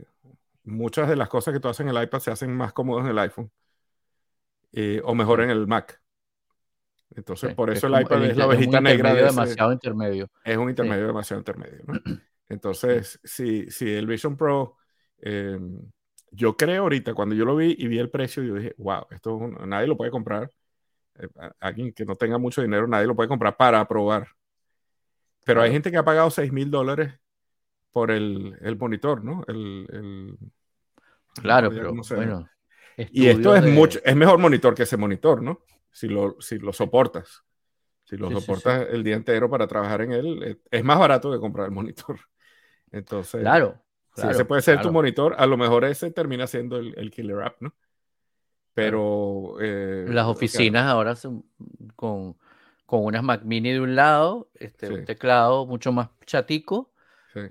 [0.64, 3.12] muchas de las cosas que tú haces en el iPad se hacen más cómodas en
[3.12, 3.52] el iPhone
[4.72, 6.02] eh, o mejor en el Mac.
[7.18, 9.14] Entonces, por eso el iPad es la ovejita negra.
[9.16, 10.30] De demasiado intermedio.
[10.44, 11.84] Es un intermedio demasiado intermedio.
[11.88, 11.94] ¿no?
[12.50, 14.78] Entonces, si, si el Vision Pro,
[15.18, 15.82] em,
[16.30, 19.40] yo creo ahorita, cuando yo lo vi y vi el precio, yo dije, wow, esto
[19.66, 20.52] nadie lo puede comprar.
[21.16, 21.28] Eh,
[21.60, 24.28] alguien que no tenga mucho dinero, nadie lo puede comprar para probar.
[25.44, 27.16] Pero hay gente que ha pagado 6 mil dólares
[27.92, 29.44] por el, el monitor, ¿no?
[29.48, 30.38] El, el
[31.42, 32.48] claro, pero bueno.
[33.12, 35.62] Y esto es mucho, es mejor monitor que ese monitor, ¿no?
[35.98, 37.44] Si lo, si lo soportas.
[38.04, 41.66] Si lo soportas el día entero para trabajar en él, es más barato que comprar
[41.66, 42.20] el monitor.
[42.92, 43.82] Entonces, claro,
[44.14, 47.60] claro ese puede ser tu monitor, a lo mejor ese termina siendo el, killer app,
[47.62, 47.74] ¿no?
[48.76, 49.56] Pero...
[49.60, 51.44] Eh, Las oficinas ahora son
[51.96, 52.38] con,
[52.86, 56.94] con unas Mac mini de un lado, este, un teclado mucho más chatico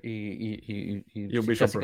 [0.04, 1.80] y, y, y, un Vision Pro.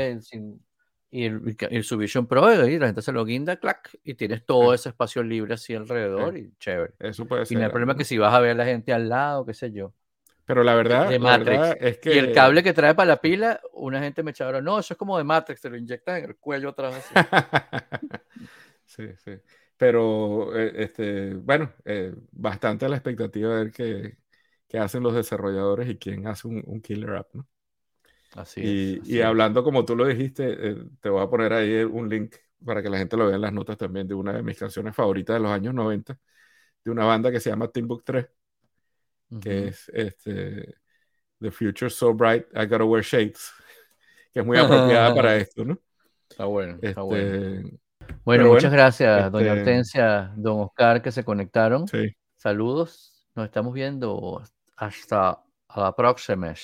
[1.15, 4.47] Y el, el, su Vision Pro, y la gente se lo guinda, clac, y tienes
[4.47, 6.95] todo ese espacio libre así alrededor y chévere.
[6.99, 7.55] Eso puede ser.
[7.55, 9.53] Y no hay problema que si vas a ver a la gente al lado, qué
[9.53, 9.93] sé yo.
[10.47, 12.15] Pero la verdad, de es que...
[12.15, 14.99] Y el cable que trae para la pila, una gente me echaba, no, eso es
[14.99, 17.05] como de Matrix, te lo inyectan en el cuello atrás.
[18.87, 19.33] sí, sí.
[19.77, 24.17] Pero, eh, este, bueno, eh, bastante a la expectativa de ver qué,
[24.67, 27.47] qué, hacen los desarrolladores y quién hace un, un killer app, ¿no?
[28.35, 29.09] Así y, es.
[29.09, 32.35] y hablando como tú lo dijiste, eh, te voy a poner ahí un link
[32.65, 34.95] para que la gente lo vea en las notas también de una de mis canciones
[34.95, 36.19] favoritas de los años 90,
[36.85, 38.27] de una banda que se llama Timbuk 3
[39.41, 40.75] que es este,
[41.41, 43.53] The Future So Bright, I Gotta Wear Shades,
[44.33, 45.79] que es muy apropiada para esto, ¿no?
[46.29, 47.71] Está bueno, está este, bueno.
[48.25, 51.87] Bueno, muchas gracias, doña este Hortensia, don Oscar, que se conectaron.
[51.87, 52.15] Sí.
[52.37, 54.43] Saludos, nos estamos viendo
[54.77, 55.43] hasta
[55.77, 56.55] la próxima.